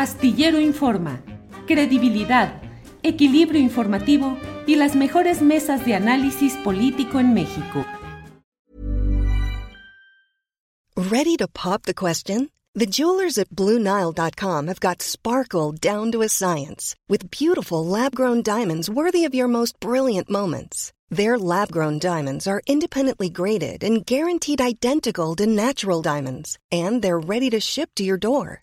Astillero 0.00 0.58
Informa, 0.58 1.20
credibilidad, 1.66 2.62
equilibrio 3.02 3.60
informativo 3.60 4.38
y 4.66 4.76
las 4.76 4.96
mejores 4.96 5.42
mesas 5.42 5.84
de 5.84 5.94
análisis 5.94 6.54
político 6.64 7.20
en 7.20 7.34
México. 7.34 7.84
Ready 10.96 11.36
to 11.36 11.46
pop 11.46 11.82
the 11.82 11.92
question? 11.92 12.48
The 12.74 12.86
jewelers 12.86 13.36
at 13.36 13.50
BlueNile.com 13.50 14.68
have 14.68 14.80
got 14.80 15.02
sparkle 15.02 15.72
down 15.72 16.12
to 16.12 16.22
a 16.22 16.30
science 16.30 16.96
with 17.06 17.30
beautiful 17.30 17.84
lab-grown 17.84 18.42
diamonds 18.42 18.88
worthy 18.88 19.26
of 19.26 19.34
your 19.34 19.48
most 19.48 19.78
brilliant 19.80 20.30
moments. 20.30 20.94
Their 21.10 21.36
lab 21.38 21.72
grown 21.72 21.98
diamonds 21.98 22.46
are 22.46 22.62
independently 22.66 23.28
graded 23.28 23.84
and 23.84 24.06
guaranteed 24.06 24.62
identical 24.62 25.36
to 25.36 25.46
natural 25.46 26.00
diamonds, 26.00 26.58
and 26.72 27.02
they're 27.02 27.20
ready 27.20 27.50
to 27.50 27.60
ship 27.60 27.90
to 27.96 28.02
your 28.02 28.16
door. 28.16 28.62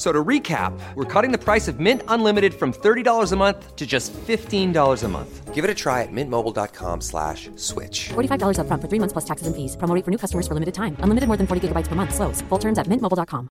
So 0.00 0.12
to 0.12 0.24
recap, 0.24 0.72
we're 0.94 1.04
cutting 1.04 1.30
the 1.30 1.36
price 1.36 1.68
of 1.68 1.78
Mint 1.78 2.02
Unlimited 2.08 2.54
from 2.54 2.72
$30 2.72 3.32
a 3.32 3.36
month 3.36 3.76
to 3.76 3.86
just 3.86 4.14
$15 4.14 5.04
a 5.04 5.08
month. 5.08 5.54
Give 5.54 5.62
it 5.62 5.70
a 5.70 5.74
try 5.74 6.00
at 6.00 6.08
mintmobile.com 6.10 7.02
slash 7.02 7.50
switch. 7.56 8.08
$45 8.08 8.60
up 8.60 8.66
front 8.66 8.80
for 8.80 8.88
three 8.88 8.98
months 8.98 9.12
plus 9.12 9.26
taxes 9.26 9.46
and 9.46 9.54
fees. 9.54 9.76
Promo 9.76 10.02
for 10.02 10.10
new 10.10 10.16
customers 10.16 10.48
for 10.48 10.54
limited 10.54 10.72
time. 10.72 10.96
Unlimited 11.00 11.28
more 11.28 11.36
than 11.36 11.46
40 11.46 11.68
gigabytes 11.68 11.86
per 11.86 11.96
month. 11.96 12.14
Slows. 12.14 12.40
Full 12.48 12.58
terms 12.58 12.78
at 12.78 12.86
mintmobile.com. 12.86 13.48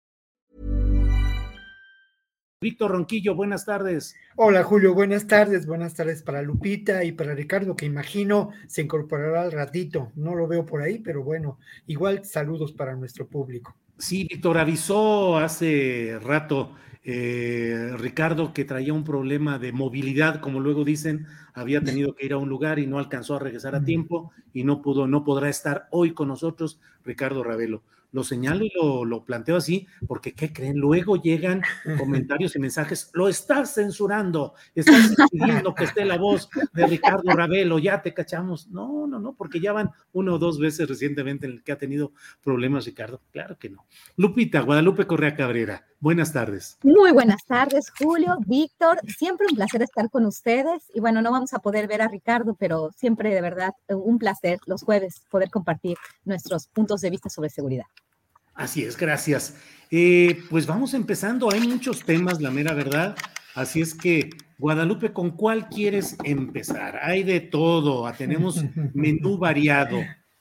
Víctor 2.61 2.91
Ronquillo, 2.91 3.33
buenas 3.35 3.65
tardes. 3.65 4.13
Hola 4.35 4.63
Julio, 4.63 4.93
buenas 4.93 5.25
tardes. 5.25 5.65
Buenas 5.65 5.95
tardes 5.95 6.21
para 6.21 6.43
Lupita 6.43 7.03
y 7.03 7.11
para 7.11 7.33
Ricardo, 7.33 7.75
que 7.75 7.87
imagino 7.87 8.51
se 8.67 8.83
incorporará 8.83 9.41
al 9.41 9.51
ratito. 9.51 10.11
No 10.15 10.35
lo 10.35 10.47
veo 10.47 10.63
por 10.63 10.83
ahí, 10.83 10.99
pero 10.99 11.23
bueno, 11.23 11.57
igual 11.87 12.23
saludos 12.23 12.71
para 12.71 12.95
nuestro 12.95 13.27
público. 13.27 13.75
Sí, 13.97 14.27
Víctor, 14.29 14.57
avisó 14.57 15.37
hace 15.37 16.19
rato 16.21 16.75
eh, 17.03 17.91
Ricardo 17.97 18.53
que 18.53 18.65
traía 18.65 18.93
un 18.93 19.03
problema 19.03 19.57
de 19.57 19.71
movilidad, 19.71 20.41
como 20.41 20.59
luego 20.59 20.83
dicen, 20.83 21.27
había 21.53 21.81
tenido 21.81 22.13
que 22.13 22.25
ir 22.25 22.33
a 22.33 22.37
un 22.37 22.49
lugar 22.49 22.79
y 22.79 22.87
no 22.87 22.99
alcanzó 22.99 23.35
a 23.35 23.39
regresar 23.39 23.73
a 23.75 23.85
tiempo 23.85 24.31
y 24.53 24.63
no 24.63 24.81
pudo, 24.81 25.07
no 25.07 25.23
podrá 25.23 25.49
estar 25.49 25.87
hoy 25.91 26.13
con 26.13 26.27
nosotros 26.27 26.79
Ricardo 27.05 27.43
Ravelo 27.43 27.83
lo 28.15 28.23
señalo 28.23 28.63
y 28.63 28.71
lo, 28.73 29.25
planteo 29.25 29.57
así, 29.57 29.87
porque 30.07 30.33
¿qué 30.33 30.53
creen? 30.53 30.77
Luego 30.77 31.17
llegan 31.17 31.61
comentarios 31.99 32.55
y 32.55 32.59
mensajes, 32.59 33.09
lo 33.13 33.27
estás 33.27 33.73
censurando, 33.73 34.53
estás 34.73 35.13
pidiendo 35.29 35.75
que 35.75 35.83
esté 35.83 36.05
la 36.05 36.17
voz 36.17 36.49
de 36.73 36.87
Ricardo 36.87 37.29
Ravelo, 37.31 37.77
ya 37.77 38.01
te 38.01 38.13
cachamos. 38.13 38.69
No, 38.69 39.05
no, 39.05 39.19
no, 39.19 39.33
porque 39.33 39.59
ya 39.59 39.73
van 39.73 39.91
uno 40.13 40.35
o 40.35 40.39
dos 40.39 40.59
veces 40.59 40.87
recientemente 40.87 41.45
en 41.45 41.53
el 41.53 41.63
que 41.63 41.73
ha 41.73 41.77
tenido 41.77 42.13
problemas 42.41 42.85
Ricardo. 42.85 43.21
Claro 43.31 43.59
que 43.59 43.69
no. 43.69 43.85
Lupita, 44.15 44.61
Guadalupe 44.61 45.05
Correa 45.05 45.35
Cabrera, 45.35 45.85
buenas 45.99 46.31
tardes. 46.31 46.77
Muy 46.83 47.11
buenas 47.11 47.43
tardes, 47.45 47.91
Julio, 47.99 48.37
Víctor, 48.47 48.97
siempre 49.17 49.47
un 49.49 49.57
placer 49.57 49.81
estar 49.81 50.09
con 50.09 50.25
ustedes. 50.25 50.89
Y 50.93 51.01
bueno, 51.01 51.21
no 51.21 51.31
vamos 51.31 51.53
a 51.53 51.59
poder 51.59 51.89
ver 51.89 52.01
a 52.01 52.07
Ricardo, 52.07 52.55
pero 52.57 52.91
siempre 52.95 53.35
de 53.35 53.41
verdad 53.41 53.73
un 53.89 54.19
placer 54.19 54.59
los 54.67 54.83
jueves 54.83 55.25
poder 55.29 55.49
compartir 55.49 55.97
nuestros 56.23 56.67
puntos 56.67 57.01
de 57.01 57.09
vista 57.09 57.29
sobre 57.29 57.49
seguridad. 57.49 57.83
Así 58.55 58.83
es, 58.83 58.97
gracias. 58.97 59.55
Eh, 59.91 60.41
pues 60.49 60.65
vamos 60.65 60.93
empezando, 60.93 61.51
hay 61.51 61.61
muchos 61.61 62.03
temas, 62.03 62.41
la 62.41 62.51
mera 62.51 62.73
verdad. 62.73 63.15
Así 63.53 63.81
es 63.81 63.93
que, 63.93 64.29
Guadalupe, 64.57 65.13
¿con 65.13 65.31
cuál 65.31 65.69
quieres 65.69 66.17
empezar? 66.23 66.99
Hay 67.03 67.23
de 67.23 67.41
todo, 67.41 68.11
tenemos 68.17 68.63
menú 68.93 69.37
variado. 69.37 69.99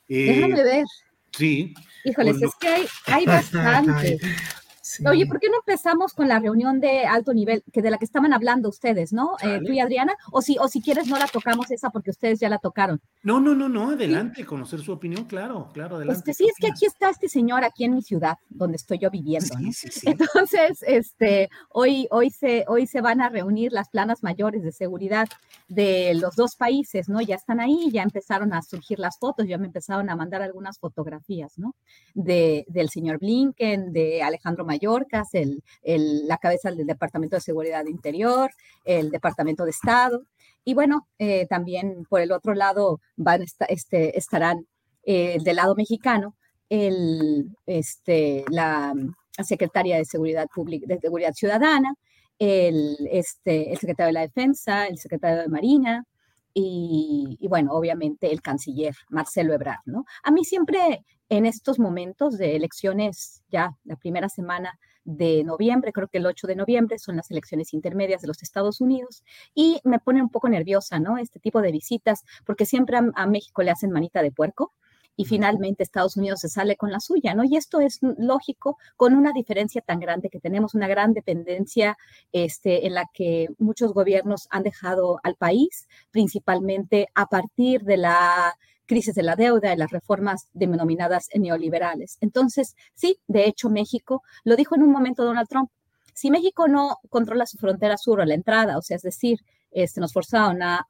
Eh, 0.08 0.34
Déjame 0.34 0.64
ver. 0.64 0.84
Sí. 1.32 1.74
Híjoles, 2.04 2.40
es 2.40 2.52
que 2.60 2.68
hay, 2.68 2.86
hay 3.06 3.26
bastante. 3.26 4.18
Oye, 5.08 5.26
¿por 5.26 5.40
qué 5.40 5.48
no 5.48 5.56
empezamos 5.56 6.12
con 6.12 6.28
la 6.28 6.38
reunión 6.38 6.78
de 6.78 7.06
alto 7.06 7.32
nivel, 7.32 7.64
que 7.72 7.80
de 7.80 7.90
la 7.90 7.96
que 7.96 8.04
estaban 8.04 8.34
hablando 8.34 8.68
ustedes, 8.68 9.12
¿no? 9.12 9.36
Eh, 9.42 9.60
tú 9.64 9.72
y 9.72 9.80
Adriana, 9.80 10.14
o 10.30 10.42
si, 10.42 10.58
o 10.58 10.68
si 10.68 10.82
quieres 10.82 11.06
no 11.06 11.18
la 11.18 11.26
tocamos 11.26 11.70
esa 11.70 11.90
porque 11.90 12.10
ustedes 12.10 12.38
ya 12.38 12.48
la 12.48 12.58
tocaron. 12.58 13.00
No, 13.22 13.40
no, 13.40 13.54
no, 13.54 13.68
no, 13.68 13.92
adelante, 13.92 14.44
conocer 14.44 14.80
su 14.80 14.92
opinión, 14.92 15.24
claro, 15.24 15.70
claro, 15.72 15.96
adelante. 15.96 16.18
Este, 16.18 16.34
sí, 16.34 16.46
es 16.46 16.56
que 16.60 16.66
aquí 16.66 16.84
está 16.84 17.08
este 17.08 17.28
señor, 17.28 17.64
aquí 17.64 17.84
en 17.84 17.94
mi 17.94 18.02
ciudad, 18.02 18.36
donde 18.50 18.76
estoy 18.76 18.98
yo 18.98 19.10
viviendo, 19.10 19.54
¿no? 19.58 19.72
Sí, 19.72 19.88
sí, 19.90 20.06
Entonces, 20.10 20.84
este, 20.86 21.48
hoy, 21.70 22.06
hoy, 22.10 22.30
se, 22.30 22.64
hoy 22.68 22.86
se 22.86 23.00
van 23.00 23.22
a 23.22 23.30
reunir 23.30 23.72
las 23.72 23.88
planas 23.88 24.22
mayores 24.22 24.62
de 24.62 24.72
seguridad 24.72 25.28
de 25.68 26.12
los 26.14 26.36
dos 26.36 26.56
países, 26.56 27.08
¿no? 27.08 27.22
Ya 27.22 27.36
están 27.36 27.60
ahí, 27.60 27.90
ya 27.90 28.02
empezaron 28.02 28.52
a 28.52 28.60
surgir 28.60 28.98
las 28.98 29.18
fotos, 29.18 29.46
ya 29.46 29.56
me 29.56 29.66
empezaron 29.66 30.10
a 30.10 30.16
mandar 30.16 30.42
algunas 30.42 30.78
fotografías, 30.78 31.58
¿no? 31.58 31.74
De, 32.12 32.66
del 32.68 32.90
señor 32.90 33.18
Blinken, 33.18 33.92
de 33.92 34.22
Alejandro 34.22 34.66
Mayor 34.74 35.06
el, 35.32 36.28
la 36.28 36.38
cabeza 36.38 36.70
del 36.70 36.86
Departamento 36.86 37.36
de 37.36 37.40
Seguridad 37.40 37.84
Interior, 37.86 38.50
el 38.84 39.10
Departamento 39.10 39.64
de 39.64 39.70
Estado. 39.70 40.24
Y 40.64 40.74
bueno, 40.74 41.06
eh, 41.18 41.46
también 41.46 42.04
por 42.08 42.20
el 42.20 42.32
otro 42.32 42.54
lado 42.54 43.00
van 43.16 43.44
este, 43.68 44.18
estarán 44.18 44.66
eh, 45.04 45.38
del 45.42 45.56
lado 45.56 45.74
mexicano 45.74 46.34
el, 46.68 47.56
este, 47.66 48.44
la, 48.50 48.94
secretaria 49.42 49.96
de 49.96 50.04
Seguridad 50.04 50.46
Pública, 50.54 50.86
de 50.86 51.00
Seguridad 51.00 51.32
Ciudadana, 51.32 51.94
el, 52.38 52.96
este, 53.10 53.72
el 53.72 53.78
secretario 53.78 54.08
de 54.08 54.12
la 54.12 54.20
Defensa, 54.20 54.86
el 54.86 54.96
secretario 54.98 55.42
de 55.42 55.48
Marina, 55.48 56.04
y, 56.54 57.46
bueno, 57.48 57.72
obviamente 57.72 58.30
el 58.30 58.40
canciller 58.40 58.94
Marcelo 59.08 59.52
Ebrard, 59.52 59.80
¿no? 59.86 60.04
A 60.22 60.30
mí 60.30 60.44
siempre 60.44 61.04
en 61.28 61.46
estos 61.46 61.80
momentos 61.80 62.38
de 62.38 62.54
elecciones, 62.54 63.42
ya 63.50 63.76
la 63.84 63.96
primera 63.96 64.28
semana 64.28 64.78
de 65.04 65.44
noviembre, 65.44 65.92
creo 65.92 66.08
que 66.08 66.18
el 66.18 66.26
8 66.26 66.46
de 66.46 66.56
noviembre 66.56 66.98
son 66.98 67.16
las 67.16 67.30
elecciones 67.30 67.74
intermedias 67.74 68.22
de 68.22 68.28
los 68.28 68.42
Estados 68.42 68.80
Unidos 68.80 69.24
y 69.54 69.80
me 69.84 69.98
pone 69.98 70.22
un 70.22 70.30
poco 70.30 70.48
nerviosa, 70.48 70.98
¿no? 70.98 71.18
Este 71.18 71.40
tipo 71.40 71.60
de 71.60 71.72
visitas, 71.72 72.24
porque 72.46 72.66
siempre 72.66 72.98
a, 73.14 73.26
México 73.26 73.62
le 73.62 73.70
hacen 73.70 73.90
manita 73.90 74.22
de 74.22 74.30
puerco 74.30 74.72
y 75.16 75.24
finalmente 75.24 75.82
Estados 75.82 76.16
Unidos 76.16 76.40
se 76.40 76.48
sale 76.48 76.76
con 76.76 76.90
la 76.90 77.00
suya, 77.00 77.34
¿no? 77.34 77.44
Y 77.44 77.56
esto 77.56 77.80
es 77.80 78.00
lógico 78.18 78.78
con 78.96 79.14
una 79.14 79.32
diferencia 79.32 79.80
tan 79.80 80.00
grande 80.00 80.30
que 80.30 80.40
tenemos 80.40 80.74
una 80.74 80.88
gran 80.88 81.12
dependencia 81.12 81.96
este, 82.32 82.86
en 82.86 82.94
la 82.94 83.06
que 83.12 83.48
muchos 83.58 83.92
gobiernos 83.92 84.48
han 84.50 84.62
dejado 84.62 85.20
al 85.22 85.36
país, 85.36 85.88
principalmente 86.10 87.08
a 87.14 87.26
partir 87.26 87.82
de 87.82 87.96
la 87.96 88.56
crisis 88.86 89.14
de 89.14 89.22
la 89.22 89.36
deuda 89.36 89.72
y 89.72 89.76
las 89.76 89.90
reformas 89.90 90.48
denominadas 90.52 91.28
neoliberales. 91.34 92.18
Entonces, 92.20 92.76
sí, 92.94 93.18
de 93.26 93.46
hecho, 93.46 93.70
México 93.70 94.22
lo 94.44 94.56
dijo 94.56 94.74
en 94.74 94.82
un 94.82 94.90
momento 94.90 95.24
Donald 95.24 95.48
Trump. 95.48 95.70
Si 96.12 96.30
México 96.30 96.68
no 96.68 96.98
controla 97.08 97.46
su 97.46 97.58
frontera 97.58 97.96
sur 97.96 98.20
o 98.20 98.24
la 98.24 98.34
entrada, 98.34 98.78
o 98.78 98.82
sea, 98.82 98.96
es 98.96 99.02
decir, 99.02 99.40
este, 99.74 100.00
nos 100.00 100.12
forzaron 100.12 100.62
a, 100.62 100.86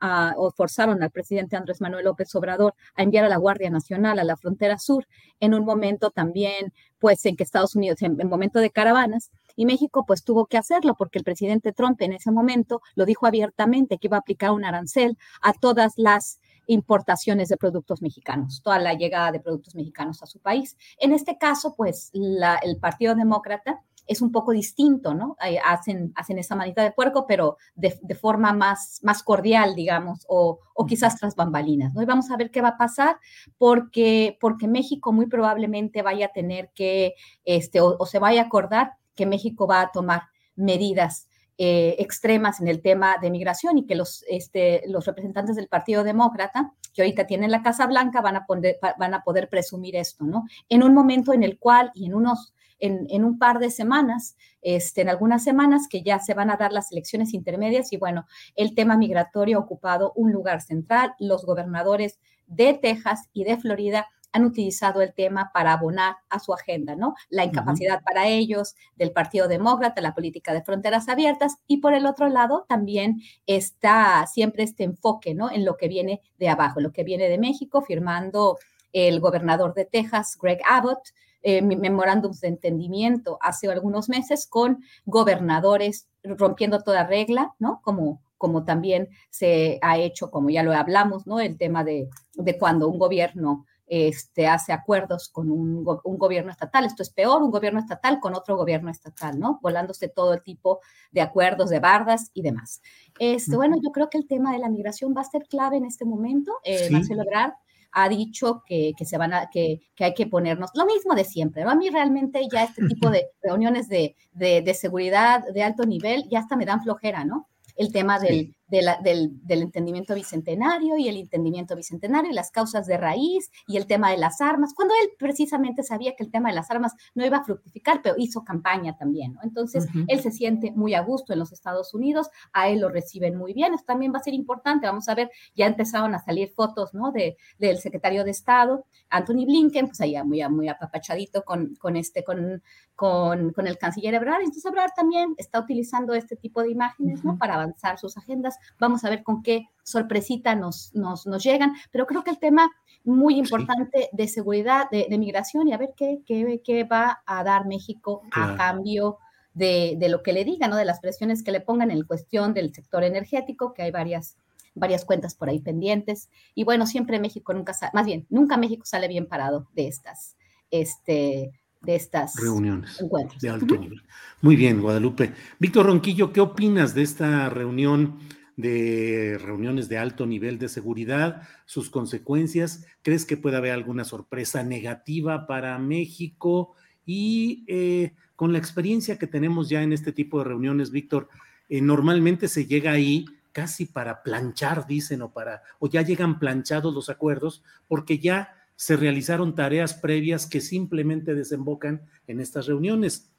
forzaron 0.56 1.02
al 1.02 1.10
presidente 1.10 1.56
Andrés 1.56 1.80
Manuel 1.80 2.04
López 2.04 2.32
Obrador 2.36 2.74
a 2.94 3.02
enviar 3.02 3.24
a 3.24 3.28
la 3.28 3.38
Guardia 3.38 3.70
Nacional 3.70 4.18
a 4.18 4.24
la 4.24 4.36
frontera 4.36 4.78
sur 4.78 5.08
en 5.40 5.54
un 5.54 5.64
momento 5.64 6.10
también, 6.10 6.72
pues, 7.00 7.24
en 7.26 7.34
que 7.34 7.42
Estados 7.42 7.74
Unidos, 7.74 8.00
en, 8.02 8.20
en 8.20 8.28
momento 8.28 8.60
de 8.60 8.70
caravanas, 8.70 9.32
y 9.56 9.66
México 9.66 10.04
pues 10.06 10.24
tuvo 10.24 10.46
que 10.46 10.58
hacerlo 10.58 10.94
porque 10.96 11.18
el 11.18 11.24
presidente 11.24 11.72
Trump 11.72 12.00
en 12.02 12.12
ese 12.12 12.30
momento 12.30 12.82
lo 12.94 13.04
dijo 13.04 13.26
abiertamente 13.26 13.98
que 13.98 14.08
iba 14.08 14.16
a 14.16 14.20
aplicar 14.20 14.50
un 14.50 14.64
arancel 14.64 15.16
a 15.42 15.52
todas 15.52 15.92
las 15.96 16.40
importaciones 16.66 17.48
de 17.48 17.56
productos 17.56 18.02
mexicanos, 18.02 18.62
toda 18.62 18.78
la 18.78 18.94
llegada 18.94 19.32
de 19.32 19.40
productos 19.40 19.74
mexicanos 19.74 20.22
a 20.22 20.26
su 20.26 20.38
país. 20.40 20.76
En 20.98 21.12
este 21.12 21.36
caso, 21.38 21.74
pues 21.76 22.10
el 22.12 22.78
Partido 22.80 23.14
Demócrata 23.14 23.80
es 24.06 24.20
un 24.20 24.32
poco 24.32 24.52
distinto, 24.52 25.14
¿no? 25.14 25.36
hacen, 25.64 26.12
hacen 26.14 26.38
esa 26.38 26.56
manita 26.56 26.82
de 26.82 26.92
puerco, 26.92 27.26
pero 27.26 27.56
de, 27.74 27.92
forma 28.14 28.52
más, 28.52 29.00
más 29.02 29.22
cordial, 29.22 29.74
digamos, 29.74 30.24
o, 30.28 30.60
quizás 30.86 31.18
tras 31.18 31.34
bambalinas, 31.34 31.94
¿no? 31.94 32.02
Y 32.02 32.04
vamos 32.04 32.30
a 32.30 32.36
ver 32.36 32.50
qué 32.50 32.60
va 32.60 32.68
a 32.68 32.76
pasar, 32.76 33.16
porque, 33.58 34.36
porque 34.40 34.68
México 34.68 35.12
muy 35.12 35.26
probablemente 35.26 36.02
vaya 36.02 36.26
a 36.26 36.32
tener 36.32 36.70
que, 36.74 37.14
este, 37.44 37.80
o 37.80 38.04
se 38.06 38.18
vaya 38.18 38.42
a 38.42 38.44
acordar 38.46 38.94
que 39.14 39.26
México 39.26 39.66
va 39.66 39.80
a 39.80 39.92
tomar 39.92 40.24
medidas 40.56 41.28
eh, 41.56 41.94
extremas 42.00 42.60
en 42.60 42.66
el 42.66 42.82
tema 42.82 43.16
de 43.22 43.30
migración 43.30 43.78
y 43.78 43.86
que 43.86 43.94
los, 43.94 44.24
este, 44.28 44.82
los 44.88 45.06
representantes 45.06 45.54
del 45.54 45.68
Partido 45.68 46.02
Demócrata, 46.02 46.72
que 46.92 47.02
ahorita 47.02 47.28
tienen 47.28 47.52
la 47.52 47.62
Casa 47.62 47.86
Blanca, 47.86 48.20
van 48.20 48.34
a, 48.34 48.44
poder, 48.44 48.76
van 48.98 49.14
a 49.14 49.22
poder 49.22 49.48
presumir 49.48 49.94
esto, 49.94 50.24
¿no? 50.24 50.46
En 50.68 50.82
un 50.82 50.92
momento 50.92 51.32
en 51.32 51.44
el 51.44 51.60
cual 51.60 51.92
y 51.94 52.06
en 52.06 52.14
unos 52.14 52.54
en, 52.84 53.06
en, 53.08 53.24
un 53.24 53.38
par 53.38 53.58
de 53.58 53.70
semanas, 53.70 54.36
este, 54.60 55.02
en 55.02 55.08
algunas 55.08 55.42
semanas 55.42 55.88
que 55.88 56.02
ya 56.02 56.18
se 56.18 56.34
van 56.34 56.50
a 56.50 56.56
dar 56.56 56.72
las 56.72 56.92
elecciones 56.92 57.32
intermedias 57.32 57.92
y 57.92 57.96
bueno, 57.96 58.26
el 58.56 58.74
tema 58.74 58.96
migratorio 58.96 59.58
ha 59.58 59.62
ocupado 59.62 60.12
un 60.16 60.32
lugar 60.32 60.60
central. 60.60 61.14
Los 61.18 61.46
gobernadores 61.46 62.18
de 62.46 62.74
Texas 62.74 63.28
y 63.32 63.44
de 63.44 63.56
Florida 63.56 64.08
han 64.32 64.44
utilizado 64.44 65.00
el 65.00 65.14
tema 65.14 65.50
para 65.54 65.72
abonar 65.72 66.16
a 66.28 66.40
su 66.40 66.52
agenda, 66.52 66.96
¿no? 66.96 67.14
La 67.30 67.44
incapacidad 67.44 68.02
para 68.02 68.26
ellos 68.26 68.74
del 68.96 69.12
Partido 69.12 69.46
Demócrata, 69.46 70.00
la 70.00 70.12
política 70.12 70.52
de 70.52 70.64
fronteras 70.64 71.08
abiertas 71.08 71.58
y 71.68 71.76
por 71.76 71.94
el 71.94 72.04
otro 72.04 72.28
lado 72.28 72.66
también 72.68 73.22
está 73.46 74.26
siempre 74.26 74.64
este 74.64 74.82
enfoque, 74.82 75.34
¿no? 75.34 75.50
En 75.52 75.64
lo 75.64 75.76
que 75.76 75.86
viene 75.86 76.20
de 76.36 76.48
abajo, 76.48 76.80
lo 76.80 76.92
que 76.92 77.04
viene 77.04 77.28
de 77.28 77.38
México, 77.38 77.80
firmando 77.80 78.58
el 78.92 79.20
gobernador 79.20 79.72
de 79.72 79.84
Texas, 79.84 80.36
Greg 80.40 80.60
Abbott, 80.68 81.10
eh, 81.46 81.60
memorándums 81.60 82.40
de 82.40 82.48
entendimiento 82.48 83.38
hace 83.42 83.70
algunos 83.70 84.08
meses 84.08 84.46
con 84.46 84.82
gobernadores 85.04 86.08
rompiendo 86.22 86.80
toda 86.80 87.06
regla, 87.06 87.54
¿no? 87.58 87.82
Como, 87.82 88.22
como 88.38 88.64
también 88.64 89.10
se 89.28 89.78
ha 89.82 89.98
hecho, 89.98 90.30
como 90.30 90.48
ya 90.48 90.62
lo 90.62 90.72
hablamos, 90.72 91.26
¿no? 91.26 91.40
El 91.40 91.58
tema 91.58 91.84
de, 91.84 92.08
de 92.32 92.58
cuando 92.58 92.88
un 92.88 92.98
gobierno 92.98 93.66
este, 93.86 94.46
hace 94.46 94.72
acuerdos 94.72 95.28
con 95.28 95.50
un, 95.50 95.84
gobierno 95.84 96.50
estatal. 96.50 96.86
Esto 96.86 97.02
es 97.02 97.10
peor, 97.10 97.42
un 97.42 97.50
gobierno 97.50 97.78
estatal 97.78 98.20
con 98.20 98.34
otro 98.34 98.56
gobierno 98.56 98.90
estatal, 98.90 99.38
¿no? 99.38 99.58
Volándose 99.62 100.08
todo 100.08 100.32
el 100.32 100.42
tipo 100.42 100.80
de 101.12 101.20
acuerdos, 101.20 101.68
de 101.68 101.80
bardas 101.80 102.30
y 102.32 102.40
demás. 102.40 102.80
Este, 103.18 103.54
bueno, 103.54 103.76
yo 103.82 103.90
creo 103.92 104.08
que 104.08 104.18
el 104.18 104.26
tema 104.26 104.52
de 104.52 104.58
la 104.58 104.70
migración 104.70 105.14
va 105.14 105.20
a 105.20 105.24
ser 105.24 105.44
clave 105.46 105.76
en 105.76 105.84
este 105.84 106.06
momento. 106.06 106.52
Eh, 106.64 106.88
Marcelo 106.90 107.22
Ebrard 107.22 107.52
ha 107.94 108.08
dicho 108.08 108.62
que, 108.66 108.92
se 109.04 109.16
van 109.16 109.32
a, 109.32 109.48
que, 109.50 109.80
hay 109.98 110.14
que 110.14 110.26
ponernos 110.26 110.70
lo 110.74 110.84
mismo 110.84 111.14
de 111.14 111.24
siempre. 111.24 111.64
¿no? 111.64 111.70
A 111.70 111.76
mí 111.76 111.88
realmente 111.88 112.46
ya 112.52 112.64
este 112.64 112.86
tipo 112.86 113.08
de 113.10 113.28
reuniones 113.42 113.88
de, 113.88 114.16
de, 114.32 114.62
de 114.62 114.74
seguridad 114.74 115.42
de 115.52 115.62
alto 115.62 115.86
nivel 115.86 116.28
ya 116.28 116.40
hasta 116.40 116.56
me 116.56 116.66
dan 116.66 116.82
flojera, 116.82 117.24
¿no? 117.24 117.48
El 117.76 117.92
tema 117.92 118.18
del, 118.18 118.54
del, 118.66 119.40
entendimiento 119.48 120.14
bicentenario 120.14 120.96
y 120.96 121.08
el 121.08 121.16
entendimiento 121.16 121.76
bicentenario 121.76 122.30
y 122.30 122.34
las 122.34 122.50
causas 122.50 122.86
de 122.86 122.96
raíz 122.96 123.50
y 123.66 123.76
el 123.76 123.86
tema 123.86 124.10
de 124.10 124.16
las 124.16 124.40
armas, 124.40 124.74
cuando 124.74 124.94
él 125.02 125.10
precisamente 125.18 125.82
sabía 125.82 126.14
que 126.16 126.24
el 126.24 126.30
tema 126.30 126.48
de 126.48 126.54
las 126.54 126.70
armas 126.70 126.94
no 127.14 127.24
iba 127.24 127.38
a 127.38 127.44
fructificar, 127.44 128.00
pero 128.02 128.14
hizo 128.18 128.44
campaña 128.44 128.96
también, 128.96 129.34
¿no? 129.34 129.40
Entonces, 129.42 129.86
él 130.08 130.20
se 130.20 130.30
siente 130.30 130.72
muy 130.72 130.94
a 130.94 131.02
gusto 131.02 131.32
en 131.32 131.38
los 131.38 131.52
Estados 131.52 131.94
Unidos, 131.94 132.30
a 132.52 132.68
él 132.68 132.80
lo 132.80 132.88
reciben 132.88 133.36
muy 133.36 133.52
bien, 133.52 133.74
esto 133.74 133.86
también 133.86 134.12
va 134.12 134.18
a 134.18 134.22
ser 134.22 134.34
importante, 134.34 134.86
vamos 134.86 135.08
a 135.08 135.14
ver, 135.14 135.30
ya 135.54 135.66
empezaron 135.66 136.14
a 136.14 136.18
salir 136.18 136.50
fotos, 136.50 136.94
¿no? 136.94 137.12
De, 137.12 137.36
del 137.58 137.78
secretario 137.78 138.24
de 138.24 138.30
Estado, 138.30 138.86
Anthony 139.10 139.44
Blinken, 139.46 139.86
pues 139.88 140.00
allá 140.00 140.24
muy, 140.24 140.46
muy 140.48 140.68
apapachadito 140.68 141.44
con, 141.44 141.74
con 141.76 141.96
este, 141.96 142.24
con, 142.24 142.62
con, 142.94 143.52
con 143.52 143.66
el 143.66 143.78
canciller 143.78 144.14
Ebrard, 144.14 144.40
entonces 144.40 144.64
Ebrard 144.64 144.92
también 144.96 145.34
está 145.36 145.60
utilizando 145.60 146.14
este 146.14 146.36
tipo 146.36 146.62
de 146.62 146.70
imágenes, 146.70 147.24
¿no? 147.24 147.38
Para 147.38 147.54
avanzar 147.54 147.98
sus 147.98 148.16
agendas 148.16 148.53
Vamos 148.78 149.04
a 149.04 149.10
ver 149.10 149.22
con 149.22 149.42
qué 149.42 149.68
sorpresita 149.82 150.54
nos, 150.54 150.94
nos, 150.94 151.24
llegan, 151.42 151.74
pero 151.90 152.06
creo 152.06 152.24
que 152.24 152.30
el 152.30 152.38
tema 152.38 152.70
muy 153.04 153.36
importante 153.38 154.08
de 154.12 154.28
seguridad, 154.28 154.88
de, 154.90 155.06
migración 155.18 155.68
y 155.68 155.72
a 155.72 155.78
ver 155.78 155.90
qué, 155.96 156.20
qué, 156.26 156.62
qué, 156.64 156.84
va 156.84 157.22
a 157.26 157.44
dar 157.44 157.66
México 157.66 158.22
a 158.32 158.56
cambio 158.56 159.18
de, 159.52 159.96
de, 159.98 160.08
lo 160.08 160.22
que 160.22 160.32
le 160.32 160.44
digan, 160.44 160.70
¿no? 160.70 160.76
de 160.76 160.86
las 160.86 161.00
presiones 161.00 161.42
que 161.42 161.52
le 161.52 161.60
pongan 161.60 161.90
en 161.90 162.02
cuestión 162.04 162.54
del 162.54 162.74
sector 162.74 163.04
energético, 163.04 163.74
que 163.74 163.82
hay 163.82 163.90
varias 163.90 164.38
varias 164.74 165.04
cuentas 165.04 165.34
por 165.34 165.48
ahí 165.48 165.60
pendientes. 165.60 166.28
Y 166.54 166.64
bueno, 166.64 166.86
siempre 166.86 167.20
México 167.20 167.54
nunca, 167.54 167.74
más 167.92 168.06
bien, 168.06 168.26
nunca 168.28 168.56
México 168.56 168.84
sale 168.84 169.08
bien 169.08 169.26
parado 169.26 169.68
de 169.74 169.86
estas, 169.88 170.36
este, 170.70 171.52
de 171.82 171.94
estas 171.94 172.34
reuniones 172.36 173.02
de 173.40 173.50
alto 173.50 173.76
nivel. 173.76 174.02
Muy 174.42 174.56
bien, 174.56 174.80
Guadalupe. 174.80 175.32
Víctor 175.58 175.86
Ronquillo, 175.86 176.32
¿qué 176.32 176.40
opinas 176.40 176.94
de 176.94 177.02
esta 177.02 177.48
reunión 177.48 178.18
de 178.56 179.38
reuniones 179.40 179.88
de 179.88 179.98
alto 179.98 180.26
nivel 180.26 180.58
de 180.58 180.68
seguridad, 180.68 181.42
sus 181.64 181.90
consecuencias. 181.90 182.86
¿Crees 183.02 183.24
que 183.24 183.36
puede 183.36 183.56
haber 183.56 183.72
alguna 183.72 184.04
sorpresa 184.04 184.62
negativa 184.62 185.46
para 185.46 185.78
México? 185.78 186.74
Y 187.06 187.64
eh, 187.66 188.14
con 188.36 188.52
la 188.52 188.58
experiencia 188.58 189.18
que 189.18 189.26
tenemos 189.26 189.68
ya 189.68 189.82
en 189.82 189.92
este 189.92 190.12
tipo 190.12 190.38
de 190.38 190.44
reuniones, 190.44 190.90
Víctor, 190.90 191.28
eh, 191.68 191.80
normalmente 191.80 192.48
se 192.48 192.66
llega 192.66 192.92
ahí 192.92 193.26
casi 193.52 193.86
para 193.86 194.22
planchar, 194.22 194.86
dicen, 194.86 195.22
o 195.22 195.32
para, 195.32 195.62
o 195.78 195.88
ya 195.88 196.02
llegan 196.02 196.38
planchados 196.38 196.92
los 196.92 197.08
acuerdos, 197.08 197.62
porque 197.86 198.18
ya 198.18 198.52
se 198.76 198.96
realizaron 198.96 199.54
tareas 199.54 199.94
previas 199.94 200.46
que 200.46 200.60
simplemente 200.60 201.34
desembocan 201.34 202.02
en 202.26 202.40
estas 202.40 202.66
reuniones. 202.66 203.30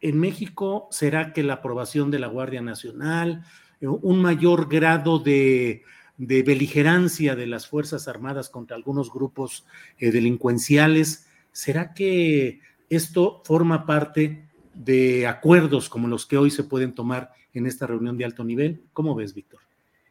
En 0.00 0.20
México, 0.20 0.88
¿será 0.90 1.32
que 1.32 1.42
la 1.42 1.54
aprobación 1.54 2.10
de 2.10 2.18
la 2.18 2.26
Guardia 2.26 2.60
Nacional, 2.60 3.44
un 3.80 4.22
mayor 4.22 4.68
grado 4.68 5.18
de, 5.18 5.82
beligerancia 6.16 7.36
de 7.36 7.46
las 7.46 7.68
Fuerzas 7.68 8.08
Armadas 8.08 8.50
contra 8.50 8.76
algunos 8.76 9.12
grupos 9.12 9.64
eh, 9.98 10.10
delincuenciales. 10.10 11.28
¿Será 11.52 11.94
que 11.94 12.60
esto 12.90 13.42
forma 13.44 13.86
parte 13.86 14.48
de 14.74 15.26
acuerdos 15.26 15.88
como 15.88 16.08
los 16.08 16.26
que 16.26 16.38
hoy 16.38 16.50
se 16.50 16.64
pueden 16.64 16.94
tomar 16.94 17.32
en 17.52 17.66
esta 17.66 17.86
reunión 17.86 18.18
de 18.18 18.24
alto 18.24 18.44
nivel? 18.44 18.82
¿Cómo 18.92 19.14
ves, 19.14 19.34
Víctor? 19.34 19.67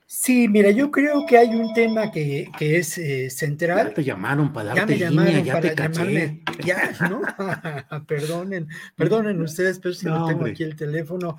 Sí, 0.09 0.47
mira, 0.47 0.71
yo 0.71 0.89
creo 0.89 1.25
que 1.25 1.37
hay 1.37 1.49
un 1.49 1.73
tema 1.73 2.09
que, 2.11 2.49
es 2.61 2.97
eh, 2.97 3.29
central. 3.29 3.89
Ya 3.89 3.93
te 3.93 4.03
llamaron 4.05 4.53
para 4.53 4.73
darte 4.73 4.97
ya 4.97 5.09
línea, 5.09 5.41
ya 5.41 5.59
te 5.59 5.75
llamarme, 5.75 6.43
Ya, 6.63 6.95
¿no? 7.09 7.21
perdonen, 8.07 8.69
perdonen 8.95 9.41
ustedes, 9.43 9.79
pero 9.79 9.93
si 9.93 10.05
no, 10.05 10.25
tengo 10.25 10.45
aquí 10.45 10.63
el 10.63 10.77
teléfono. 10.77 11.37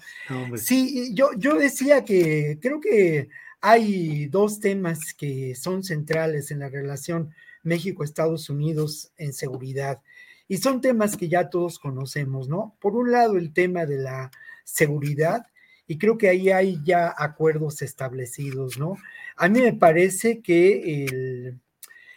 sí, 0.56 1.14
yo, 1.14 1.30
yo 1.38 1.54
decía 1.54 2.04
que 2.04 2.58
creo 2.60 2.78
que 2.78 3.30
hay 3.62 4.26
dos 4.26 4.60
temas 4.60 5.14
que 5.14 5.54
son 5.54 5.82
centrales 5.82 6.50
en 6.50 6.58
la 6.58 6.68
relación 6.68 7.30
México-Estados 7.62 8.50
Unidos 8.50 9.12
en 9.16 9.32
seguridad. 9.32 10.02
Y 10.46 10.58
son 10.58 10.82
temas 10.82 11.16
que 11.16 11.30
ya 11.30 11.48
todos 11.48 11.78
conocemos, 11.78 12.50
¿no? 12.50 12.76
Por 12.80 12.96
un 12.96 13.12
lado, 13.12 13.38
el 13.38 13.54
tema 13.54 13.86
de 13.86 13.96
la 13.96 14.30
seguridad 14.64 15.46
y 15.88 15.96
creo 15.98 16.18
que 16.18 16.28
ahí 16.28 16.50
hay 16.50 16.78
ya 16.84 17.12
acuerdos 17.16 17.80
establecidos, 17.80 18.78
¿no? 18.78 18.96
A 19.36 19.48
mí 19.48 19.60
me 19.62 19.72
parece 19.72 20.42
que 20.42 21.56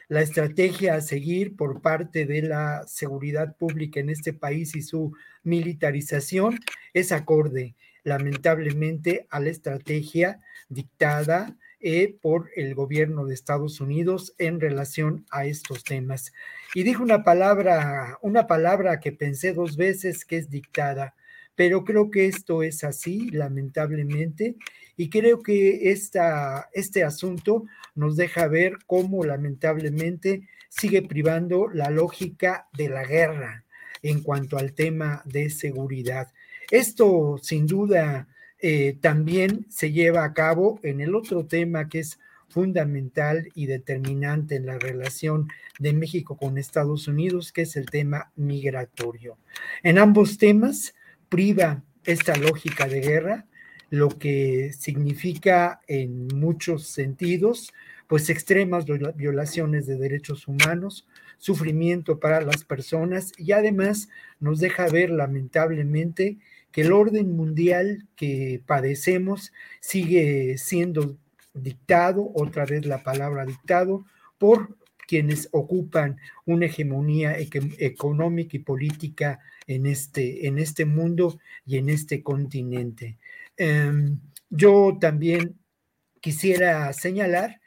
la 0.09 0.21
estrategia 0.21 0.95
a 0.95 1.01
seguir 1.01 1.55
por 1.55 1.81
parte 1.81 2.25
de 2.25 2.41
la 2.41 2.83
seguridad 2.85 3.55
pública 3.55 4.01
en 4.01 4.09
este 4.09 4.33
país 4.33 4.75
y 4.75 4.81
su 4.81 5.13
militarización 5.43 6.59
es 6.93 7.13
acorde, 7.13 7.75
lamentablemente, 8.03 9.25
a 9.29 9.39
la 9.39 9.49
estrategia 9.49 10.41
dictada 10.67 11.57
eh, 11.79 12.17
por 12.21 12.49
el 12.57 12.75
gobierno 12.75 13.25
de 13.25 13.33
Estados 13.33 13.79
Unidos 13.79 14.35
en 14.37 14.59
relación 14.59 15.25
a 15.31 15.45
estos 15.45 15.85
temas. 15.85 16.33
Y 16.75 16.83
dijo 16.83 17.01
una 17.01 17.23
palabra, 17.23 18.19
una 18.21 18.47
palabra 18.47 18.99
que 18.99 19.13
pensé 19.13 19.53
dos 19.53 19.77
veces 19.77 20.25
que 20.25 20.37
es 20.37 20.49
dictada 20.49 21.15
pero 21.55 21.83
creo 21.83 22.09
que 22.11 22.27
esto 22.27 22.63
es 22.63 22.83
así, 22.83 23.29
lamentablemente, 23.31 24.55
y 24.97 25.09
creo 25.09 25.41
que 25.41 25.91
esta, 25.91 26.69
este 26.73 27.03
asunto 27.03 27.65
nos 27.95 28.15
deja 28.15 28.47
ver 28.47 28.77
cómo 28.85 29.23
lamentablemente 29.23 30.47
sigue 30.69 31.01
privando 31.01 31.67
la 31.67 31.89
lógica 31.89 32.67
de 32.73 32.89
la 32.89 33.05
guerra 33.05 33.65
en 34.01 34.21
cuanto 34.21 34.57
al 34.57 34.73
tema 34.73 35.21
de 35.25 35.49
seguridad. 35.49 36.31
Esto 36.71 37.37
sin 37.41 37.67
duda 37.67 38.27
eh, 38.59 38.97
también 39.01 39.65
se 39.69 39.91
lleva 39.91 40.23
a 40.23 40.33
cabo 40.33 40.79
en 40.83 41.01
el 41.01 41.15
otro 41.15 41.45
tema 41.45 41.89
que 41.89 41.99
es 41.99 42.19
fundamental 42.47 43.49
y 43.55 43.65
determinante 43.65 44.55
en 44.55 44.65
la 44.65 44.77
relación 44.77 45.47
de 45.79 45.93
México 45.93 46.37
con 46.37 46.57
Estados 46.57 47.07
Unidos, 47.07 47.51
que 47.51 47.63
es 47.63 47.75
el 47.75 47.87
tema 47.87 48.31
migratorio. 48.35 49.37
En 49.83 49.97
ambos 49.97 50.37
temas 50.37 50.93
priva 51.31 51.81
esta 52.03 52.35
lógica 52.35 52.87
de 52.89 52.99
guerra, 52.99 53.45
lo 53.89 54.09
que 54.09 54.73
significa 54.77 55.79
en 55.87 56.27
muchos 56.27 56.87
sentidos, 56.87 57.73
pues 58.07 58.29
extremas 58.29 58.85
violaciones 59.15 59.87
de 59.87 59.95
derechos 59.95 60.49
humanos, 60.49 61.07
sufrimiento 61.37 62.19
para 62.19 62.41
las 62.41 62.65
personas 62.65 63.31
y 63.37 63.53
además 63.53 64.09
nos 64.41 64.59
deja 64.59 64.87
ver 64.87 65.09
lamentablemente 65.09 66.37
que 66.73 66.81
el 66.81 66.91
orden 66.91 67.31
mundial 67.31 68.07
que 68.17 68.61
padecemos 68.65 69.53
sigue 69.79 70.57
siendo 70.57 71.15
dictado, 71.53 72.29
otra 72.35 72.65
vez 72.65 72.85
la 72.85 73.03
palabra 73.03 73.45
dictado, 73.45 74.05
por 74.37 74.75
quienes 75.11 75.49
ocupan 75.51 76.21
una 76.45 76.67
hegemonía 76.67 77.35
económica 77.37 78.55
y 78.55 78.59
política 78.59 79.41
en 79.67 79.85
este, 79.85 80.47
en 80.47 80.57
este 80.57 80.85
mundo 80.85 81.37
y 81.65 81.75
en 81.79 81.89
este 81.89 82.23
continente. 82.23 83.17
Em, 83.57 84.21
yo 84.49 84.97
también 85.01 85.59
quisiera 86.21 86.93
señalar 86.93 87.59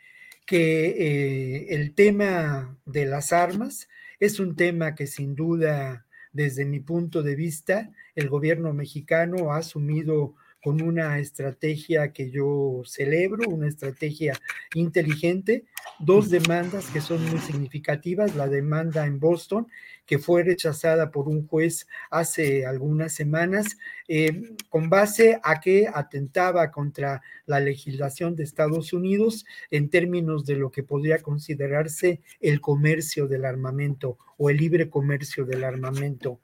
que 0.46 0.86
eh, 0.86 1.74
el 1.74 1.94
tema 1.94 2.78
de 2.86 3.04
las 3.04 3.30
armas 3.34 3.88
es 4.20 4.40
un 4.40 4.56
tema 4.56 4.94
que 4.94 5.06
sin 5.06 5.34
duda 5.34 6.06
desde 6.32 6.64
mi 6.64 6.80
punto 6.80 7.22
de 7.22 7.36
vista, 7.36 7.90
el 8.14 8.30
gobierno 8.30 8.72
mexicano 8.72 9.52
ha 9.52 9.58
asumido 9.58 10.34
con 10.64 10.80
una 10.80 11.18
estrategia 11.18 12.10
que 12.14 12.30
yo 12.30 12.80
celebro, 12.86 13.50
una 13.50 13.68
estrategia 13.68 14.32
inteligente, 14.72 15.66
dos 15.98 16.30
demandas 16.30 16.86
que 16.86 17.02
son 17.02 17.22
muy 17.28 17.38
significativas, 17.40 18.34
la 18.34 18.48
demanda 18.48 19.04
en 19.04 19.20
Boston, 19.20 19.66
que 20.06 20.18
fue 20.18 20.42
rechazada 20.42 21.10
por 21.10 21.28
un 21.28 21.46
juez 21.46 21.86
hace 22.10 22.64
algunas 22.64 23.12
semanas, 23.12 23.76
eh, 24.08 24.40
con 24.70 24.88
base 24.88 25.38
a 25.42 25.60
que 25.60 25.86
atentaba 25.92 26.70
contra 26.70 27.20
la 27.44 27.60
legislación 27.60 28.34
de 28.34 28.44
Estados 28.44 28.94
Unidos 28.94 29.44
en 29.70 29.90
términos 29.90 30.46
de 30.46 30.56
lo 30.56 30.70
que 30.70 30.82
podría 30.82 31.18
considerarse 31.18 32.22
el 32.40 32.62
comercio 32.62 33.28
del 33.28 33.44
armamento 33.44 34.16
o 34.38 34.48
el 34.48 34.56
libre 34.56 34.88
comercio 34.88 35.44
del 35.44 35.62
armamento. 35.62 36.40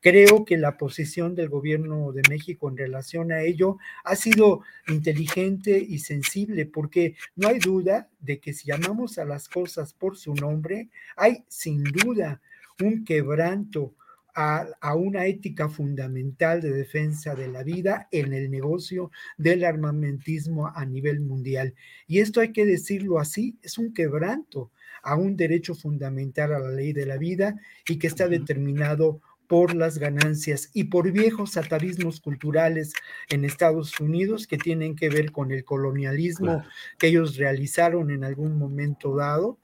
Creo 0.00 0.46
que 0.46 0.56
la 0.56 0.78
posición 0.78 1.34
del 1.34 1.50
gobierno 1.50 2.12
de 2.12 2.22
México 2.30 2.70
en 2.70 2.78
relación 2.78 3.32
a 3.32 3.42
ello 3.42 3.76
ha 4.02 4.16
sido 4.16 4.62
inteligente 4.88 5.78
y 5.78 5.98
sensible, 5.98 6.64
porque 6.64 7.16
no 7.36 7.48
hay 7.48 7.58
duda 7.58 8.08
de 8.18 8.40
que 8.40 8.54
si 8.54 8.68
llamamos 8.68 9.18
a 9.18 9.26
las 9.26 9.48
cosas 9.48 9.92
por 9.92 10.16
su 10.16 10.34
nombre, 10.34 10.88
hay 11.16 11.44
sin 11.48 11.84
duda 11.84 12.40
un 12.82 13.04
quebranto 13.04 13.94
a, 14.34 14.66
a, 14.80 14.94
una 14.94 15.26
ética 15.26 15.68
fundamental 15.68 16.62
de 16.62 16.70
defensa 16.70 17.34
de 17.34 17.48
la 17.48 17.62
vida 17.62 18.08
en 18.10 18.32
el 18.32 18.50
negocio 18.50 19.10
del 19.36 19.64
armamentismo 19.64 20.68
a 20.68 20.86
nivel 20.86 21.20
mundial. 21.20 21.74
Y 22.06 22.20
esto 22.20 22.40
hay 22.40 22.52
que 22.52 22.64
decirlo 22.64 23.18
así, 23.18 23.58
es 23.60 23.76
un 23.76 23.92
quebranto 23.92 24.70
a 25.02 25.16
un 25.16 25.36
derecho 25.36 25.74
fundamental 25.74 26.54
a 26.54 26.58
la 26.58 26.70
ley 26.70 26.92
de 26.92 27.06
la 27.06 27.18
vida 27.18 27.56
y 27.88 27.98
que 27.98 28.06
está 28.06 28.28
determinado 28.28 29.20
por 29.50 29.74
las 29.74 29.98
ganancias 29.98 30.70
y 30.74 30.84
por 30.84 31.10
viejos 31.10 31.56
atavismos 31.56 32.20
culturales 32.20 32.92
en 33.28 33.44
Estados 33.44 33.98
Unidos 33.98 34.46
que 34.46 34.58
tienen 34.58 34.94
que 34.94 35.08
ver 35.08 35.32
con 35.32 35.50
el 35.50 35.64
colonialismo 35.64 36.62
que 36.98 37.08
ellos 37.08 37.36
realizaron 37.36 38.12
en 38.12 38.22
algún 38.22 38.56
momento 38.56 39.16
dado 39.16 39.58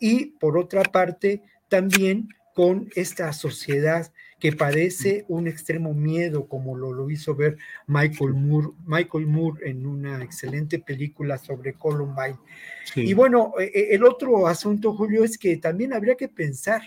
y 0.00 0.32
por 0.40 0.58
otra 0.58 0.82
parte 0.82 1.40
también 1.68 2.30
con 2.52 2.88
esta 2.96 3.32
sociedad 3.32 4.12
que 4.40 4.50
padece 4.50 5.24
un 5.28 5.46
extremo 5.46 5.94
miedo, 5.94 6.48
como 6.48 6.76
lo, 6.76 6.92
lo 6.92 7.08
hizo 7.08 7.36
ver 7.36 7.58
Michael 7.86 8.34
Moore, 8.34 8.70
Michael 8.86 9.28
Moore 9.28 9.70
en 9.70 9.86
una 9.86 10.20
excelente 10.20 10.80
película 10.80 11.38
sobre 11.38 11.74
Columbine. 11.74 12.40
Y 12.96 13.14
bueno, 13.14 13.52
e, 13.60 13.66
e, 13.66 13.94
el 13.94 14.02
otro 14.02 14.48
asunto, 14.48 14.94
Julio, 14.94 15.22
es 15.22 15.38
que 15.38 15.58
también 15.58 15.92
habría 15.92 16.16
que 16.16 16.26
pensar 16.26 16.82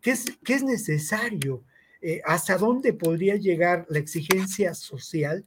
que 0.00 0.12
es, 0.12 0.38
que 0.42 0.54
es 0.54 0.62
necesario 0.62 1.62
eh, 2.02 2.22
hasta 2.24 2.56
dónde 2.56 2.92
podría 2.92 3.36
llegar 3.36 3.86
la 3.90 3.98
exigencia 3.98 4.74
social 4.74 5.44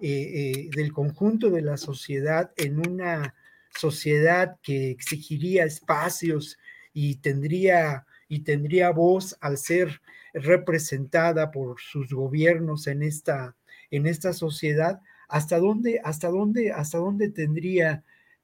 eh, 0.00 0.08
eh, 0.10 0.70
del 0.74 0.92
conjunto 0.92 1.48
de 1.48 1.62
la 1.62 1.76
sociedad 1.76 2.50
en 2.56 2.78
una 2.78 3.34
sociedad 3.70 4.56
que 4.62 4.90
exigiría 4.90 5.64
espacios 5.64 6.58
y 6.92 7.16
tendría, 7.16 8.04
y 8.28 8.40
tendría 8.40 8.90
voz 8.90 9.36
al 9.40 9.58
ser 9.58 10.00
representada 10.34 11.52
por 11.52 11.80
sus 11.80 12.12
gobiernos 12.12 12.88
en 12.88 13.02
esta, 13.02 13.54
en 13.90 14.06
esta 14.06 14.32
sociedad, 14.32 15.00
hasta 15.28 15.58
dónde, 15.58 16.00
hasta 16.02 16.28
dónde, 16.28 16.72
hasta 16.72 16.98
dónde 16.98 17.30
tendría 17.30 18.02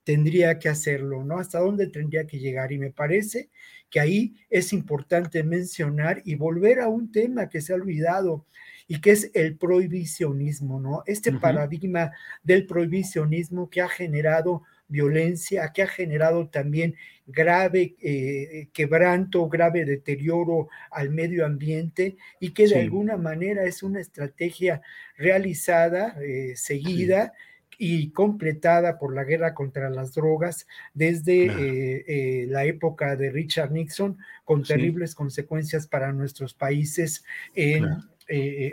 tendría 0.08 0.58
que 0.58 0.70
hacerlo, 0.70 1.22
¿no? 1.22 1.38
Hasta 1.38 1.58
dónde 1.58 1.86
tendría 1.86 2.26
que 2.26 2.38
llegar. 2.38 2.72
Y 2.72 2.78
me 2.78 2.90
parece 2.90 3.50
que 3.90 4.00
ahí 4.00 4.36
es 4.48 4.72
importante 4.72 5.42
mencionar 5.42 6.22
y 6.24 6.34
volver 6.34 6.80
a 6.80 6.88
un 6.88 7.12
tema 7.12 7.50
que 7.50 7.60
se 7.60 7.74
ha 7.74 7.76
olvidado 7.76 8.46
y 8.86 9.02
que 9.02 9.10
es 9.10 9.30
el 9.34 9.58
prohibicionismo, 9.58 10.80
¿no? 10.80 11.02
Este 11.04 11.30
paradigma 11.30 12.12
del 12.42 12.64
prohibicionismo 12.64 13.68
que 13.68 13.82
ha 13.82 13.88
generado 13.90 14.62
violencia, 14.88 15.70
que 15.74 15.82
ha 15.82 15.86
generado 15.86 16.48
también 16.48 16.94
grave 17.26 17.94
eh, 18.00 18.68
quebranto, 18.72 19.46
grave 19.50 19.84
deterioro 19.84 20.70
al 20.90 21.10
medio 21.10 21.44
ambiente 21.44 22.16
y 22.40 22.52
que 22.54 22.66
de 22.66 22.80
alguna 22.80 23.18
manera 23.18 23.64
es 23.64 23.82
una 23.82 24.00
estrategia 24.00 24.80
realizada, 25.18 26.16
eh, 26.22 26.54
seguida 26.56 27.34
y 27.78 28.10
completada 28.10 28.98
por 28.98 29.14
la 29.14 29.24
guerra 29.24 29.54
contra 29.54 29.88
las 29.88 30.12
drogas 30.12 30.66
desde 30.94 31.46
eh, 31.46 32.04
eh, 32.08 32.46
la 32.48 32.64
época 32.64 33.14
de 33.16 33.30
Richard 33.30 33.70
Nixon, 33.70 34.18
con 34.44 34.64
terribles 34.64 35.14
consecuencias 35.14 35.86
para 35.86 36.12
nuestros 36.12 36.54
países 36.54 37.24
eh, 37.54 37.80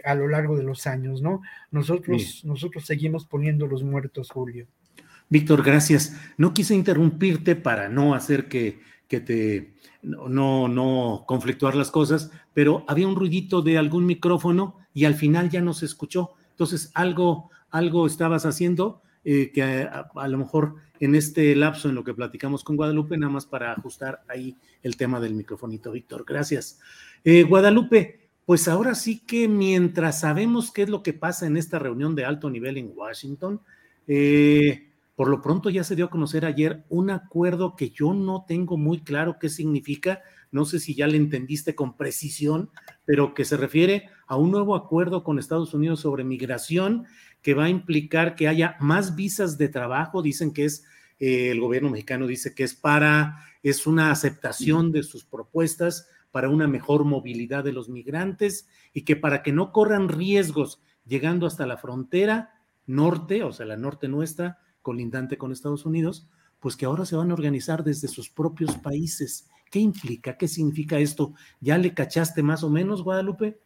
a 0.03 0.15
lo 0.15 0.27
largo 0.27 0.57
de 0.57 0.63
los 0.63 0.88
años, 0.88 1.21
¿no? 1.21 1.41
Nosotros, 1.71 2.43
nosotros 2.43 2.85
seguimos 2.85 3.25
poniendo 3.25 3.67
los 3.67 3.83
muertos, 3.83 4.31
Julio. 4.31 4.67
Víctor, 5.29 5.63
gracias. 5.63 6.19
No 6.38 6.53
quise 6.53 6.75
interrumpirte 6.75 7.55
para 7.55 7.88
no 7.88 8.15
hacer 8.15 8.47
que, 8.47 8.79
que 9.07 9.19
te 9.19 9.75
no, 10.05 10.67
no 10.67 11.24
conflictuar 11.27 11.75
las 11.75 11.91
cosas, 11.91 12.31
pero 12.53 12.85
había 12.88 13.07
un 13.07 13.15
ruidito 13.15 13.62
de 13.62 13.77
algún 13.77 14.05
micrófono 14.05 14.77
y 14.93 15.05
al 15.05 15.15
final 15.15 15.50
ya 15.50 15.62
no 15.62 15.74
se 15.74 15.85
escuchó. 15.85 16.33
Entonces, 16.51 16.91
algo, 16.93 17.50
algo 17.75 18.08
estabas 18.08 18.46
haciendo 18.46 19.01
eh, 19.25 19.51
que 19.51 19.62
a, 19.63 20.27
lo 20.29 20.38
mejor 20.38 20.75
en 21.01 21.13
este 21.13 21.53
lapso 21.55 21.89
en 21.89 21.96
lo 21.96 22.05
que 22.05 22.13
platicamos 22.13 22.63
con 22.63 22.77
Guadalupe, 22.77 23.17
nada 23.17 23.34
más 23.34 23.46
para 23.46 23.74
ajustar 23.74 24.24
ahí 24.29 24.55
el 24.82 24.96
tema 24.96 25.20
del 25.20 25.34
microfonito, 25.34 25.91
Víctor. 25.91 26.24
Gracias. 26.25 26.79
Eh, 27.25 27.44
Guadalupe, 27.44 28.29
pues 28.46 28.70
ahora 28.70 28.96
sí 28.96 29.20
que 29.25 29.50
mientras 29.50 30.22
sabemos 30.22 30.72
qué 30.72 30.84
es 30.84 30.89
lo 30.89 31.03
que 31.03 31.12
pasa 31.12 31.48
en 31.48 31.58
esta 31.58 31.77
reunión 31.77 32.15
de 32.15 32.24
alto 32.24 32.50
nivel 32.50 32.77
en 32.77 32.94
Washington, 32.96 33.60
eh, 34.08 34.94
por 35.17 35.27
lo 35.27 35.41
pronto 35.41 35.70
ya 35.70 35.84
se 35.84 35.98
dio 35.98 36.05
a 36.05 36.10
conocer 36.10 36.46
ayer 36.46 36.86
un 36.88 37.10
acuerdo 37.10 37.75
que 37.75 37.89
yo 37.89 38.13
no 38.13 38.46
tengo 38.48 38.77
muy 38.77 39.01
claro 39.01 39.38
qué 39.38 39.50
significa, 39.50 40.22
no 40.52 40.66
sé 40.66 40.80
si 40.80 40.96
ya 40.96 41.08
le 41.08 41.18
entendiste 41.18 41.75
con 41.75 41.98
precisión, 41.98 42.70
pero 43.06 43.34
que 43.34 43.46
se 43.46 43.58
refiere 43.58 44.10
a 44.28 44.36
un 44.38 44.52
nuevo 44.52 44.75
acuerdo 44.75 45.24
con 45.24 45.40
Estados 45.40 45.74
Unidos 45.74 46.00
sobre 46.00 46.24
migración 46.24 47.06
que 47.42 47.54
va 47.54 47.66
a 47.66 47.70
implicar 47.70 48.36
que 48.36 48.48
haya 48.48 48.75
más 48.80 49.16
visas 49.16 49.58
de 49.58 49.70
trabajo. 49.70 50.22
Dicen 50.22 50.52
que 50.52 50.66
es, 50.66 50.86
eh, 51.20 51.52
el 51.52 51.60
gobierno 51.60 51.90
mexicano 51.90 52.28
dice 52.28 52.56
que 52.56 52.64
es 52.64 52.74
para, 52.74 53.40
es 53.62 53.86
una 53.86 54.12
aceptación 54.12 54.92
de 54.92 55.04
sus 55.04 55.25
propuestas 55.25 56.08
para 56.32 56.50
una 56.50 56.68
mejor 56.68 57.06
movilidad 57.06 57.64
de 57.64 57.72
los 57.72 57.88
migrantes 57.88 58.68
y 58.94 59.04
que 59.04 59.16
para 59.16 59.44
que 59.44 59.54
no 59.54 59.72
corran 59.72 60.10
riesgos 60.10 60.82
llegando 61.06 61.48
hasta 61.48 61.66
la 61.66 61.78
frontera 61.78 62.62
norte, 62.88 63.44
o 63.44 63.54
sea, 63.54 63.66
la 63.66 63.78
norte 63.78 64.08
nuestra, 64.08 64.60
colindante 64.82 65.38
con 65.38 65.52
Estados 65.52 65.86
Unidos, 65.86 66.28
pues 66.65 66.75
que 66.75 66.88
ahora 66.88 67.05
se 67.05 67.15
van 67.15 67.29
a 67.29 67.36
organizar 67.36 67.84
desde 67.84 68.07
sus 68.07 68.27
propios 68.27 68.75
países 68.77 69.48
¿Qué 69.75 69.79
implica? 69.79 70.38
¿Qué 70.38 70.48
significa 70.48 70.98
esto? 71.00 71.34
¿Ya 71.60 71.77
le 71.77 71.93
cachaste 71.93 72.41
más 72.43 72.63
o 72.63 72.69
menos, 72.69 73.03
Guadalupe? 73.03 73.60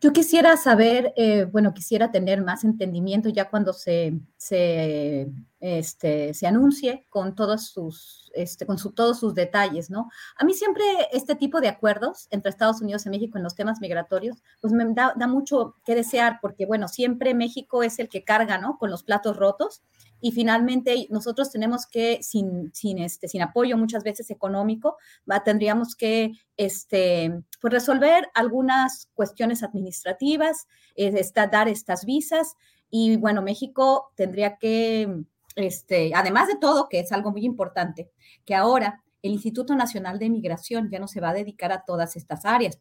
Yo 0.00 0.12
quisiera 0.12 0.56
saber, 0.56 1.14
eh, 1.16 1.46
bueno, 1.50 1.72
quisiera 1.72 2.10
tener 2.10 2.42
más 2.42 2.64
entendimiento 2.64 3.28
ya 3.30 3.48
cuando 3.48 3.72
se, 3.72 4.18
se, 4.36 5.30
este, 5.60 6.34
se 6.34 6.46
anuncie 6.46 7.06
con 7.08 7.34
todos 7.34 7.68
sus, 7.68 8.30
este, 8.34 8.66
con 8.66 8.76
todos 8.94 9.20
sus 9.20 9.34
detalles, 9.34 9.88
¿no? 9.88 10.10
A 10.36 10.44
mí 10.44 10.52
siempre 10.52 10.84
este 11.12 11.36
tipo 11.36 11.60
de 11.60 11.68
acuerdos 11.68 12.26
entre 12.30 12.50
Estados 12.50 12.82
Unidos 12.82 13.06
y 13.06 13.10
México 13.10 13.38
en 13.38 13.44
los 13.44 13.54
temas 13.54 13.80
migratorios, 13.80 14.42
pues 14.60 14.74
me 14.74 14.84
da, 14.92 15.14
da 15.16 15.26
mucho 15.26 15.76
que 15.86 15.94
desear, 15.94 16.38
porque, 16.42 16.66
bueno, 16.66 16.88
siempre 16.88 17.32
México 17.32 17.82
es 17.82 17.98
el 17.98 18.08
que 18.08 18.24
carga, 18.24 18.58
¿no? 18.58 18.76
Con 18.76 18.90
los 18.90 19.04
platos 19.04 19.36
rotos 19.36 19.82
y 20.20 20.32
finalmente 20.32 21.06
nosotros 21.10 21.50
tenemos 21.50 21.86
que, 21.86 22.22
sin, 22.22 22.72
sin, 22.74 22.98
este, 22.98 23.28
sin 23.28 23.42
apoyo 23.42 23.76
muchas 23.76 24.02
veces 24.02 24.30
económico, 24.30 24.96
tendríamos 25.44 25.94
que 25.94 26.32
este, 26.56 27.42
pues 27.60 27.72
resolver 27.72 28.28
algunas 28.34 29.08
cuestiones 29.14 29.62
administrativas, 29.62 30.66
eh, 30.94 31.12
dar 31.50 31.68
estas 31.68 32.04
visas 32.04 32.54
y 32.90 33.16
bueno, 33.16 33.42
México 33.42 34.12
tendría 34.14 34.56
que, 34.56 35.24
este, 35.54 36.12
además 36.14 36.48
de 36.48 36.56
todo, 36.56 36.88
que 36.88 37.00
es 37.00 37.12
algo 37.12 37.30
muy 37.32 37.44
importante, 37.44 38.10
que 38.44 38.54
ahora 38.54 39.02
el 39.22 39.32
Instituto 39.32 39.74
Nacional 39.74 40.18
de 40.18 40.30
Migración 40.30 40.88
ya 40.90 40.98
no 40.98 41.08
se 41.08 41.20
va 41.20 41.30
a 41.30 41.34
dedicar 41.34 41.72
a 41.72 41.84
todas 41.84 42.16
estas 42.16 42.44
áreas, 42.44 42.78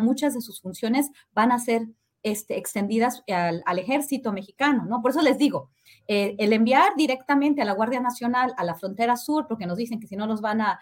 muchas 0.00 0.34
de 0.34 0.40
sus 0.40 0.60
funciones 0.60 1.10
van 1.34 1.52
a 1.52 1.58
ser 1.58 1.88
este, 2.22 2.56
extendidas 2.56 3.22
al, 3.28 3.78
ejército 3.78 4.32
mexicano, 4.32 4.84
¿no? 4.84 5.02
Por 5.02 5.10
eso 5.10 5.22
les 5.22 5.38
digo, 5.38 5.70
eh, 6.06 6.36
el 6.38 6.52
enviar 6.52 6.92
directamente 6.96 7.62
a 7.62 7.64
la 7.64 7.72
Guardia 7.72 8.00
Nacional 8.00 8.54
a 8.56 8.64
la 8.64 8.74
frontera 8.74 9.16
sur, 9.16 9.46
porque 9.48 9.66
nos 9.66 9.76
dicen 9.76 9.98
que 9.98 10.06
si 10.06 10.16
no 10.16 10.26
nos 10.26 10.40
van 10.40 10.60
a, 10.60 10.80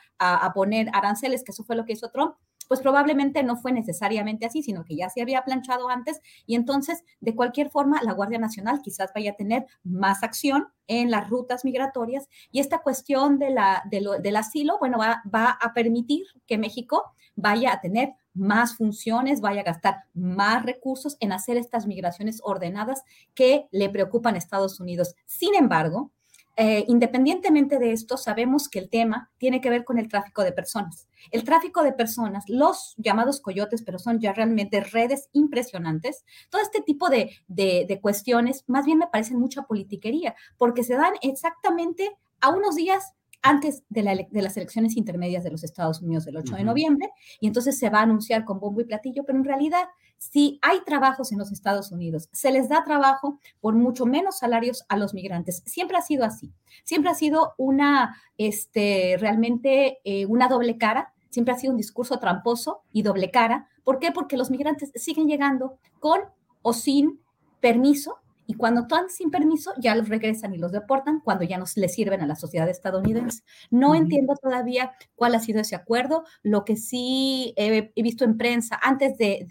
poner 0.55 0.91
aranceles, 0.93 1.43
que 1.43 1.53
eso 1.53 1.65
fue 1.65 1.77
lo 1.77 1.85
que 1.85 1.95
hizo 1.95 2.11
Trump, 2.11 2.35
pues 2.69 2.81
probablemente 2.81 3.43
no 3.43 3.57
fue 3.57 3.73
necesariamente 3.73 4.47
así, 4.47 4.63
sino 4.63 4.85
que 4.85 4.95
ya 4.95 5.09
se 5.09 5.23
había 5.23 5.43
planchado 5.43 5.89
antes 5.89 6.21
y 6.47 6.55
entonces, 6.55 7.03
de 7.21 7.35
cualquier 7.35 7.71
forma, 7.71 8.01
la 8.03 8.13
Guardia 8.13 8.39
Nacional 8.39 8.81
quizás 8.83 9.11
vaya 9.15 9.33
a 9.33 9.37
tener 9.37 9.67
más 9.83 10.23
acción 10.23 10.69
en 10.87 11.11
las 11.11 11.29
rutas 11.29 11.65
migratorias 11.65 12.29
y 12.53 12.61
esta 12.61 12.79
cuestión 12.79 13.39
de 13.39 13.51
la, 13.51 13.83
del 13.91 14.37
asilo, 14.37 14.79
bueno, 14.79 14.99
va 14.99 15.51
a 15.51 15.75
permitir 15.75 16.27
que 16.47 16.59
México 16.59 17.13
vaya 17.35 17.73
a 17.73 17.81
tener 17.81 18.15
más 18.35 18.77
funciones, 18.77 19.41
vaya 19.41 19.63
a 19.63 19.65
gastar 19.65 20.05
más 20.15 20.65
recursos 20.65 21.17
en 21.21 21.33
hacer 21.33 21.57
estas 21.57 21.87
migraciones 21.87 22.41
ordenadas 22.43 23.03
que 23.35 23.67
le 23.71 23.89
preocupan 23.89 24.35
a 24.35 24.39
Estados 24.39 24.81
Unidos. 24.81 25.15
Sin 25.27 25.55
embargo, 25.55 26.13
eh, 26.57 26.85
independientemente 26.89 27.79
de 27.79 27.93
esto, 27.93 28.17
sabemos 28.17 28.69
que 28.69 28.81
el 28.81 28.91
tema 28.91 29.31
tiene 29.39 29.61
que 29.61 29.71
ver 29.71 29.85
con 29.85 29.99
el 29.99 30.09
tráfico 30.09 30.45
de 30.45 30.53
personas. 30.53 31.09
El 31.31 31.45
tráfico 31.45 31.83
de 31.83 31.93
personas, 31.93 32.45
los 32.49 32.95
llamados 32.99 33.41
coyotes, 33.41 33.83
pero 33.83 33.99
son 33.99 34.21
ya 34.21 34.33
realmente 34.33 34.81
redes 34.81 35.29
impresionantes. 35.33 36.25
Todo 36.51 36.61
este 36.61 36.83
tipo 36.83 37.09
de, 37.09 37.31
de 37.49 37.99
cuestiones 38.03 38.65
más 38.67 38.85
bien 38.85 38.99
me 38.99 39.07
parecen 39.07 39.39
mucha 39.39 39.63
politiquería, 39.63 40.35
porque 40.59 40.85
se 40.85 40.97
dan 40.97 41.15
exactamente 41.23 42.11
a 42.41 42.51
unos 42.51 42.75
días 42.75 43.15
antes 43.43 43.85
de, 43.89 44.03
las 44.03 44.57
elecciones 44.57 44.97
intermedias 44.97 45.45
de 45.45 45.51
los 45.51 45.65
Estados 45.65 46.03
Unidos 46.03 46.25
del 46.25 46.37
8 46.37 46.57
de 46.57 46.65
noviembre, 46.65 47.11
y 47.41 47.47
entonces 47.47 47.79
se 47.79 47.91
va 47.91 48.01
a 48.01 48.03
anunciar 48.03 48.45
con 48.45 48.61
bombo 48.61 48.81
y 48.81 48.85
platillo, 48.85 49.25
pero 49.25 49.39
en 49.39 49.45
realidad, 49.45 49.85
si 50.19 50.59
hay 50.63 50.81
trabajos 50.85 51.33
en 51.33 51.39
los 51.39 51.51
Estados 51.51 51.91
Unidos, 51.93 52.29
se 52.33 52.51
les 52.51 52.69
da 52.69 52.85
trabajo 52.85 53.39
por 53.61 53.75
mucho 53.75 54.05
menos 54.05 54.39
salarios 54.39 54.85
a 54.89 54.97
los 54.97 55.15
migrantes. 55.15 55.63
Siempre 55.65 55.97
ha 55.97 56.03
sido 56.03 56.25
así, 56.25 56.53
siempre 56.85 57.11
ha 57.11 57.15
sido 57.15 57.55
una, 57.57 58.17
este, 58.37 59.17
realmente 59.19 59.99
eh, 60.05 60.27
una 60.27 60.49
doble 60.49 60.77
cara, 60.77 61.15
siempre 61.31 61.55
ha 61.55 61.59
sido 61.59 61.73
un 61.73 61.79
discurso 61.79 62.19
tramposo 62.19 62.83
y 62.93 63.03
doble 63.03 63.31
cara. 63.31 63.69
¿Por 63.85 63.99
qué? 63.99 64.13
Porque 64.13 64.37
los 64.37 64.51
migrantes 64.51 64.93
siguen 64.95 65.29
llegando 65.29 65.79
con 65.99 66.21
o 66.63 66.73
sin 66.73 67.21
permiso 67.61 68.19
y 68.51 68.55
cuando 68.55 68.81
están 68.81 69.09
sin 69.11 69.31
permiso 69.31 69.73
ya 69.79 69.95
los 69.95 70.09
regresan 70.09 70.53
y 70.53 70.59
los 70.59 70.73
deportan 70.73 71.21
cuando 71.21 71.45
ya 71.45 71.57
no 71.57 71.67
les 71.77 71.95
sirven 71.95 72.21
a 72.21 72.27
la 72.27 72.35
sociedad 72.35 72.69
estadounidense. 72.69 73.45
No 73.71 73.95
entiendo 73.95 74.35
todavía 74.35 74.91
cuál 75.15 75.37
ha 75.37 75.39
sido 75.39 75.61
ese 75.61 75.77
acuerdo. 75.77 76.25
Lo 76.43 76.65
que 76.65 76.75
sí 76.75 77.55
he, 77.57 77.93
visto 78.03 78.25
en 78.25 78.37
prensa 78.37 78.77
antes 78.83 79.17
de, 79.19 79.47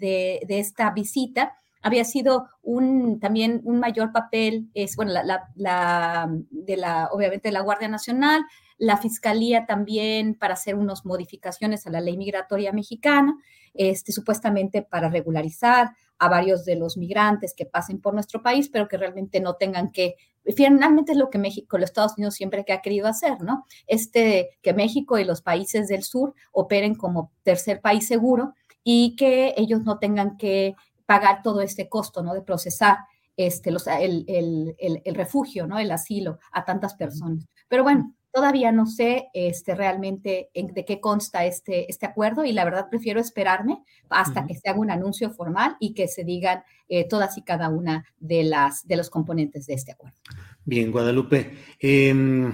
de, 0.46 0.58
esta 0.58 0.90
visita 0.90 1.54
había 1.80 2.04
sido 2.04 2.46
un 2.62 3.20
también 3.20 3.62
un 3.64 3.80
mayor 3.80 4.12
papel, 4.12 4.68
es 4.74 4.96
bueno, 4.96 5.12
la, 5.12 5.48
la, 5.54 6.28
de 6.50 6.76
la, 6.76 7.08
obviamente, 7.10 7.50
la 7.52 7.62
Guardia 7.62 7.88
Nacional, 7.88 8.42
la 8.80 8.96
Fiscalía 8.96 9.66
también 9.66 10.34
para 10.34 10.54
hacer 10.54 10.74
unas 10.74 11.04
modificaciones 11.04 11.86
a 11.86 11.90
la 11.90 12.00
ley 12.00 12.16
migratoria 12.16 12.72
mexicana, 12.72 13.36
este, 13.74 14.10
supuestamente 14.10 14.80
para 14.80 15.10
regularizar 15.10 15.90
a 16.18 16.28
varios 16.30 16.64
de 16.64 16.76
los 16.76 16.96
migrantes 16.96 17.52
que 17.54 17.66
pasen 17.66 18.00
por 18.00 18.14
nuestro 18.14 18.42
país, 18.42 18.70
pero 18.70 18.88
que 18.88 18.96
realmente 18.96 19.38
no 19.38 19.56
tengan 19.56 19.92
que, 19.92 20.16
finalmente 20.56 21.12
es 21.12 21.18
lo 21.18 21.28
que 21.28 21.36
México, 21.36 21.76
los 21.76 21.90
Estados 21.90 22.14
Unidos 22.16 22.34
siempre 22.34 22.64
que 22.64 22.72
ha 22.72 22.80
querido 22.80 23.06
hacer, 23.06 23.42
¿no? 23.42 23.66
Este, 23.86 24.58
que 24.62 24.72
México 24.72 25.18
y 25.18 25.24
los 25.24 25.42
países 25.42 25.88
del 25.88 26.02
sur 26.02 26.34
operen 26.50 26.94
como 26.94 27.32
tercer 27.42 27.82
país 27.82 28.06
seguro 28.06 28.54
y 28.82 29.14
que 29.14 29.52
ellos 29.58 29.82
no 29.82 29.98
tengan 29.98 30.38
que 30.38 30.74
pagar 31.04 31.42
todo 31.42 31.60
este 31.60 31.90
costo, 31.90 32.22
¿no? 32.22 32.32
De 32.32 32.40
procesar 32.42 32.96
este, 33.36 33.70
los, 33.70 33.86
el, 33.86 34.24
el, 34.26 35.02
el, 35.04 35.14
refugio, 35.14 35.66
¿no? 35.66 35.78
El 35.78 35.90
asilo 35.90 36.38
a 36.50 36.64
tantas 36.64 36.94
personas. 36.94 37.46
Pero 37.68 37.82
bueno, 37.82 38.14
Todavía 38.32 38.70
no 38.70 38.86
sé 38.86 39.28
este, 39.34 39.74
realmente 39.74 40.50
de 40.54 40.84
qué 40.84 41.00
consta 41.00 41.44
este, 41.44 41.90
este 41.90 42.06
acuerdo 42.06 42.44
y 42.44 42.52
la 42.52 42.64
verdad 42.64 42.88
prefiero 42.88 43.20
esperarme 43.20 43.82
hasta 44.08 44.46
que 44.46 44.54
se 44.54 44.68
haga 44.68 44.78
un 44.78 44.90
anuncio 44.90 45.30
formal 45.30 45.76
y 45.80 45.94
que 45.94 46.06
se 46.06 46.22
digan 46.24 46.62
eh, 46.88 47.08
todas 47.08 47.36
y 47.38 47.42
cada 47.42 47.68
una 47.68 48.04
de, 48.18 48.44
las, 48.44 48.86
de 48.86 48.96
los 48.96 49.10
componentes 49.10 49.66
de 49.66 49.74
este 49.74 49.92
acuerdo. 49.92 50.16
Bien, 50.64 50.92
Guadalupe. 50.92 51.56
Em, 51.80 52.52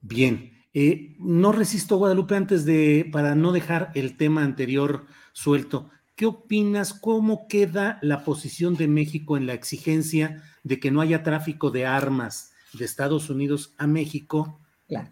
bien, 0.00 0.52
eh, 0.72 1.16
no 1.18 1.50
resisto, 1.50 1.96
Guadalupe, 1.96 2.36
antes 2.36 2.64
de, 2.64 3.08
para 3.10 3.34
no 3.34 3.50
dejar 3.50 3.90
el 3.94 4.16
tema 4.16 4.44
anterior 4.44 5.06
suelto. 5.32 5.90
¿Qué 6.14 6.26
opinas? 6.26 6.92
¿Cómo 6.92 7.48
queda 7.48 7.98
la 8.02 8.24
posición 8.24 8.76
de 8.76 8.86
México 8.86 9.36
en 9.36 9.46
la 9.46 9.54
exigencia 9.54 10.42
de 10.62 10.78
que 10.78 10.90
no 10.90 11.00
haya 11.00 11.22
tráfico 11.22 11.70
de 11.70 11.86
armas 11.86 12.52
de 12.74 12.84
Estados 12.84 13.30
Unidos 13.30 13.74
a 13.78 13.86
México? 13.86 14.60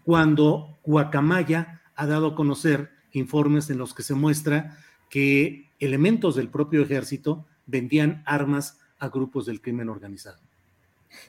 Cuando 0.03 0.77
Guacamaya 0.83 1.81
ha 1.95 2.05
dado 2.05 2.27
a 2.27 2.35
conocer 2.35 2.91
informes 3.11 3.69
en 3.69 3.77
los 3.77 3.93
que 3.93 4.03
se 4.03 4.13
muestra 4.13 4.77
que 5.09 5.69
elementos 5.79 6.35
del 6.35 6.49
propio 6.49 6.81
ejército 6.81 7.45
vendían 7.65 8.23
armas 8.25 8.79
a 8.99 9.09
grupos 9.09 9.45
del 9.45 9.61
crimen 9.61 9.89
organizado. 9.89 10.39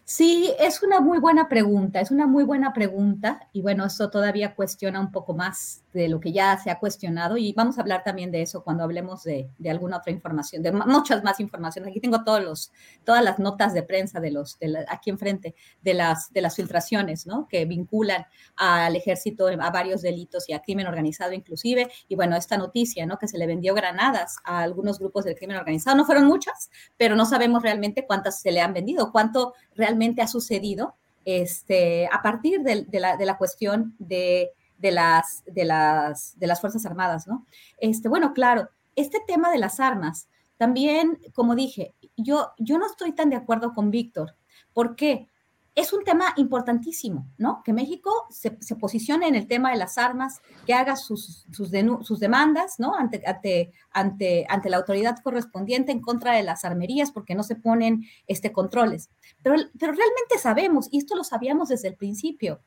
Sí, 0.04 0.52
es 0.58 0.82
una 0.82 1.00
muy 1.00 1.18
buena 1.18 1.48
pregunta, 1.48 2.00
es 2.00 2.10
una 2.10 2.26
muy 2.26 2.44
buena 2.44 2.72
pregunta 2.72 3.48
y 3.52 3.62
bueno, 3.62 3.86
eso 3.86 4.10
todavía 4.10 4.54
cuestiona 4.54 5.00
un 5.00 5.10
poco 5.10 5.34
más 5.34 5.82
de 5.92 6.09
lo 6.09 6.20
que 6.20 6.33
ya 6.33 6.57
se 6.57 6.70
ha 6.70 6.79
cuestionado 6.79 7.37
y 7.37 7.53
vamos 7.53 7.79
a 7.79 7.81
hablar 7.81 8.05
también 8.05 8.31
de 8.31 8.42
eso 8.42 8.62
cuando 8.62 8.85
hablemos 8.85 9.24
de, 9.24 9.50
alguna 9.68 9.98
otra 9.98 10.12
información, 10.12 10.62
de 10.62 10.72
muchas 10.72 11.24
más 11.24 11.40
informaciones. 11.40 11.90
Aquí 11.90 12.00
tengo 12.00 12.22
todos 12.22 12.42
los, 12.42 12.72
todas 13.05 13.24
las 13.24 13.38
notas 13.38 13.74
de 13.74 13.83
prensa 13.83 14.20
de 14.20 14.31
los, 14.31 14.59
de 14.59 14.85
aquí 14.88 15.11
enfrente, 15.11 15.55
de 15.83 15.94
las, 15.94 16.33
de 16.33 16.42
las 16.42 16.57
filtraciones, 16.57 17.26
¿no? 17.26 17.48
Que 17.48 17.64
vinculan 17.64 18.26
al 18.57 18.94
ejército 18.94 19.48
a 19.48 19.70
varios 19.70 20.03
delitos 20.03 20.48
y 20.48 20.53
a 20.53 20.61
crimen 20.61 20.87
organizado 20.87 21.33
inclusive. 21.33 21.90
Y 22.09 22.14
bueno, 22.14 22.37
esta 22.37 22.57
noticia, 22.57 23.05
¿no? 23.07 23.18
Que 23.18 23.29
se 23.29 23.38
le 23.38 23.46
vendió 23.46 23.74
granadas 23.74 24.37
a 24.44 24.61
algunos 24.61 24.98
grupos 24.98 25.24
del 25.24 25.35
crimen 25.35 25.57
organizado. 25.57 25.96
No 25.96 26.05
fueron 26.05 26.26
muchas, 26.26 26.70
pero 26.96 27.16
no 27.16 27.26
sabemos 27.26 27.62
realmente 27.62 28.07
cuántas 28.07 28.40
se 28.40 28.53
le 28.53 28.61
han 28.61 28.72
vendido, 28.74 29.11
cuánto 29.11 29.55
realmente 29.74 30.22
ha 30.22 30.29
sucedido 30.29 30.94
este, 31.24 32.09
a 32.11 32.22
partir 32.22 32.62
de, 32.62 32.87
la, 32.98 33.16
de 33.16 33.26
la 33.26 33.37
cuestión 33.37 33.94
de 33.98 34.53
de 34.80 34.90
las, 34.90 35.44
de 35.46 35.64
las, 35.64 36.38
de 36.38 36.46
las 36.46 36.60
Fuerzas 36.60 36.86
Armadas, 36.86 37.26
¿no? 37.26 37.46
Este, 37.78 38.08
bueno, 38.08 38.32
claro, 38.32 38.68
este 38.96 39.18
tema 39.26 39.50
de 39.50 39.58
las 39.58 39.80
armas, 39.80 40.28
también, 40.56 41.18
como 41.34 41.54
dije, 41.54 41.94
yo, 42.16 42.52
yo 42.58 42.78
no 42.78 42.86
estoy 42.86 43.12
tan 43.12 43.30
de 43.30 43.36
acuerdo 43.36 43.72
con 43.72 43.90
Víctor. 43.90 44.36
¿Por 44.72 44.96
qué? 44.96 45.28
Es 45.74 45.92
un 45.92 46.04
tema 46.04 46.34
importantísimo, 46.36 47.30
¿no? 47.38 47.62
Que 47.64 47.72
México 47.72 48.26
se, 48.28 48.50
posicione 48.76 49.28
en 49.28 49.36
el 49.36 49.46
tema 49.46 49.70
de 49.70 49.78
las 49.78 49.96
armas, 49.96 50.42
que 50.66 50.74
haga 50.74 50.96
sus, 50.96 51.46
sus, 51.52 51.70
sus 52.02 52.20
demandas, 52.20 52.74
¿no? 52.78 52.94
Ante, 52.94 53.22
ante, 53.24 53.72
ante, 53.92 54.46
ante, 54.48 54.68
la 54.68 54.78
autoridad 54.78 55.18
correspondiente 55.22 55.92
en 55.92 56.00
contra 56.00 56.32
de 56.32 56.42
las 56.42 56.64
armerías 56.64 57.12
porque 57.12 57.34
no 57.34 57.42
se 57.42 57.56
ponen 57.56 58.04
este, 58.26 58.52
controles. 58.52 59.08
Pero, 59.42 59.56
pero 59.78 59.92
realmente 59.92 60.38
sabemos, 60.38 60.88
y 60.90 60.98
esto 60.98 61.16
lo 61.16 61.24
sabíamos 61.24 61.68
desde 61.68 61.88
el 61.88 61.96
principio, 61.96 62.60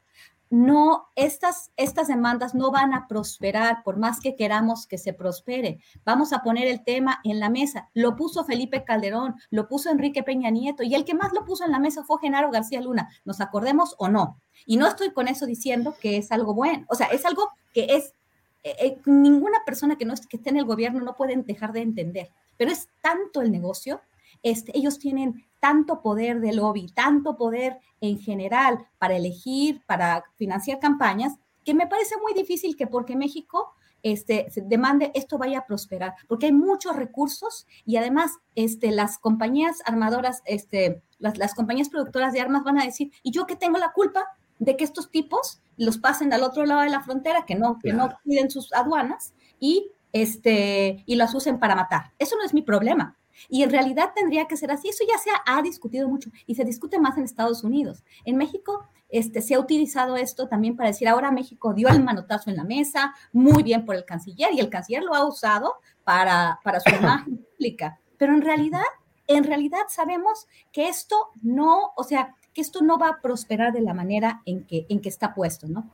no, 0.54 1.08
estas, 1.16 1.72
estas 1.78 2.10
demandas 2.10 2.54
no 2.54 2.70
van 2.70 2.94
a 2.94 3.08
prosperar 3.08 3.82
por 3.84 3.98
más 3.98 4.20
que 4.20 4.36
queramos 4.36 4.86
que 4.86 5.00
se 5.00 5.12
prospere. 5.12 5.80
Vamos 6.06 6.32
a 6.32 6.44
poner 6.44 6.68
el 6.68 6.84
tema 6.84 7.20
en 7.24 7.40
la 7.40 7.50
mesa. 7.50 7.90
Lo 7.96 8.16
puso 8.16 8.46
Felipe 8.46 8.84
Calderón, 8.84 9.34
lo 9.50 9.68
puso 9.68 9.90
Enrique 9.90 10.22
Peña 10.22 10.52
Nieto 10.52 10.84
y 10.84 10.94
el 10.94 11.06
que 11.06 11.16
más 11.16 11.34
lo 11.34 11.44
puso 11.44 11.66
en 11.66 11.72
la 11.72 11.80
mesa 11.80 12.04
fue 12.04 12.20
Genaro 12.22 12.52
García 12.52 12.82
Luna. 12.82 13.10
¿Nos 13.26 13.42
acordemos 13.42 13.96
o 13.98 14.10
no? 14.10 14.40
Y 14.68 14.78
no 14.78 14.86
estoy 14.86 15.12
con 15.12 15.28
eso 15.28 15.48
diciendo 15.48 15.96
que 16.00 16.18
es 16.18 16.32
algo 16.32 16.54
bueno. 16.54 16.86
O 16.88 16.94
sea, 16.94 17.08
es 17.08 17.26
algo 17.26 17.50
que 17.74 17.88
es, 17.90 18.14
eh, 18.62 18.76
eh, 18.80 18.98
ninguna 19.08 19.58
persona 19.66 19.96
que, 19.96 20.06
no, 20.06 20.14
que 20.30 20.38
esté 20.38 20.52
en 20.52 20.58
el 20.58 20.66
gobierno 20.66 21.00
no 21.00 21.16
puede 21.16 21.36
dejar 21.36 21.74
de 21.74 21.82
entender. 21.82 22.30
Pero 22.58 22.70
es 22.70 22.90
tanto 23.02 23.42
el 23.42 23.52
negocio 23.52 24.02
este, 24.44 24.78
ellos 24.78 25.00
tienen 25.00 25.46
tanto 25.60 26.02
poder 26.02 26.42
de 26.42 26.54
lobby, 26.54 26.88
tanto 26.94 27.38
poder 27.38 27.80
en 28.02 28.20
general 28.20 28.86
para 29.00 29.16
elegir, 29.16 29.82
para 29.86 30.26
financiar 30.36 30.80
campañas, 30.80 31.34
que 31.64 31.74
me 31.74 31.88
parece 31.88 32.16
muy 32.22 32.34
difícil 32.34 32.76
que 32.76 32.86
porque 32.86 33.16
México 33.16 33.74
este, 34.04 34.48
demande 34.66 35.12
esto 35.16 35.38
vaya 35.38 35.60
a 35.60 35.66
prosperar, 35.66 36.14
porque 36.28 36.48
hay 36.48 36.52
muchos 36.52 36.96
recursos 36.96 37.66
y 37.86 37.96
además 37.96 38.32
este, 38.56 38.92
las 38.92 39.18
compañías 39.18 39.78
armadoras, 39.86 40.42
este, 40.46 41.02
las, 41.20 41.54
compañías 41.56 41.88
productoras 41.88 42.34
de 42.34 42.42
armas 42.42 42.64
van 42.64 42.80
a 42.80 42.84
decir, 42.84 43.12
¿y 43.24 43.32
yo 43.32 43.48
qué 43.48 43.56
tengo 43.56 43.78
la 43.78 43.94
culpa 43.94 44.26
de 44.60 44.76
que 44.76 44.84
estos 44.84 45.10
tipos 45.10 45.62
los 45.78 45.98
pasen 45.98 46.34
al 46.34 46.44
otro 46.44 46.66
lado 46.66 46.82
de 46.82 46.90
la 46.90 47.02
frontera, 47.02 47.46
que 47.46 47.56
no, 47.56 47.80
que 47.82 47.94
no 47.94 48.10
cuiden 48.24 48.52
sus 48.52 48.74
aduanas 48.74 49.34
y, 49.60 49.90
este, 50.12 51.04
y 51.06 51.16
las 51.16 51.34
usen 51.34 51.58
para 51.60 51.76
matar? 51.76 52.12
Eso 52.20 52.36
no 52.36 52.44
es 52.44 52.54
mi 52.54 52.62
problema. 52.62 53.18
Y 53.50 53.64
en 53.64 53.70
realidad 53.70 54.12
tendría 54.16 54.48
que 54.48 54.58
ser 54.58 54.72
así. 54.72 54.90
Eso 54.90 55.04
ya 55.08 55.18
se 55.18 55.30
ha, 55.46 55.62
discutido 55.62 56.08
mucho 56.08 56.30
y 56.46 56.56
se 56.56 56.66
discute 56.66 57.00
más 57.00 57.18
en 57.18 57.24
Estados 57.24 57.64
Unidos. 57.64 58.04
En 58.26 58.38
México 58.38 58.88
este, 59.10 59.42
se 59.42 59.56
ha 59.56 59.60
utilizado 59.60 60.18
esto 60.18 60.48
también 60.48 60.76
para 60.76 60.90
decir, 60.90 61.08
ahora 61.08 61.32
México 61.32 61.74
dio 61.74 61.88
el 61.90 62.04
manotazo 62.04 62.50
en 62.50 62.58
la 62.58 62.64
mesa, 62.64 63.14
muy 63.32 63.64
bien 63.64 63.86
por 63.86 63.96
el 63.96 64.06
canciller, 64.06 64.54
y 64.54 64.60
el 64.60 64.70
canciller 64.70 65.04
lo 65.04 65.14
ha 65.14 65.26
usado 65.26 65.76
para, 66.04 66.60
para 66.64 66.80
su 66.80 66.90
imagen 66.96 67.38
pública. 67.38 68.00
Pero 68.18 68.34
en 68.34 68.42
realidad, 68.42 68.82
en 69.28 69.44
realidad 69.44 69.84
sabemos 69.90 70.48
que 70.72 70.90
esto 70.90 71.30
no, 71.42 71.94
o 71.96 72.04
sea, 72.04 72.36
que 72.54 72.62
esto 72.62 72.82
no 72.82 72.98
va 72.98 73.10
a 73.10 73.22
prosperar 73.22 73.74
de 73.74 73.82
la 73.82 73.94
manera 73.94 74.42
en 74.46 74.66
que, 74.66 74.86
en 74.90 75.02
que 75.02 75.10
está 75.10 75.34
puesto, 75.34 75.68
¿no? 75.68 75.90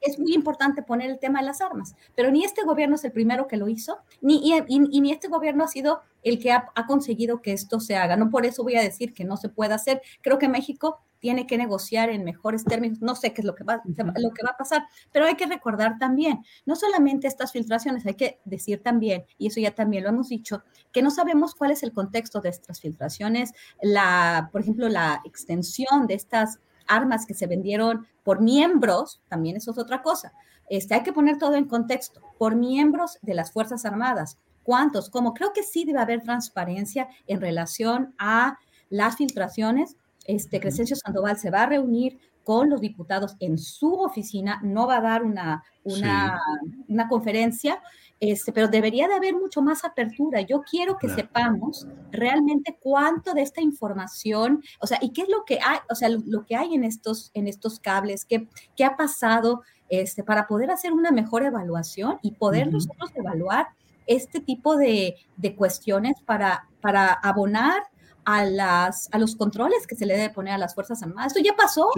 Es 0.00 0.18
muy 0.18 0.34
importante 0.34 0.82
poner 0.82 1.10
el 1.10 1.18
tema 1.18 1.40
de 1.40 1.46
las 1.46 1.60
armas, 1.60 1.94
pero 2.14 2.30
ni 2.30 2.44
este 2.44 2.64
gobierno 2.64 2.96
es 2.96 3.04
el 3.04 3.12
primero 3.12 3.46
que 3.46 3.56
lo 3.56 3.68
hizo, 3.68 3.98
ni, 4.20 4.40
y, 4.68 5.00
ni 5.00 5.12
este 5.12 5.28
gobierno 5.28 5.64
ha 5.64 5.68
sido 5.68 6.00
el 6.22 6.38
que 6.38 6.52
ha, 6.52 6.72
conseguido 6.86 7.42
que 7.42 7.52
esto 7.52 7.80
se 7.80 7.96
haga. 7.96 8.16
No 8.16 8.30
por 8.30 8.46
eso 8.46 8.62
voy 8.62 8.76
a 8.76 8.82
decir 8.82 9.14
que 9.14 9.24
no 9.24 9.36
se 9.36 9.48
pueda 9.48 9.74
hacer. 9.74 10.02
Creo 10.22 10.38
que 10.38 10.48
México 10.48 11.00
tiene 11.18 11.46
que 11.46 11.58
negociar 11.58 12.10
en 12.10 12.24
mejores 12.24 12.64
términos. 12.64 13.00
No 13.00 13.14
sé 13.14 13.32
qué 13.32 13.42
es 13.42 13.46
lo 13.46 13.54
que 13.54 13.64
va, 13.64 13.82
lo 13.84 14.32
que 14.32 14.42
va 14.44 14.50
a 14.50 14.56
pasar, 14.56 14.84
pero 15.12 15.26
hay 15.26 15.34
que 15.34 15.46
recordar 15.46 15.98
también, 15.98 16.44
no 16.66 16.76
solamente 16.76 17.26
estas 17.26 17.52
filtraciones, 17.52 18.06
hay 18.06 18.14
que 18.14 18.40
decir 18.44 18.82
también, 18.82 19.24
y 19.36 19.48
eso 19.48 19.60
ya 19.60 19.74
también 19.74 20.04
lo 20.04 20.10
hemos 20.10 20.28
dicho, 20.28 20.62
que 20.92 21.02
no 21.02 21.10
sabemos 21.10 21.54
cuál 21.54 21.70
es 21.70 21.82
el 21.82 21.92
contexto 21.92 22.40
de 22.40 22.50
estas 22.50 22.80
filtraciones, 22.80 23.52
la, 23.82 24.48
por 24.52 24.60
ejemplo, 24.60 24.88
la 24.88 25.20
extensión 25.24 26.06
de 26.06 26.14
estas 26.14 26.60
armas 26.86 27.26
que 27.26 27.34
se 27.34 27.46
vendieron 27.46 28.06
por 28.24 28.40
miembros, 28.40 29.20
también 29.28 29.56
eso 29.56 29.70
es 29.70 29.78
otra 29.78 30.02
cosa. 30.02 30.32
Este, 30.68 30.94
hay 30.94 31.02
que 31.02 31.12
poner 31.12 31.38
todo 31.38 31.54
en 31.54 31.66
contexto, 31.66 32.20
por 32.38 32.56
miembros 32.56 33.18
de 33.22 33.34
las 33.34 33.52
Fuerzas 33.52 33.84
Armadas. 33.84 34.38
¿Cuántos? 34.62 35.08
Como 35.08 35.32
creo 35.32 35.52
que 35.54 35.62
sí 35.62 35.84
debe 35.84 36.00
haber 36.00 36.22
transparencia 36.22 37.08
en 37.26 37.40
relación 37.40 38.14
a 38.18 38.58
las 38.90 39.16
filtraciones. 39.16 39.96
Este, 40.28 40.60
Crescencio 40.60 40.94
Sandoval 40.94 41.38
se 41.38 41.50
va 41.50 41.62
a 41.62 41.66
reunir 41.66 42.18
con 42.44 42.70
los 42.70 42.80
diputados 42.80 43.34
en 43.40 43.58
su 43.58 43.94
oficina, 43.94 44.60
no 44.62 44.86
va 44.86 44.98
a 44.98 45.00
dar 45.00 45.24
una, 45.24 45.64
una, 45.84 46.40
una 46.86 47.08
conferencia, 47.08 47.82
este, 48.20 48.52
pero 48.52 48.68
debería 48.68 49.08
de 49.08 49.14
haber 49.14 49.34
mucho 49.34 49.62
más 49.62 49.84
apertura. 49.84 50.42
Yo 50.42 50.62
quiero 50.62 50.98
que 50.98 51.08
sepamos 51.08 51.86
realmente 52.10 52.76
cuánto 52.78 53.32
de 53.32 53.42
esta 53.42 53.60
información, 53.62 54.62
o 54.80 54.86
sea, 54.86 54.98
y 55.00 55.12
qué 55.12 55.22
es 55.22 55.28
lo 55.28 55.44
que 55.46 55.58
hay, 55.64 55.78
o 55.90 55.94
sea, 55.94 56.10
lo, 56.10 56.44
que 56.44 56.56
hay 56.56 56.74
en 56.74 56.84
estos, 56.84 57.30
en 57.34 57.48
estos 57.48 57.80
cables, 57.80 58.24
qué, 58.26 58.48
qué 58.76 58.84
ha 58.84 58.96
pasado, 58.96 59.62
este, 59.88 60.22
para 60.24 60.46
poder 60.46 60.70
hacer 60.70 60.92
una 60.92 61.10
mejor 61.10 61.42
evaluación 61.42 62.18
y 62.22 62.32
poder 62.32 62.70
nosotros 62.70 63.10
evaluar 63.14 63.68
este 64.06 64.40
tipo 64.40 64.76
de, 64.76 65.16
de, 65.36 65.54
cuestiones 65.54 66.14
para, 66.24 66.66
para 66.80 67.12
abonar 67.12 67.82
a, 68.28 68.44
las, 68.44 69.08
a 69.10 69.18
los 69.18 69.36
controles 69.36 69.86
que 69.86 69.96
se 69.96 70.04
le 70.04 70.14
debe 70.14 70.28
poner 70.28 70.52
a 70.52 70.58
las 70.58 70.74
Fuerzas 70.74 71.02
Armadas. 71.02 71.28
Esto 71.28 71.42
ya 71.42 71.56
pasó, 71.56 71.88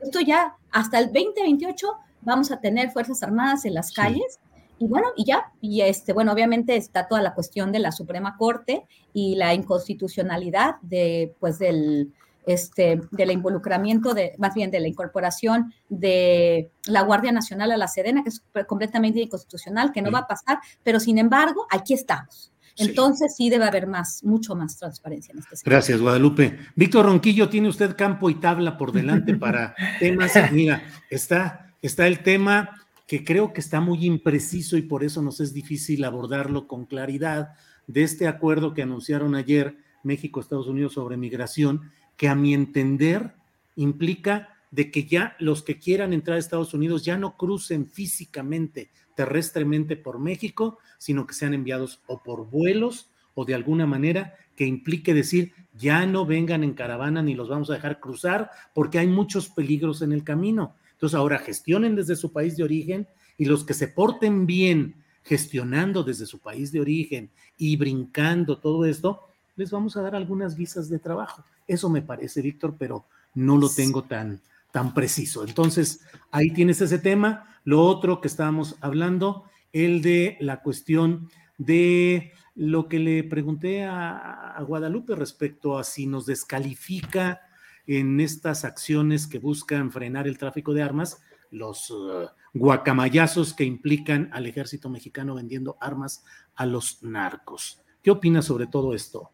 esto 0.00 0.20
ya 0.20 0.56
hasta 0.72 0.98
el 0.98 1.12
2028 1.12 1.86
vamos 2.22 2.50
a 2.50 2.60
tener 2.60 2.90
Fuerzas 2.90 3.22
Armadas 3.22 3.64
en 3.66 3.74
las 3.74 3.92
calles. 3.92 4.40
Y 4.80 4.88
bueno, 4.88 5.06
y 5.16 5.24
ya, 5.24 5.52
y 5.60 5.82
este, 5.82 6.12
bueno, 6.12 6.32
obviamente 6.32 6.74
está 6.74 7.06
toda 7.06 7.22
la 7.22 7.34
cuestión 7.34 7.70
de 7.70 7.78
la 7.78 7.92
Suprema 7.92 8.36
Corte 8.36 8.84
y 9.12 9.36
la 9.36 9.54
inconstitucionalidad 9.54 10.74
de, 10.82 11.36
pues, 11.38 11.60
del, 11.60 12.12
este, 12.46 13.00
del 13.12 13.30
involucramiento, 13.30 14.12
de, 14.12 14.34
más 14.38 14.54
bien 14.54 14.72
de 14.72 14.80
la 14.80 14.88
incorporación 14.88 15.72
de 15.88 16.68
la 16.86 17.02
Guardia 17.02 17.30
Nacional 17.30 17.70
a 17.70 17.76
la 17.76 17.86
Sedena, 17.86 18.24
que 18.24 18.30
es 18.30 18.42
completamente 18.66 19.20
inconstitucional, 19.20 19.92
que 19.92 20.02
no 20.02 20.10
va 20.10 20.18
a 20.20 20.26
pasar, 20.26 20.58
pero 20.82 20.98
sin 20.98 21.18
embargo, 21.18 21.64
aquí 21.70 21.94
estamos. 21.94 22.52
Entonces 22.76 23.34
sí. 23.36 23.48
debe 23.50 23.64
haber 23.64 23.86
más, 23.86 24.22
mucho 24.24 24.54
más 24.54 24.76
transparencia 24.76 25.32
en 25.32 25.38
este 25.38 25.56
sector. 25.56 25.72
Gracias, 25.72 26.00
Guadalupe. 26.00 26.58
Víctor 26.74 27.06
Ronquillo, 27.06 27.48
tiene 27.48 27.68
usted 27.68 27.96
campo 27.96 28.30
y 28.30 28.34
tabla 28.36 28.76
por 28.76 28.92
delante 28.92 29.34
para 29.38 29.74
temas. 29.98 30.32
Mira, 30.52 30.82
está, 31.10 31.74
está 31.82 32.06
el 32.06 32.20
tema 32.22 32.70
que 33.06 33.24
creo 33.24 33.52
que 33.52 33.60
está 33.60 33.80
muy 33.80 34.04
impreciso 34.04 34.76
y 34.76 34.82
por 34.82 35.04
eso 35.04 35.22
nos 35.22 35.40
es 35.40 35.52
difícil 35.52 36.04
abordarlo 36.04 36.66
con 36.66 36.86
claridad 36.86 37.50
de 37.86 38.02
este 38.02 38.26
acuerdo 38.26 38.74
que 38.74 38.82
anunciaron 38.82 39.34
ayer 39.34 39.76
México, 40.02 40.40
Estados 40.40 40.66
Unidos 40.66 40.94
sobre 40.94 41.16
migración, 41.16 41.90
que 42.16 42.28
a 42.28 42.34
mi 42.34 42.54
entender 42.54 43.34
implica 43.76 44.55
de 44.70 44.90
que 44.90 45.04
ya 45.04 45.36
los 45.38 45.62
que 45.62 45.78
quieran 45.78 46.12
entrar 46.12 46.36
a 46.36 46.40
Estados 46.40 46.74
Unidos 46.74 47.04
ya 47.04 47.16
no 47.16 47.36
crucen 47.36 47.86
físicamente, 47.86 48.90
terrestremente 49.14 49.96
por 49.96 50.18
México, 50.18 50.78
sino 50.98 51.26
que 51.26 51.34
sean 51.34 51.54
enviados 51.54 52.00
o 52.06 52.22
por 52.22 52.50
vuelos 52.50 53.10
o 53.34 53.44
de 53.44 53.54
alguna 53.54 53.86
manera 53.86 54.34
que 54.56 54.66
implique 54.66 55.14
decir, 55.14 55.52
ya 55.74 56.06
no 56.06 56.24
vengan 56.24 56.64
en 56.64 56.72
caravana 56.72 57.22
ni 57.22 57.34
los 57.34 57.48
vamos 57.48 57.70
a 57.70 57.74
dejar 57.74 58.00
cruzar 58.00 58.50
porque 58.74 58.98
hay 58.98 59.06
muchos 59.06 59.48
peligros 59.48 60.02
en 60.02 60.12
el 60.12 60.24
camino. 60.24 60.74
Entonces 60.92 61.14
ahora 61.14 61.38
gestionen 61.38 61.94
desde 61.94 62.16
su 62.16 62.32
país 62.32 62.56
de 62.56 62.64
origen 62.64 63.06
y 63.36 63.44
los 63.44 63.64
que 63.64 63.74
se 63.74 63.88
porten 63.88 64.46
bien 64.46 64.96
gestionando 65.22 66.02
desde 66.02 66.24
su 66.24 66.38
país 66.38 66.72
de 66.72 66.80
origen 66.80 67.30
y 67.58 67.76
brincando 67.76 68.58
todo 68.58 68.86
esto, 68.86 69.20
les 69.56 69.70
vamos 69.70 69.96
a 69.96 70.02
dar 70.02 70.14
algunas 70.14 70.56
visas 70.56 70.88
de 70.88 70.98
trabajo. 70.98 71.44
Eso 71.66 71.90
me 71.90 72.00
parece, 72.00 72.40
Víctor, 72.40 72.76
pero 72.78 73.06
no 73.34 73.58
lo 73.58 73.68
tengo 73.68 74.04
tan, 74.04 74.40
tan 74.76 74.92
preciso. 74.92 75.42
Entonces, 75.42 76.06
ahí 76.30 76.52
tienes 76.52 76.82
ese 76.82 76.98
tema. 76.98 77.58
Lo 77.64 77.82
otro 77.82 78.20
que 78.20 78.28
estábamos 78.28 78.76
hablando, 78.82 79.44
el 79.72 80.02
de 80.02 80.36
la 80.38 80.60
cuestión 80.60 81.30
de 81.56 82.34
lo 82.54 82.86
que 82.86 82.98
le 82.98 83.24
pregunté 83.24 83.84
a, 83.84 84.62
Guadalupe 84.68 85.14
respecto 85.14 85.78
a 85.78 85.82
si 85.82 86.06
nos 86.06 86.26
descalifica 86.26 87.40
en 87.86 88.20
estas 88.20 88.66
acciones 88.66 89.26
que 89.26 89.38
buscan 89.38 89.90
frenar 89.90 90.28
el 90.28 90.36
tráfico 90.36 90.74
de 90.74 90.82
armas, 90.82 91.22
los 91.50 91.90
uh, 91.90 92.28
guacamayazos 92.52 93.54
que 93.54 93.64
implican 93.64 94.28
al 94.34 94.46
ejército 94.46 94.90
mexicano 94.90 95.36
vendiendo 95.36 95.78
armas 95.80 96.22
a 96.54 96.66
los 96.66 97.02
narcos. 97.02 97.80
¿Qué 98.02 98.10
opinas 98.10 98.44
sobre 98.44 98.66
todo 98.66 98.92
esto, 98.92 99.30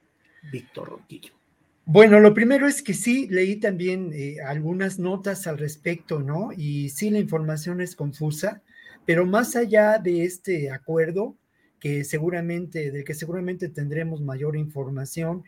Víctor 0.53 0.91
Ronquillo? 0.91 1.42
Bueno, 1.85 2.21
lo 2.21 2.33
primero 2.33 2.69
es 2.69 2.81
que 2.83 2.95
sí, 2.95 3.27
leí 3.29 3.57
también 3.57 4.13
eh, 4.15 4.37
algunas 4.47 4.99
notas 5.01 5.47
al 5.49 5.59
respecto, 5.59 6.21
¿no? 6.21 6.51
Y 6.57 6.91
sí, 6.91 7.11
la 7.11 7.19
información 7.19 7.81
es 7.81 7.97
confusa, 7.97 8.63
pero 9.05 9.27
más 9.27 9.57
allá 9.57 9.99
de 9.99 10.25
este 10.25 10.71
acuerdo, 10.71 11.37
que 11.81 12.05
seguramente, 12.05 12.93
del 12.93 13.05
que 13.05 13.15
seguramente 13.15 13.69
tendremos 13.69 14.21
mayor 14.23 14.57
información, 14.57 15.43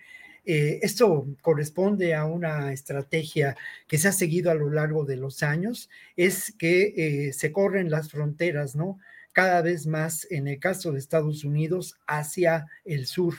eh, 0.44 0.80
esto 0.82 1.28
corresponde 1.40 2.14
a 2.14 2.24
una 2.26 2.72
estrategia 2.72 3.56
que 3.86 3.96
se 3.98 4.08
ha 4.08 4.12
seguido 4.12 4.50
a 4.50 4.54
lo 4.54 4.70
largo 4.70 5.04
de 5.04 5.16
los 5.16 5.42
años, 5.44 5.88
es 6.16 6.52
que 6.58 7.28
eh, 7.28 7.32
se 7.32 7.52
corren 7.52 7.90
las 7.90 8.10
fronteras, 8.10 8.74
¿no? 8.74 8.98
Cada 9.32 9.62
vez 9.62 9.86
más, 9.86 10.26
en 10.30 10.48
el 10.48 10.58
caso 10.58 10.90
de 10.92 10.98
Estados 10.98 11.44
Unidos, 11.44 11.96
hacia 12.08 12.66
el 12.84 13.06
sur. 13.06 13.34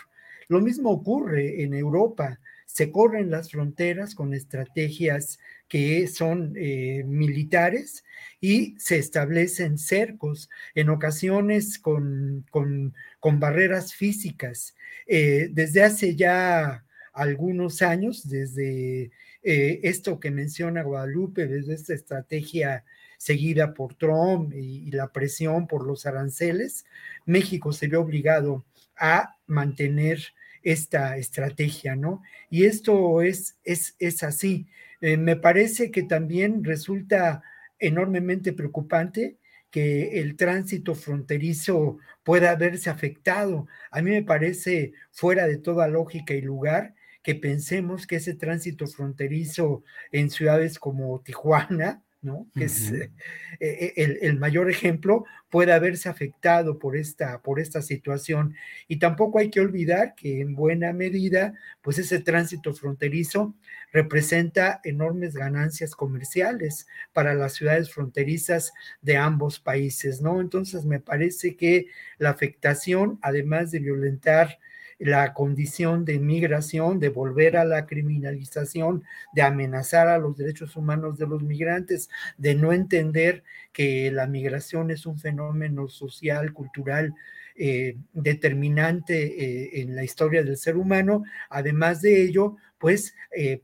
Lo 0.48 0.62
mismo 0.62 0.92
ocurre 0.92 1.64
en 1.64 1.74
Europa 1.74 2.40
se 2.76 2.92
corren 2.92 3.32
las 3.32 3.52
fronteras 3.52 4.16
con 4.16 4.34
estrategias 4.34 5.40
que 5.70 6.10
son 6.10 6.56
eh, 6.58 7.06
militares 7.08 8.04
y 8.42 8.76
se 8.78 8.98
establecen 8.98 9.78
cercos, 9.78 10.50
en 10.74 10.90
ocasiones 10.90 11.80
con, 11.80 12.46
con, 12.52 12.94
barreras 13.40 13.94
físicas. 13.96 14.76
Eh, 15.08 15.48
desde 15.54 15.84
hace 15.84 16.18
ya 16.18 16.84
algunos 17.14 17.82
años, 17.82 18.28
desde 18.28 19.10
eh, 19.42 19.80
esto 19.84 20.20
que 20.20 20.32
menciona 20.32 20.84
Guadalupe, 20.84 21.48
desde 21.48 21.76
esta 21.76 21.94
estrategia 21.94 22.84
seguida 23.18 23.74
por 23.74 23.96
Trump 23.96 24.54
y, 24.54 24.86
y 24.86 24.92
la 24.92 25.14
presión 25.14 25.66
por 25.68 25.88
los 25.88 26.06
aranceles, 26.06 26.84
México 27.26 27.72
se 27.72 27.88
ve 27.88 27.96
obligado 27.96 28.66
a 28.98 29.38
mantener 29.48 30.20
esta 30.66 31.16
estrategia, 31.16 31.96
¿no? 31.96 32.24
Y 32.50 32.66
esto 32.66 33.22
es, 33.22 33.58
es, 33.64 33.96
es 34.00 34.24
así. 34.24 34.68
Eh, 35.00 35.16
me 35.16 35.38
parece 35.38 35.92
que 35.92 36.04
también 36.04 36.64
resulta 36.64 37.44
enormemente 37.80 38.52
preocupante 38.52 39.38
que 39.70 40.22
el 40.22 40.36
tránsito 40.36 40.96
fronterizo 40.96 42.00
pueda 42.24 42.56
verse 42.56 42.90
afectado. 42.90 43.68
A 43.92 44.02
mí 44.02 44.10
me 44.10 44.24
parece 44.24 44.94
fuera 45.12 45.48
de 45.48 45.58
toda 45.58 45.88
lógica 45.88 46.34
y 46.34 46.42
lugar 46.42 46.96
que 47.22 47.36
pensemos 47.36 48.08
que 48.08 48.16
ese 48.18 48.34
tránsito 48.34 48.88
fronterizo 48.88 49.84
en 50.12 50.32
ciudades 50.32 50.80
como 50.80 51.22
Tijuana, 51.22 52.04
que 52.54 52.66
es 52.66 52.92
eh, 52.92 53.12
eh, 53.60 54.18
el, 54.22 54.40
mayor 54.40 54.70
ejemplo, 54.70 55.26
puede 55.50 55.74
haberse 55.74 56.10
afectado 56.10 56.80
por 56.80 56.96
esta, 56.98 57.42
por 57.42 57.60
esta 57.60 57.82
situación. 57.82 58.56
Y 58.88 58.98
tampoco 58.98 59.40
hay 59.40 59.50
que 59.50 59.62
olvidar 59.62 60.16
que 60.16 60.42
en 60.42 60.56
buena 60.56 60.94
medida, 60.94 61.54
pues 61.82 62.00
ese 62.00 62.20
tránsito 62.20 62.74
fronterizo 62.74 63.56
representa 63.92 64.82
enormes 64.84 65.36
ganancias 65.36 65.96
comerciales 65.96 66.88
para 67.14 67.34
las 67.34 67.54
ciudades 67.54 67.92
fronterizas 67.94 68.74
de 69.02 69.18
ambos 69.18 69.60
países, 69.60 70.22
¿no? 70.22 70.42
Entonces 70.42 70.86
me 70.86 71.00
parece 71.00 71.56
que 71.56 71.88
la 72.18 72.32
afectación, 72.32 73.20
además 73.22 73.72
de 73.72 73.80
violentar 73.80 74.60
la 75.00 75.34
condición 75.34 76.06
de 76.06 76.20
migración, 76.20 77.00
de 77.00 77.10
volver 77.10 77.58
a 77.58 77.66
la 77.66 77.86
criminalización, 77.86 79.04
de 79.34 79.42
amenazar 79.42 80.08
a 80.08 80.18
los 80.18 80.38
derechos 80.38 80.76
humanos 80.76 81.18
de 81.18 81.28
los 81.28 81.44
migrantes, 81.44 82.10
de 82.38 82.56
no 82.56 82.74
entender 82.74 83.44
que 83.74 84.12
la 84.12 84.28
migración 84.28 84.92
es 84.92 85.06
un 85.06 85.20
fenómeno 85.20 85.88
social, 85.88 86.54
cultural, 86.54 87.14
eh, 87.58 87.96
determinante 88.12 89.24
eh, 89.26 89.82
en 89.82 89.96
la 89.96 90.04
historia 90.04 90.44
del 90.44 90.58
ser 90.58 90.76
humano. 90.76 91.24
Además 91.50 92.02
de 92.02 92.24
ello, 92.24 92.58
pues 92.78 93.16
eh, 93.36 93.62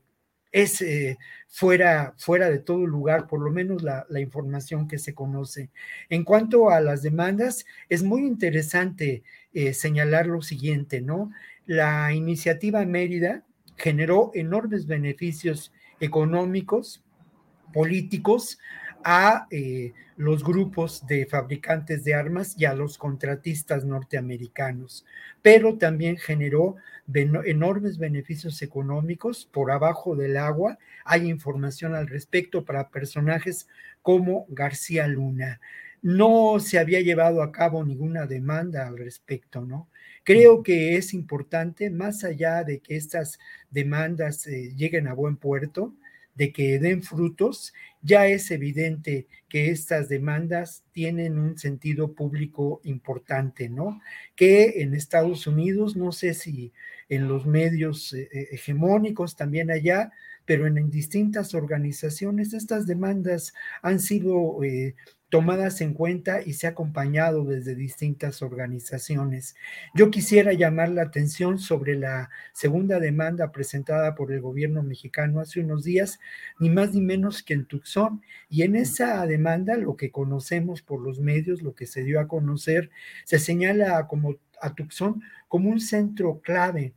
es 0.50 0.84
fuera, 1.52 2.14
fuera 2.16 2.48
de 2.48 2.58
todo 2.58 2.86
lugar, 2.86 3.28
por 3.28 3.40
lo 3.40 3.50
menos 3.50 3.82
la, 3.82 4.06
información 4.18 4.88
que 4.88 4.98
se 4.98 5.14
conoce. 5.14 5.70
En 6.08 6.24
cuanto 6.24 6.70
a 6.70 6.80
las 6.80 7.02
demandas, 7.02 7.66
es 7.90 8.02
muy 8.02 8.22
interesante 8.22 9.22
eh, 9.52 9.74
señalar 9.74 10.26
lo 10.26 10.40
siguiente, 10.40 11.02
¿no? 11.02 11.30
la 11.66 12.12
iniciativa 12.12 12.84
Mérida 12.84 13.44
generó 13.76 14.30
enormes 14.34 14.86
beneficios 14.86 15.72
económicos, 16.00 17.04
políticos, 17.72 18.58
a 19.04 19.46
eh, 19.50 19.92
los 20.16 20.44
grupos 20.44 21.06
de 21.06 21.26
fabricantes 21.26 22.04
de 22.04 22.14
armas 22.14 22.54
y 22.58 22.64
a 22.64 22.74
los 22.74 22.98
contratistas 22.98 23.84
norteamericanos, 23.84 25.04
pero 25.42 25.78
también 25.78 26.16
generó 26.16 26.76
enormes 27.44 27.98
beneficios 27.98 28.62
económicos 28.62 29.48
por 29.50 29.70
abajo 29.70 30.16
del 30.16 30.36
agua. 30.36 30.78
Hay 31.04 31.28
información 31.28 31.94
al 31.94 32.06
respecto 32.06 32.64
para 32.64 32.90
personajes 32.90 33.68
como 34.02 34.46
García 34.48 35.06
Luna. 35.06 35.60
No 36.00 36.58
se 36.58 36.78
había 36.78 37.00
llevado 37.00 37.42
a 37.42 37.52
cabo 37.52 37.84
ninguna 37.84 38.26
demanda 38.26 38.88
al 38.88 38.98
respecto, 38.98 39.60
¿no? 39.64 39.88
Creo 40.24 40.62
que 40.62 40.96
es 40.96 41.14
importante, 41.14 41.90
más 41.90 42.24
allá 42.24 42.62
de 42.64 42.78
que 42.80 42.96
estas 42.96 43.38
demandas 43.70 44.46
eh, 44.46 44.72
lleguen 44.76 45.08
a 45.08 45.14
buen 45.14 45.36
puerto, 45.36 45.94
de 46.34 46.52
que 46.52 46.78
den 46.78 47.02
frutos, 47.02 47.72
ya 48.00 48.26
es 48.26 48.50
evidente 48.50 49.26
que 49.48 49.70
estas 49.70 50.08
demandas 50.08 50.82
tienen 50.92 51.38
un 51.38 51.58
sentido 51.58 52.14
público 52.14 52.80
importante, 52.84 53.68
¿no? 53.68 54.00
Que 54.34 54.82
en 54.82 54.94
Estados 54.94 55.46
Unidos, 55.46 55.96
no 55.96 56.12
sé 56.12 56.34
si 56.34 56.72
en 57.08 57.28
los 57.28 57.46
medios 57.46 58.12
eh, 58.14 58.28
eh, 58.32 58.48
hegemónicos 58.52 59.36
también 59.36 59.70
allá, 59.70 60.10
pero 60.44 60.66
en, 60.66 60.90
distintas 60.90 61.54
organizaciones 61.54 62.54
estas 62.54 62.86
demandas 62.86 63.52
han 63.82 64.00
sido 64.00 64.62
eh, 64.64 64.94
tomadas 65.32 65.80
en 65.80 65.94
cuenta 65.94 66.42
y 66.44 66.52
se 66.52 66.66
ha 66.66 66.70
acompañado 66.70 67.46
desde 67.46 67.74
distintas 67.74 68.42
organizaciones. 68.42 69.56
Yo 69.94 70.10
quisiera 70.10 70.52
llamar 70.52 70.90
la 70.90 71.04
atención 71.04 71.58
sobre 71.58 71.96
la 71.96 72.28
segunda 72.52 73.00
demanda 73.00 73.50
presentada 73.50 74.14
por 74.14 74.30
el 74.30 74.42
gobierno 74.42 74.82
mexicano 74.82 75.40
hace 75.40 75.60
unos 75.60 75.84
días, 75.84 76.20
ni 76.60 76.68
más 76.68 76.92
ni 76.92 77.00
menos 77.00 77.42
que 77.42 77.54
en 77.54 77.64
Tucson. 77.64 78.20
Y 78.50 78.60
en 78.60 78.76
esa 78.76 79.26
demanda, 79.26 79.78
lo 79.78 79.96
que 79.96 80.10
conocemos 80.10 80.82
por 80.82 81.00
los 81.00 81.18
medios, 81.18 81.62
lo 81.62 81.74
que 81.74 81.86
se 81.86 82.04
dio 82.04 82.20
a 82.20 82.28
conocer, 82.28 82.90
se 83.24 83.38
señala 83.38 84.06
como 84.08 84.36
a 84.60 84.74
Tucson 84.74 85.22
como 85.48 85.70
un 85.70 85.80
centro 85.80 86.42
clave 86.42 86.92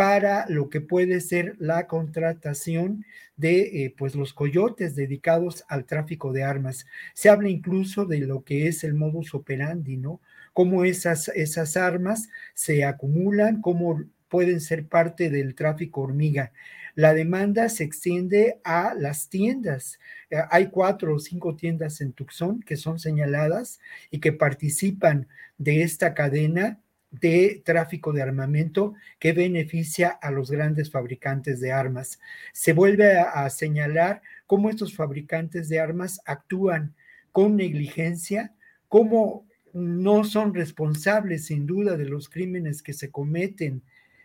para 0.00 0.46
lo 0.48 0.70
que 0.70 0.80
puede 0.80 1.20
ser 1.20 1.56
la 1.58 1.86
contratación 1.86 3.04
de 3.36 3.84
eh, 3.84 3.94
pues 3.98 4.14
los 4.14 4.32
coyotes 4.32 4.96
dedicados 4.96 5.62
al 5.68 5.84
tráfico 5.84 6.32
de 6.32 6.42
armas. 6.42 6.86
Se 7.12 7.28
habla 7.28 7.50
incluso 7.50 8.06
de 8.06 8.20
lo 8.20 8.42
que 8.42 8.66
es 8.66 8.82
el 8.82 8.94
modus 8.94 9.34
operandi, 9.34 9.98
¿no? 9.98 10.22
Cómo 10.54 10.86
esas, 10.86 11.28
esas 11.28 11.76
armas 11.76 12.30
se 12.54 12.82
acumulan, 12.82 13.60
cómo 13.60 14.02
pueden 14.30 14.62
ser 14.62 14.86
parte 14.88 15.28
del 15.28 15.54
tráfico 15.54 16.00
hormiga. 16.00 16.50
La 16.94 17.12
demanda 17.12 17.68
se 17.68 17.84
extiende 17.84 18.58
a 18.64 18.94
las 18.94 19.28
tiendas. 19.28 19.98
Eh, 20.30 20.38
hay 20.50 20.68
cuatro 20.68 21.14
o 21.14 21.18
cinco 21.18 21.56
tiendas 21.56 22.00
en 22.00 22.14
Tucson 22.14 22.62
que 22.62 22.78
son 22.78 22.98
señaladas 22.98 23.80
y 24.10 24.20
que 24.20 24.32
participan 24.32 25.28
de 25.58 25.82
esta 25.82 26.14
cadena 26.14 26.80
de 27.10 27.62
tráfico 27.64 28.12
de 28.12 28.22
armamento 28.22 28.94
que 29.18 29.32
beneficia 29.32 30.08
a 30.08 30.30
los 30.30 30.50
grandes 30.50 30.90
fabricantes 30.90 31.60
de 31.60 31.72
armas. 31.72 32.20
Se 32.52 32.72
vuelve 32.72 33.18
a, 33.18 33.48
señalar 33.50 34.22
cómo 34.46 34.70
estos 34.70 34.94
fabricantes 34.94 35.68
de 35.68 35.80
armas 35.80 36.20
actúan 36.24 36.94
con 37.32 37.56
negligencia, 37.56 38.54
cómo 38.88 39.46
no 39.72 40.24
son 40.24 40.54
responsables 40.54 41.46
sin 41.46 41.66
duda 41.66 41.96
de 41.96 42.06
los 42.06 42.28
crímenes 42.28 42.82
que 42.82 42.92
se 42.92 43.10
cometen 43.10 43.82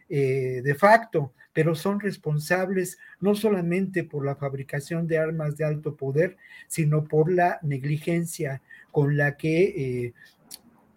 eh, 0.07 0.61
de 0.63 0.75
facto, 0.75 1.33
pero 1.51 1.73
son 1.73 1.99
responsables 1.99 2.99
no 3.19 3.33
solamente 3.33 4.03
por 4.03 4.23
la 4.25 4.35
fabricación 4.35 5.07
de 5.07 5.17
armas 5.17 5.57
de 5.57 5.65
alto 5.65 5.95
poder, 5.95 6.37
sino 6.67 7.05
por 7.05 7.31
la 7.31 7.59
negligencia 7.63 8.61
con 8.91 9.17
la 9.17 9.35
que 9.37 9.63
eh, 9.63 10.13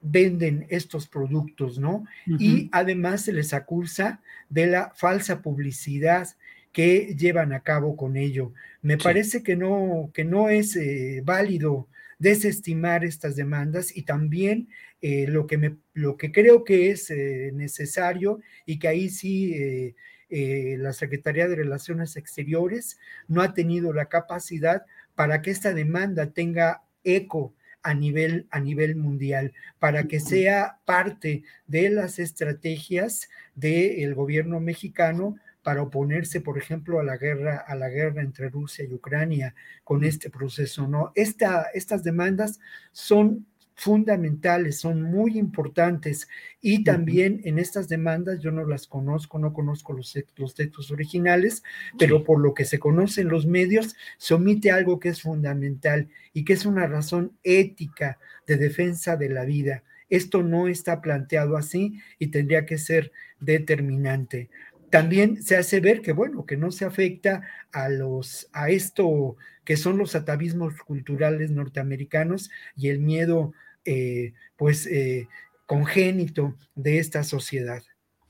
venden 0.02 0.66
estos 0.70 1.06
productos, 1.08 1.78
¿no? 1.78 2.04
Y 2.26 2.68
además 2.72 3.22
se 3.22 3.32
les 3.32 3.52
acusa 3.54 4.20
de 4.48 4.66
la 4.66 4.92
falsa 4.94 5.42
publicidad 5.42 6.28
que 6.72 7.14
llevan 7.16 7.52
a 7.52 7.60
cabo 7.60 7.96
con 7.96 8.16
ello. 8.16 8.52
Me 8.82 8.98
parece 8.98 9.42
que 9.42 9.56
no, 9.56 10.10
que 10.14 10.24
no 10.24 10.48
es 10.48 10.76
eh, 10.76 11.22
válido 11.24 11.88
desestimar 12.18 13.04
estas 13.04 13.36
demandas 13.36 13.96
y 13.96 14.02
también 14.02 14.68
eh, 15.00 15.26
lo, 15.28 15.46
que 15.46 15.58
me, 15.58 15.76
lo 15.94 16.16
que 16.16 16.32
creo 16.32 16.64
que 16.64 16.90
es 16.90 17.10
eh, 17.10 17.50
necesario 17.54 18.40
y 18.66 18.78
que 18.78 18.88
ahí 18.88 19.08
sí 19.08 19.94
la 20.30 20.92
Secretaría 20.92 21.48
de 21.48 21.56
Relaciones 21.56 22.16
Exteriores 22.16 22.98
no 23.28 23.40
ha 23.40 23.54
tenido 23.54 23.94
la 23.94 24.10
capacidad 24.10 24.82
para 25.14 25.40
que 25.40 25.50
esta 25.50 25.72
demanda 25.72 26.32
tenga 26.32 26.82
eco 27.02 27.54
a 27.88 27.94
nivel, 27.94 28.46
a 28.50 28.60
nivel 28.60 28.96
mundial, 28.96 29.54
para 29.78 30.04
que 30.04 30.20
sea 30.20 30.78
parte 30.84 31.42
de 31.66 31.88
las 31.88 32.18
estrategias 32.18 33.30
del 33.54 34.14
gobierno 34.14 34.60
mexicano 34.60 35.36
para 35.62 35.80
oponerse, 35.80 36.42
por 36.42 36.58
ejemplo, 36.58 37.00
a 37.00 37.02
la 37.02 37.16
guerra, 37.16 37.64
a 37.66 37.74
la 37.76 37.88
guerra 37.88 38.20
entre 38.20 38.50
Rusia 38.50 38.84
y 38.84 38.92
Ucrania 38.92 39.54
con 39.84 40.04
este 40.04 40.28
proceso. 40.28 40.86
¿no? 40.86 41.12
Esta, 41.14 41.68
estas 41.72 42.04
demandas 42.04 42.60
son 42.92 43.46
fundamentales, 43.78 44.80
son 44.80 45.02
muy 45.02 45.38
importantes 45.38 46.28
y 46.60 46.82
también 46.82 47.40
en 47.44 47.60
estas 47.60 47.88
demandas 47.88 48.40
yo 48.40 48.50
no 48.50 48.66
las 48.66 48.88
conozco, 48.88 49.38
no 49.38 49.52
conozco 49.52 49.92
los, 49.92 50.18
los 50.36 50.54
textos 50.56 50.90
originales, 50.90 51.62
pero 51.96 52.24
por 52.24 52.40
lo 52.40 52.54
que 52.54 52.64
se 52.64 52.80
conoce 52.80 53.20
en 53.20 53.28
los 53.28 53.46
medios 53.46 53.94
se 54.16 54.34
omite 54.34 54.72
algo 54.72 54.98
que 54.98 55.10
es 55.10 55.22
fundamental 55.22 56.08
y 56.32 56.44
que 56.44 56.54
es 56.54 56.66
una 56.66 56.88
razón 56.88 57.38
ética 57.44 58.18
de 58.48 58.56
defensa 58.56 59.16
de 59.16 59.28
la 59.28 59.44
vida. 59.44 59.84
Esto 60.10 60.42
no 60.42 60.66
está 60.66 61.00
planteado 61.00 61.56
así 61.56 62.00
y 62.18 62.28
tendría 62.28 62.66
que 62.66 62.78
ser 62.78 63.12
determinante. 63.38 64.50
También 64.90 65.40
se 65.40 65.56
hace 65.56 65.78
ver 65.78 66.00
que, 66.00 66.12
bueno, 66.12 66.46
que 66.46 66.56
no 66.56 66.72
se 66.72 66.84
afecta 66.84 67.42
a 67.70 67.88
los, 67.88 68.48
a 68.52 68.70
esto 68.70 69.36
que 69.64 69.76
son 69.76 69.98
los 69.98 70.16
atavismos 70.16 70.82
culturales 70.82 71.52
norteamericanos 71.52 72.50
y 72.74 72.88
el 72.88 72.98
miedo 72.98 73.52
eh, 73.88 74.34
pues 74.56 74.86
eh, 74.86 75.28
congénito 75.66 76.54
de 76.74 76.98
esta 76.98 77.24
sociedad. 77.24 77.82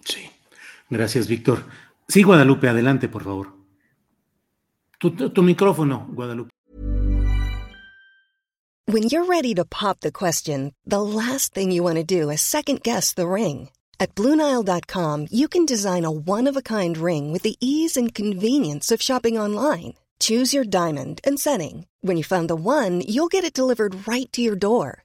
Sí, 0.05 0.31
gracias 0.89 1.27
Víctor. 1.27 1.65
Sí, 2.07 2.23
Guadalupe, 2.23 2.69
adelante, 2.69 3.09
por 3.09 3.25
favor. 3.25 3.53
Tu, 4.99 5.11
tu, 5.11 5.31
tu 5.31 5.43
micrófono, 5.43 6.07
Guadalupe. 6.11 6.51
When 8.87 9.03
you're 9.03 9.27
ready 9.27 9.55
to 9.55 9.67
pop 9.67 10.01
the 10.01 10.11
question, 10.13 10.73
the 10.87 11.03
last 11.03 11.53
thing 11.53 11.71
you 11.71 11.83
want 11.83 11.97
to 11.97 12.05
do 12.05 12.31
is 12.31 12.41
second 12.41 12.83
guess 12.83 13.13
the 13.13 13.29
ring. 13.29 13.69
At 14.01 14.15
BlueNile.com, 14.15 15.27
you 15.31 15.49
can 15.49 15.67
design 15.67 16.07
a 16.07 16.11
one-of-a-kind 16.11 16.97
ring 16.97 17.33
with 17.33 17.43
the 17.43 17.57
ease 17.61 17.99
and 17.99 18.15
convenience 18.15 18.91
of 18.91 19.03
shopping 19.03 19.37
online. 19.39 19.95
Choose 20.21 20.55
your 20.55 20.65
diamond 20.65 21.21
and 21.25 21.39
setting. 21.39 21.87
When 22.01 22.17
you 22.17 22.25
find 22.25 22.49
the 22.49 22.57
one, 22.57 23.03
you'll 23.03 23.29
get 23.29 23.45
it 23.45 23.53
delivered 23.53 24.09
right 24.09 24.33
to 24.33 24.41
your 24.41 24.57
door. 24.57 25.05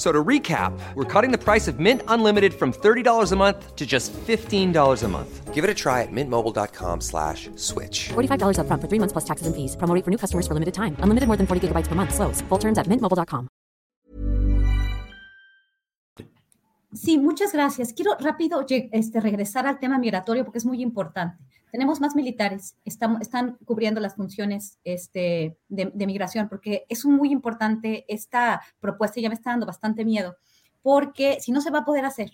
So 0.00 0.10
to 0.10 0.24
recap, 0.24 0.72
we're 0.94 1.04
cutting 1.04 1.30
the 1.30 1.36
price 1.36 1.68
of 1.68 1.78
Mint 1.78 2.00
Unlimited 2.08 2.54
from 2.54 2.72
$30 2.72 3.32
a 3.32 3.36
month 3.36 3.76
to 3.76 3.84
just 3.84 4.14
$15 4.14 5.02
a 5.04 5.08
month. 5.08 5.52
Give 5.52 5.62
it 5.62 5.68
a 5.68 5.74
try 5.74 6.00
at 6.00 6.08
mintmobile.com 6.10 7.02
slash 7.02 7.50
switch. 7.56 8.08
$45 8.08 8.60
up 8.60 8.66
front 8.66 8.80
for 8.80 8.88
three 8.88 8.98
months 8.98 9.12
plus 9.12 9.26
taxes 9.26 9.46
and 9.46 9.54
fees. 9.54 9.76
Promo 9.76 10.02
for 10.02 10.10
new 10.10 10.16
customers 10.16 10.46
for 10.46 10.54
limited 10.54 10.72
time. 10.72 10.96
Unlimited 11.00 11.26
more 11.26 11.36
than 11.36 11.46
40 11.46 11.68
gigabytes 11.68 11.86
per 11.86 11.94
month. 11.94 12.14
Slows. 12.14 12.40
Full 12.48 12.58
terms 12.58 12.78
at 12.78 12.86
mintmobile.com. 12.86 13.48
Sí, 16.94 17.18
muchas 17.18 17.52
gracias. 17.52 17.92
Quiero 17.92 18.16
rápido 18.18 18.64
este, 18.68 19.20
regresar 19.20 19.66
al 19.66 19.78
tema 19.78 19.98
migratorio 19.98 20.44
porque 20.46 20.58
es 20.58 20.64
muy 20.64 20.80
importante. 20.80 21.36
Tenemos 21.70 22.00
más 22.00 22.14
militares, 22.14 22.76
están, 22.84 23.20
están 23.20 23.56
cubriendo 23.64 24.00
las 24.00 24.14
funciones 24.14 24.78
este, 24.84 25.56
de, 25.68 26.06
migración, 26.06 26.48
porque 26.48 26.86
es 26.88 27.04
muy 27.04 27.30
importante 27.30 28.04
esta 28.08 28.60
propuesta, 28.80 29.20
ya 29.20 29.28
me 29.28 29.34
está 29.34 29.50
dando 29.50 29.66
bastante 29.66 30.04
miedo, 30.04 30.36
porque 30.82 31.38
si 31.40 31.52
no 31.52 31.60
se 31.60 31.70
va 31.70 31.80
a 31.80 31.84
poder 31.84 32.04
hacer. 32.04 32.32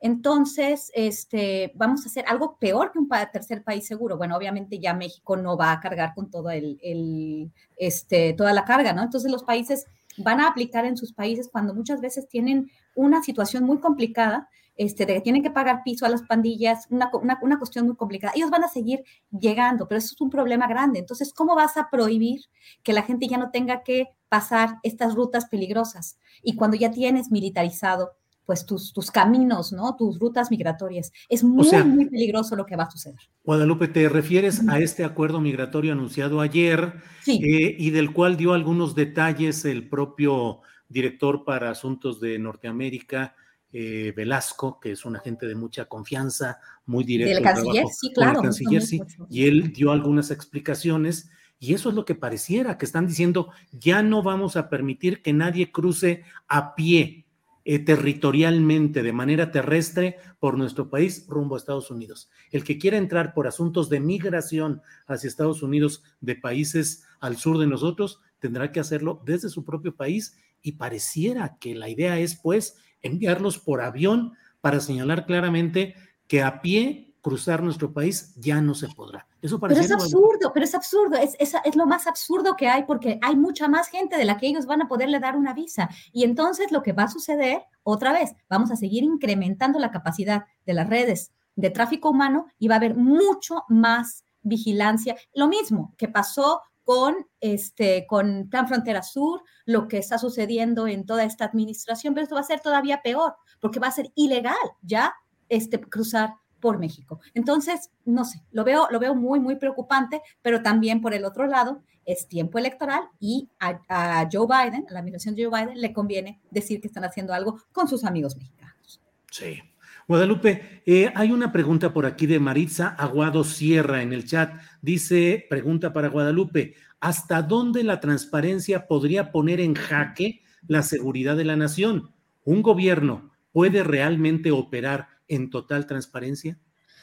entonces 0.00 0.90
este, 0.94 1.72
vamos 1.74 2.04
a 2.04 2.08
hacer 2.08 2.24
algo 2.28 2.56
peor 2.58 2.92
que 2.92 2.98
un 2.98 3.08
tercer 3.32 3.62
país 3.62 3.86
seguro. 3.86 4.16
Bueno, 4.18 4.36
obviamente 4.36 4.78
ya 4.78 4.92
México 4.92 5.36
no 5.36 5.56
va 5.56 5.72
a 5.72 5.80
cargar 5.80 6.14
con 6.14 6.30
todo 6.30 6.50
el, 6.50 7.50
este, 7.76 8.34
toda 8.34 8.52
la 8.52 8.64
carga, 8.64 8.92
¿no? 8.92 9.02
Entonces 9.02 9.30
los 9.30 9.44
países 9.44 9.86
van 10.18 10.40
a 10.40 10.48
aplicar 10.48 10.84
en 10.84 10.96
sus 10.96 11.12
países 11.12 11.48
cuando 11.50 11.74
muchas 11.74 12.00
veces 12.00 12.28
tienen 12.28 12.70
una 12.94 13.22
situación 13.22 13.64
muy 13.64 13.78
complicada, 13.78 14.48
este, 14.76 15.06
de 15.06 15.14
que 15.14 15.20
tienen 15.20 15.42
que 15.42 15.50
pagar 15.50 15.82
piso 15.84 16.06
a 16.06 16.08
las 16.08 16.22
pandillas, 16.22 16.86
una, 16.90 17.10
una, 17.42 17.58
cuestión 17.58 17.86
muy 17.86 17.96
complicada. 17.96 18.32
Ellos 18.34 18.50
van 18.50 18.64
a 18.64 18.68
seguir 18.68 19.04
llegando, 19.30 19.86
pero 19.88 19.98
eso 19.98 20.14
es 20.14 20.20
un 20.20 20.30
problema 20.30 20.66
grande. 20.66 20.98
Entonces, 20.98 21.32
¿cómo 21.32 21.54
vas 21.54 21.76
a 21.76 21.88
prohibir 21.90 22.40
que 22.82 22.92
la 22.92 23.02
gente 23.02 23.28
ya 23.28 23.38
no 23.38 23.50
tenga 23.50 23.82
que 23.82 24.08
pasar 24.28 24.78
estas 24.82 25.14
rutas 25.14 25.46
peligrosas? 25.46 26.18
Y 26.42 26.56
cuando 26.56 26.76
ya 26.76 26.90
tienes 26.90 27.30
militarizado 27.30 28.12
pues 28.46 28.66
tus, 28.66 28.92
tus 28.92 29.10
caminos, 29.10 29.72
¿no? 29.72 29.96
Tus 29.96 30.18
rutas 30.18 30.50
migratorias. 30.50 31.12
Es 31.28 31.42
muy, 31.42 31.66
muy 31.84 32.06
peligroso 32.06 32.56
lo 32.56 32.66
que 32.66 32.76
va 32.76 32.84
a 32.84 32.90
suceder. 32.90 33.20
Guadalupe, 33.42 33.88
¿te 33.88 34.08
refieres 34.08 34.68
a 34.68 34.78
este 34.78 35.04
acuerdo 35.04 35.40
migratorio 35.40 35.92
anunciado 35.92 36.40
ayer 36.40 36.94
eh, 37.26 37.76
y 37.78 37.90
del 37.90 38.12
cual 38.12 38.36
dio 38.36 38.52
algunos 38.52 38.94
detalles 38.94 39.64
el 39.64 39.88
propio 39.88 40.60
director 40.88 41.44
para 41.44 41.70
asuntos 41.70 42.20
de 42.20 42.38
Norteamérica, 42.38 43.34
eh, 43.76 44.12
Velasco, 44.16 44.78
que 44.78 44.92
es 44.92 45.04
un 45.04 45.16
agente 45.16 45.46
de 45.46 45.56
mucha 45.56 45.86
confianza, 45.86 46.60
muy 46.86 47.02
directo. 47.02 47.34
Del 47.34 47.42
canciller, 47.42 47.86
sí, 47.88 48.12
claro. 48.14 48.40
canciller, 48.40 48.82
sí. 48.82 49.02
Y 49.28 49.48
él 49.48 49.72
dio 49.72 49.90
algunas 49.90 50.30
explicaciones. 50.30 51.28
Y 51.58 51.74
eso 51.74 51.88
es 51.88 51.96
lo 51.96 52.04
que 52.04 52.14
pareciera, 52.14 52.78
que 52.78 52.84
están 52.84 53.08
diciendo, 53.08 53.50
ya 53.72 54.04
no 54.04 54.22
vamos 54.22 54.56
a 54.56 54.68
permitir 54.68 55.22
que 55.22 55.32
nadie 55.32 55.72
cruce 55.72 56.22
a 56.46 56.76
pie 56.76 57.26
eh, 57.64 57.80
territorialmente, 57.80 59.02
de 59.02 59.12
manera 59.12 59.50
terrestre, 59.50 60.18
por 60.38 60.56
nuestro 60.56 60.88
país 60.88 61.26
rumbo 61.26 61.56
a 61.56 61.58
Estados 61.58 61.90
Unidos. 61.90 62.30
El 62.52 62.62
que 62.62 62.78
quiera 62.78 62.96
entrar 62.96 63.34
por 63.34 63.48
asuntos 63.48 63.88
de 63.88 63.98
migración 63.98 64.82
hacia 65.08 65.26
Estados 65.26 65.64
Unidos 65.64 66.04
de 66.20 66.36
países 66.36 67.02
al 67.18 67.38
sur 67.38 67.58
de 67.58 67.66
nosotros, 67.66 68.20
tendrá 68.38 68.70
que 68.70 68.78
hacerlo 68.78 69.20
desde 69.26 69.48
su 69.48 69.64
propio 69.64 69.96
país 69.96 70.36
y 70.62 70.72
pareciera 70.72 71.56
que 71.58 71.74
la 71.74 71.88
idea 71.88 72.20
es, 72.20 72.36
pues, 72.36 72.76
enviarlos 73.04 73.58
por 73.58 73.80
avión 73.80 74.32
para 74.60 74.80
señalar 74.80 75.26
claramente 75.26 75.94
que 76.26 76.42
a 76.42 76.60
pie 76.60 77.14
cruzar 77.24 77.62
nuestro 77.62 77.92
país 77.92 78.34
ya 78.36 78.60
no 78.60 78.74
se 78.74 78.88
podrá. 78.88 79.26
Eso 79.40 79.58
pero 79.58 79.74
es 79.74 79.90
absurdo, 79.90 80.52
pero 80.52 80.64
es 80.64 80.74
absurdo, 80.74 81.16
es, 81.16 81.34
es, 81.38 81.54
es, 81.64 81.74
lo 81.74 81.86
más 81.86 82.06
absurdo 82.06 82.54
que 82.54 82.68
hay 82.68 82.84
porque 82.84 83.18
hay 83.22 83.34
mucha 83.34 83.66
más 83.66 83.88
gente 83.88 84.18
de 84.18 84.26
la 84.26 84.36
que 84.36 84.46
ellos 84.46 84.66
van 84.66 84.82
a 84.82 84.88
poderle 84.88 85.20
dar 85.20 85.34
una 85.36 85.54
visa. 85.54 85.88
Y 86.12 86.24
entonces 86.24 86.70
lo 86.70 86.82
que 86.82 86.92
va 86.92 87.04
a 87.04 87.08
suceder, 87.08 87.62
otra 87.82 88.12
vez, 88.12 88.34
vamos 88.50 88.70
a 88.70 88.76
seguir 88.76 89.04
incrementando 89.04 89.78
la 89.78 89.90
capacidad 89.90 90.44
de 90.66 90.74
las 90.74 90.86
redes 90.86 91.32
de 91.56 91.70
tráfico 91.70 92.10
humano 92.10 92.46
y 92.58 92.68
va 92.68 92.74
a 92.74 92.78
haber 92.78 92.94
mucho 92.94 93.64
más 93.68 94.24
vigilancia. 94.42 95.16
Lo 95.34 95.48
mismo 95.48 95.94
que 95.96 96.08
pasó 96.08 96.60
con, 96.84 97.26
este, 97.40 98.06
con 98.06 98.48
Plan 98.48 98.68
Frontera 98.68 99.02
Sur, 99.02 99.42
lo 99.64 99.88
que 99.88 99.98
está 99.98 100.18
sucediendo 100.18 100.86
en 100.86 101.06
toda 101.06 101.24
esta 101.24 101.46
administración, 101.46 102.14
pero 102.14 102.24
esto 102.24 102.36
va 102.36 102.42
a 102.42 102.44
ser 102.44 102.60
todavía 102.60 103.02
peor 103.02 103.34
porque 103.60 103.80
va 103.80 103.88
a 103.88 103.92
ser 103.92 104.12
ilegal 104.14 104.54
ya 104.82 105.14
este, 105.48 105.80
cruzar 105.80 106.34
por 106.60 106.78
México. 106.78 107.20
Entonces, 107.34 107.90
no 108.04 108.24
sé, 108.24 108.42
lo 108.50 108.64
veo, 108.64 108.88
lo 108.90 108.98
veo 108.98 109.14
muy, 109.14 109.40
muy 109.40 109.56
preocupante, 109.56 110.22
pero 110.40 110.62
también 110.62 111.00
por 111.00 111.14
el 111.14 111.24
otro 111.24 111.46
lado, 111.46 111.82
es 112.06 112.28
tiempo 112.28 112.58
electoral 112.58 113.02
y 113.18 113.48
a, 113.58 114.28
Joe 114.30 114.46
Biden, 114.46 114.86
a 114.88 114.92
la 114.92 114.98
administración 115.00 115.34
de 115.34 115.44
Joe 115.44 115.60
Biden, 115.60 115.80
le 115.80 115.92
conviene 115.92 116.40
decir 116.50 116.80
que 116.80 116.86
están 116.86 117.04
haciendo 117.04 117.32
algo 117.32 117.60
con 117.72 117.88
sus 117.88 118.04
amigos 118.04 118.36
mexicanos. 118.36 119.00
Sí. 119.30 119.62
Guadalupe, 120.06 120.82
eh, 120.84 121.10
hay 121.14 121.32
una 121.32 121.50
pregunta 121.50 121.92
por 121.94 122.04
aquí 122.04 122.26
de 122.26 122.38
Maritza 122.38 122.88
Aguado 122.88 123.42
Sierra 123.42 124.02
en 124.02 124.12
el 124.12 124.26
chat. 124.26 124.60
Dice, 124.82 125.46
pregunta 125.48 125.92
para 125.94 126.08
Guadalupe, 126.08 126.74
¿hasta 127.00 127.40
dónde 127.40 127.82
la 127.84 128.00
transparencia 128.00 128.86
podría 128.86 129.32
poner 129.32 129.60
en 129.60 129.74
jaque 129.74 130.42
la 130.66 130.82
seguridad 130.82 131.36
de 131.36 131.44
la 131.44 131.56
nación? 131.56 132.10
¿Un 132.44 132.62
gobierno 132.62 133.32
puede 133.52 133.82
realmente 133.82 134.50
operar 134.50 135.08
en 135.26 135.48
total 135.48 135.86
transparencia? 135.86 136.58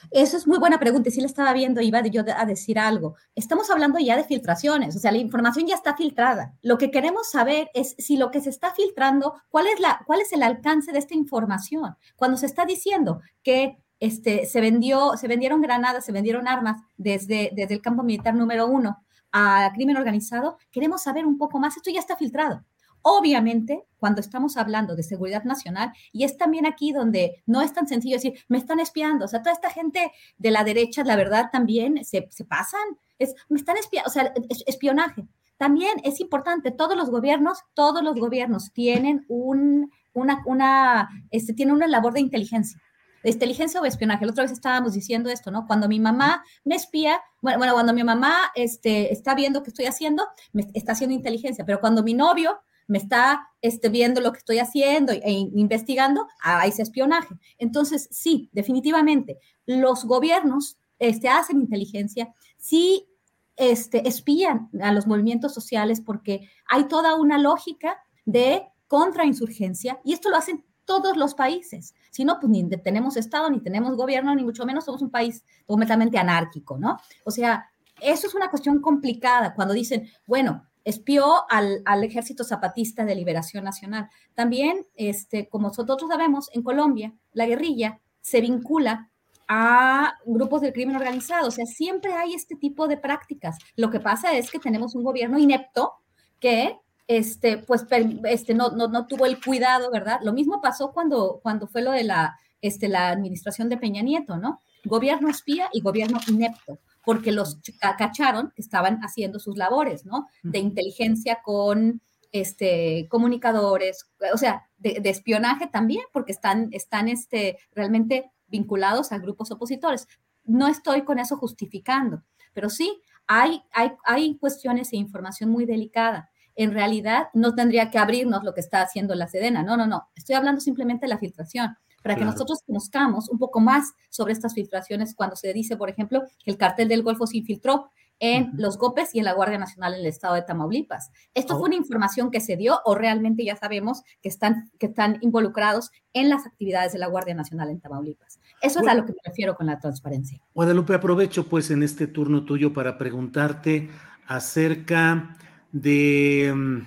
Eso 0.09 0.37
es 0.37 0.47
muy 0.47 0.57
buena 0.57 0.79
pregunta. 0.79 1.09
Y 1.09 1.11
sí 1.11 1.21
le 1.21 1.27
estaba 1.27 1.53
viendo, 1.53 1.81
iba 1.81 2.01
yo 2.07 2.23
a 2.35 2.45
decir 2.45 2.79
algo. 2.79 3.15
Estamos 3.35 3.69
hablando 3.69 3.99
ya 3.99 4.17
de 4.17 4.23
filtraciones, 4.23 4.95
o 4.95 4.99
sea, 4.99 5.11
la 5.11 5.19
información 5.19 5.67
ya 5.67 5.75
está 5.75 5.95
filtrada. 5.95 6.53
Lo 6.61 6.77
que 6.77 6.91
queremos 6.91 7.29
saber 7.29 7.69
es 7.73 7.95
si 7.97 8.17
lo 8.17 8.31
que 8.31 8.41
se 8.41 8.49
está 8.49 8.73
filtrando, 8.73 9.35
cuál 9.49 9.67
es, 9.67 9.79
la, 9.79 10.01
cuál 10.05 10.21
es 10.21 10.33
el 10.33 10.43
alcance 10.43 10.91
de 10.91 10.99
esta 10.99 11.13
información. 11.13 11.95
Cuando 12.15 12.37
se 12.37 12.45
está 12.45 12.65
diciendo 12.65 13.21
que 13.43 13.77
este, 13.99 14.45
se, 14.47 14.61
vendió, 14.61 15.15
se 15.15 15.27
vendieron 15.27 15.61
granadas, 15.61 16.05
se 16.05 16.11
vendieron 16.11 16.47
armas 16.47 16.81
desde, 16.97 17.51
desde 17.53 17.75
el 17.75 17.81
campo 17.81 18.03
militar 18.03 18.33
número 18.33 18.67
uno 18.67 19.03
a 19.31 19.71
crimen 19.73 19.97
organizado, 19.97 20.57
queremos 20.71 21.03
saber 21.03 21.25
un 21.25 21.37
poco 21.37 21.59
más. 21.59 21.77
Esto 21.77 21.91
ya 21.91 21.99
está 21.99 22.17
filtrado. 22.17 22.63
Obviamente, 23.01 23.85
cuando 23.97 24.21
estamos 24.21 24.57
hablando 24.57 24.95
de 24.95 25.03
seguridad 25.03 25.43
nacional, 25.43 25.91
y 26.11 26.23
es 26.23 26.37
también 26.37 26.65
aquí 26.65 26.91
donde 26.91 27.43
no 27.45 27.61
es 27.61 27.73
tan 27.73 27.87
sencillo 27.87 28.15
decir, 28.15 28.39
me 28.47 28.57
están 28.57 28.79
espiando, 28.79 29.25
o 29.25 29.27
sea, 29.27 29.41
toda 29.41 29.53
esta 29.53 29.69
gente 29.69 30.11
de 30.37 30.51
la 30.51 30.63
derecha, 30.63 31.03
la 31.03 31.15
verdad, 31.15 31.49
también 31.51 32.03
se, 32.03 32.21
pasan, 32.47 32.81
es, 33.19 33.35
me 33.49 33.57
están 33.57 33.77
espiando, 33.77 34.09
o 34.09 34.11
sea, 34.11 34.33
espionaje. 34.65 35.27
También 35.57 35.93
es 36.03 36.19
importante, 36.19 36.71
todos 36.71 36.97
los 36.97 37.09
gobiernos, 37.11 37.59
todos 37.75 38.03
los 38.03 38.15
gobiernos 38.15 38.71
tienen 38.73 39.25
un, 39.27 39.91
una, 40.13 40.41
una, 40.45 41.09
este, 41.29 41.53
labor 41.65 42.13
de 42.13 42.21
inteligencia 42.21 42.81
inteligencia 43.23 43.79
o 43.79 43.85
espionaje. 43.85 44.25
La 44.25 44.31
otra 44.31 44.43
vez 44.43 44.51
estábamos 44.51 44.93
diciendo 44.93 45.29
esto, 45.29 45.51
¿no? 45.51 45.67
Cuando 45.67 45.87
mi 45.87 45.99
mamá 45.99 46.43
me 46.63 46.75
espía, 46.75 47.21
bueno, 47.41 47.59
bueno 47.59 47.73
cuando 47.73 47.93
mi 47.93 48.03
mamá 48.03 48.51
este, 48.55 49.13
está 49.13 49.35
viendo 49.35 49.63
qué 49.63 49.69
estoy 49.69 49.85
haciendo, 49.85 50.27
me 50.53 50.67
está 50.73 50.93
haciendo 50.93 51.15
inteligencia, 51.15 51.65
pero 51.65 51.79
cuando 51.79 52.03
mi 52.03 52.13
novio 52.13 52.59
me 52.91 52.97
está 52.97 53.47
este, 53.61 53.87
viendo 53.87 54.19
lo 54.19 54.33
que 54.33 54.39
estoy 54.39 54.59
haciendo 54.59 55.13
e 55.13 55.31
investigando, 55.31 56.27
hay 56.41 56.71
ese 56.71 56.81
espionaje. 56.81 57.33
Entonces, 57.57 58.09
sí, 58.11 58.49
definitivamente, 58.51 59.39
los 59.65 60.03
gobiernos 60.03 60.77
este, 60.99 61.29
hacen 61.29 61.61
inteligencia, 61.61 62.33
sí 62.57 63.07
este, 63.55 64.05
espían 64.09 64.69
a 64.81 64.91
los 64.91 65.07
movimientos 65.07 65.53
sociales 65.53 66.01
porque 66.01 66.49
hay 66.67 66.89
toda 66.89 67.15
una 67.15 67.37
lógica 67.37 67.95
de 68.25 68.67
contrainsurgencia 68.87 70.01
y 70.03 70.11
esto 70.11 70.29
lo 70.29 70.35
hacen 70.35 70.65
todos 70.83 71.15
los 71.15 71.33
países. 71.33 71.95
Si 72.09 72.25
no, 72.25 72.41
pues 72.41 72.49
ni 72.49 72.67
tenemos 72.71 73.15
Estado, 73.15 73.49
ni 73.49 73.61
tenemos 73.61 73.95
gobierno, 73.95 74.35
ni 74.35 74.43
mucho 74.43 74.65
menos 74.65 74.83
somos 74.83 75.01
un 75.01 75.11
país 75.11 75.45
completamente 75.65 76.17
anárquico, 76.17 76.77
¿no? 76.77 76.97
O 77.23 77.31
sea, 77.31 77.71
eso 78.01 78.27
es 78.27 78.35
una 78.35 78.49
cuestión 78.49 78.81
complicada 78.81 79.53
cuando 79.53 79.73
dicen, 79.73 80.09
bueno, 80.27 80.67
espió 80.83 81.49
al, 81.49 81.83
Ejército 82.03 82.43
Zapatista 82.43 83.05
de 83.05 83.15
Liberación 83.15 83.63
Nacional. 83.63 84.09
También, 84.33 84.85
este, 84.95 85.47
como 85.47 85.67
nosotros 85.67 86.09
sabemos, 86.09 86.49
en 86.53 86.63
Colombia, 86.63 87.13
la 87.33 87.45
guerrilla 87.45 87.99
se 88.21 88.41
vincula 88.41 89.09
a 89.47 90.15
grupos 90.25 90.61
del 90.61 90.73
crimen 90.73 90.95
organizado. 90.95 91.47
O 91.47 91.51
sea, 91.51 91.65
siempre 91.65 92.13
hay 92.13 92.33
este 92.33 92.55
tipo 92.55 92.87
de 92.87 92.97
prácticas. 92.97 93.57
Lo 93.75 93.89
que 93.89 93.99
pasa 93.99 94.33
es 94.33 94.49
que 94.49 94.59
tenemos 94.59 94.95
un 94.95 95.03
gobierno 95.03 95.37
inepto 95.37 95.93
que 96.39 96.77
este, 97.07 97.57
pues, 97.57 97.85
este, 98.25 98.53
no, 98.53 98.69
no, 98.69 98.87
no 98.87 99.05
tuvo 99.05 99.25
el 99.25 99.43
cuidado, 99.43 99.91
¿verdad? 99.91 100.19
Lo 100.23 100.33
mismo 100.33 100.61
pasó 100.61 100.93
cuando, 100.93 101.39
cuando 101.43 101.67
fue 101.67 101.81
lo 101.81 101.91
de 101.91 102.05
la, 102.05 102.37
este, 102.61 102.87
la 102.87 103.09
administración 103.09 103.67
de 103.67 103.77
Peña 103.77 104.01
Nieto, 104.01 104.37
¿no? 104.37 104.61
Gobierno 104.85 105.29
espía 105.29 105.69
y 105.73 105.81
gobierno 105.81 106.19
inepto 106.27 106.79
porque 107.03 107.31
los 107.31 107.59
cacharon 107.97 108.51
que 108.55 108.61
estaban 108.61 108.99
haciendo 108.99 109.39
sus 109.39 109.57
labores, 109.57 110.05
¿no? 110.05 110.27
De 110.43 110.59
inteligencia 110.59 111.39
con 111.43 112.01
este, 112.31 113.07
comunicadores, 113.09 114.09
o 114.33 114.37
sea, 114.37 114.69
de, 114.77 115.01
espionaje 115.05 115.67
también, 115.67 116.03
porque 116.13 116.31
están, 116.31 116.69
están 116.71 117.07
este, 117.07 117.57
realmente 117.73 118.31
vinculados 118.47 119.11
a 119.11 119.19
grupos 119.19 119.51
opositores. 119.51 120.07
No 120.43 120.67
estoy 120.67 121.03
con 121.03 121.19
eso 121.19 121.37
justificando, 121.37 122.23
pero 122.53 122.69
sí 122.69 123.01
hay, 123.27 123.61
hay, 123.73 123.91
hay 124.05 124.37
cuestiones 124.37 124.93
e 124.93 124.97
información 124.97 125.49
muy 125.49 125.65
delicada. 125.65 126.29
En 126.55 126.73
realidad, 126.73 127.29
no 127.33 127.55
tendría 127.55 127.89
que 127.89 127.97
abrirnos 127.97 128.43
lo 128.43 128.53
que 128.53 128.59
está 128.59 128.81
haciendo 128.81 129.15
la 129.15 129.27
Sedena. 129.27 129.63
No, 129.63 129.77
no, 129.77 129.87
no. 129.87 130.09
Estoy 130.15 130.35
hablando 130.35 130.59
simplemente 130.59 131.05
de 131.05 131.09
la 131.09 131.17
filtración 131.17 131.77
para 132.01 132.15
que 132.15 132.25
nosotros 132.25 132.59
conozcamos 132.65 133.29
un 133.29 133.37
poco 133.37 133.59
más 133.59 133.93
sobre 134.09 134.33
estas 134.33 134.53
filtraciones 134.53 135.15
cuando 135.15 135.35
se 135.35 135.53
dice, 135.53 135.77
por 135.77 135.89
ejemplo, 135.89 136.23
que 136.43 136.51
el 136.51 136.57
cartel 136.57 136.87
del 136.87 137.03
Golfo 137.03 137.27
se 137.27 137.37
infiltró 137.37 137.91
en 138.21 138.51
los 138.55 138.77
GOPES 138.77 139.15
y 139.15 139.19
en 139.19 139.25
la 139.25 139.33
Guardia 139.33 139.57
Nacional 139.57 139.95
en 139.95 140.01
el 140.01 140.05
estado 140.05 140.35
de 140.35 140.43
Tamaulipas. 140.43 141.11
¿Esto 141.33 141.55
fue 141.55 141.63
oh. 141.63 141.65
una 141.65 141.75
información 141.75 142.29
que 142.29 142.39
se 142.39 142.55
dio 142.55 142.79
o 142.85 142.93
realmente 142.93 143.43
ya 143.43 143.55
sabemos 143.55 144.03
que 144.21 144.29
están, 144.29 144.69
que 144.77 144.85
están 144.85 145.17
involucrados 145.21 145.89
en 146.13 146.29
las 146.29 146.45
actividades 146.45 146.93
de 146.93 146.99
la 146.99 147.07
Guardia 147.07 147.33
Nacional 147.33 147.71
en 147.71 147.79
Tamaulipas? 147.79 148.39
Eso 148.61 148.79
es 148.79 148.87
a 148.87 148.93
lo 148.93 149.05
que 149.05 149.13
me 149.13 149.19
refiero 149.25 149.55
con 149.55 149.65
la 149.65 149.79
transparencia. 149.79 150.39
Guadalupe, 150.53 150.93
aprovecho 150.93 151.49
pues 151.49 151.71
en 151.71 151.81
este 151.81 152.05
turno 152.05 152.45
tuyo 152.45 152.71
para 152.71 152.95
preguntarte 152.95 153.89
acerca 154.27 155.35
de 155.71 156.53
mm, 156.55 156.81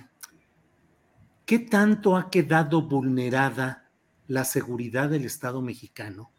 qué 1.45 1.59
tanto 1.59 2.15
ha 2.15 2.29
quedado 2.29 2.81
vulnerada 2.83 3.84
la 4.27 4.45
seguridad 4.45 5.09
del 5.09 5.25
Estado 5.25 5.61
mexicano 5.61 6.31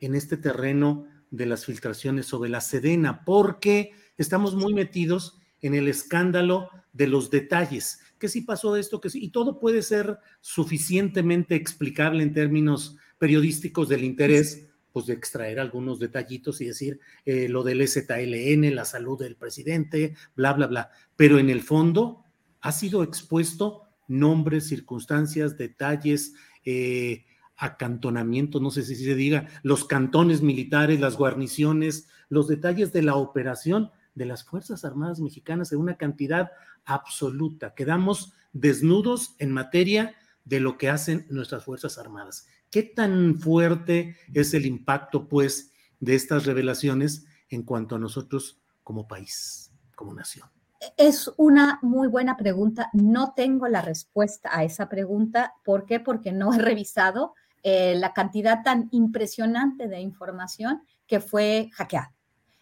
en 0.00 0.14
este 0.14 0.36
terreno 0.36 1.06
de 1.30 1.46
las 1.46 1.64
filtraciones 1.66 2.26
sobre 2.26 2.50
la 2.50 2.60
Sedena, 2.60 3.24
porque 3.24 3.92
estamos 4.18 4.54
muy 4.54 4.74
metidos 4.74 5.38
en 5.62 5.74
el 5.74 5.88
escándalo 5.88 6.70
de 6.92 7.06
los 7.06 7.30
detalles, 7.30 8.00
que 8.18 8.28
si 8.28 8.42
pasó 8.42 8.76
esto, 8.76 9.00
que 9.00 9.10
sí, 9.10 9.22
y 9.22 9.30
todo 9.30 9.60
puede 9.60 9.82
ser 9.82 10.18
suficientemente 10.40 11.54
explicable 11.54 12.22
en 12.22 12.32
términos 12.32 12.96
periodísticos 13.18 13.88
del 13.88 14.04
interés, 14.04 14.66
pues 14.92 15.06
de 15.06 15.12
extraer 15.12 15.60
algunos 15.60 16.00
detallitos 16.00 16.60
y 16.60 16.66
decir 16.66 16.98
eh, 17.24 17.48
lo 17.48 17.62
del 17.62 17.86
STLN, 17.86 18.74
la 18.74 18.84
salud 18.84 19.18
del 19.18 19.36
presidente, 19.36 20.14
bla, 20.34 20.52
bla, 20.52 20.66
bla. 20.66 20.90
Pero 21.16 21.38
en 21.38 21.48
el 21.48 21.62
fondo 21.62 22.24
ha 22.60 22.72
sido 22.72 23.02
expuesto 23.02 23.84
nombres, 24.08 24.66
circunstancias, 24.66 25.56
detalles, 25.56 26.34
eh, 26.64 27.24
acantonamientos, 27.60 28.62
no 28.62 28.70
sé 28.70 28.82
si 28.82 28.96
se 28.96 29.14
diga, 29.14 29.46
los 29.62 29.84
cantones 29.84 30.40
militares, 30.40 30.98
las 30.98 31.16
guarniciones, 31.16 32.08
los 32.30 32.48
detalles 32.48 32.92
de 32.92 33.02
la 33.02 33.16
operación 33.16 33.90
de 34.14 34.24
las 34.24 34.44
Fuerzas 34.44 34.84
Armadas 34.86 35.20
Mexicanas 35.20 35.70
en 35.70 35.78
una 35.78 35.96
cantidad 35.96 36.52
absoluta. 36.86 37.74
Quedamos 37.74 38.32
desnudos 38.54 39.36
en 39.38 39.52
materia 39.52 40.14
de 40.46 40.60
lo 40.60 40.78
que 40.78 40.88
hacen 40.88 41.26
nuestras 41.28 41.64
Fuerzas 41.64 41.98
Armadas. 41.98 42.46
¿Qué 42.70 42.82
tan 42.82 43.38
fuerte 43.38 44.16
es 44.32 44.54
el 44.54 44.64
impacto, 44.64 45.28
pues, 45.28 45.72
de 46.00 46.14
estas 46.14 46.46
revelaciones 46.46 47.26
en 47.50 47.62
cuanto 47.62 47.96
a 47.96 47.98
nosotros 47.98 48.58
como 48.82 49.06
país, 49.06 49.70
como 49.94 50.14
nación? 50.14 50.48
Es 50.96 51.30
una 51.36 51.78
muy 51.82 52.08
buena 52.08 52.38
pregunta. 52.38 52.88
No 52.94 53.34
tengo 53.36 53.68
la 53.68 53.82
respuesta 53.82 54.48
a 54.50 54.64
esa 54.64 54.88
pregunta. 54.88 55.52
¿Por 55.62 55.84
qué? 55.84 56.00
Porque 56.00 56.32
no 56.32 56.54
he 56.54 56.58
revisado 56.58 57.34
eh, 57.62 57.94
la 57.96 58.12
cantidad 58.12 58.62
tan 58.62 58.88
impresionante 58.90 59.88
de 59.88 60.00
información 60.00 60.82
que 61.06 61.20
fue 61.20 61.70
hackeada. 61.72 62.12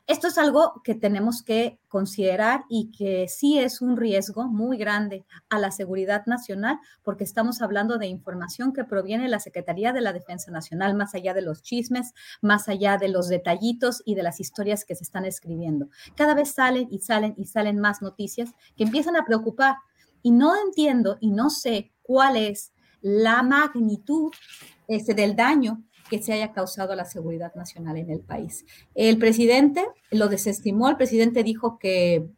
Esto 0.09 0.29
es 0.29 0.39
algo 0.39 0.81
que 0.83 0.95
tenemos 0.95 1.43
que 1.43 1.79
considerar 1.87 2.65
y 2.71 2.91
que 2.93 3.29
sí 3.29 3.59
es 3.59 3.83
un 3.83 3.99
riesgo 3.99 4.49
muy 4.49 4.79
grande 4.79 5.27
a 5.51 5.59
la 5.59 5.71
seguridad 5.71 6.25
nacional 6.25 6.79
porque 7.03 7.25
estamos 7.25 7.61
hablando 7.61 7.99
de 7.99 8.07
información 8.07 8.73
que 8.73 8.85
proviene 8.85 9.25
de 9.25 9.29
la 9.29 9.39
Secretaría 9.39 9.93
de 9.93 10.01
la 10.01 10.15
Defensa 10.15 10.51
Nacional, 10.51 10.95
más 10.95 11.15
allá 11.15 11.35
de 11.35 11.43
los 11.43 11.61
chismes, 11.61 12.15
más 12.41 12.71
allá 12.71 12.97
de 12.97 13.09
los 13.09 13.29
detallitos 13.29 14.01
y 14.07 14.15
de 14.15 14.23
las 14.23 14.41
historias 14.41 14.87
que 14.87 14.95
se 14.95 15.05
están 15.05 15.27
escribiendo. 15.27 15.91
Cada 16.17 16.33
vez 16.33 16.53
salen 16.53 16.89
y 16.91 17.01
salen 17.01 17.35
y 17.37 17.45
salen 17.45 17.79
más 17.79 18.01
noticias 18.01 18.55
que 18.79 18.85
empiezan 18.85 19.15
a 19.15 19.27
preocupar 19.27 19.77
y 20.23 20.31
no 20.31 20.55
entiendo 20.57 21.19
y 21.21 21.33
no 21.33 21.51
sé 21.51 21.93
cuál 22.01 22.39
es 22.39 22.73
la 23.01 23.43
magnitud 23.43 24.33
este, 24.87 25.15
del 25.15 25.37
daño 25.37 25.83
que 26.11 26.23
se 26.23 26.33
haya 26.33 26.53
causado 26.53 26.93
a 26.93 26.97
la 26.97 27.05
seguridad 27.05 27.55
nacional 27.55 27.97
en 27.99 28.11
el 28.11 28.21
país. 28.21 28.65
El 28.95 29.19
presidente 29.19 29.85
lo 30.11 30.29
desestimó, 30.29 30.89
el 30.89 30.97
presidente 30.97 31.43
dijo 31.43 31.79
que 31.79 32.31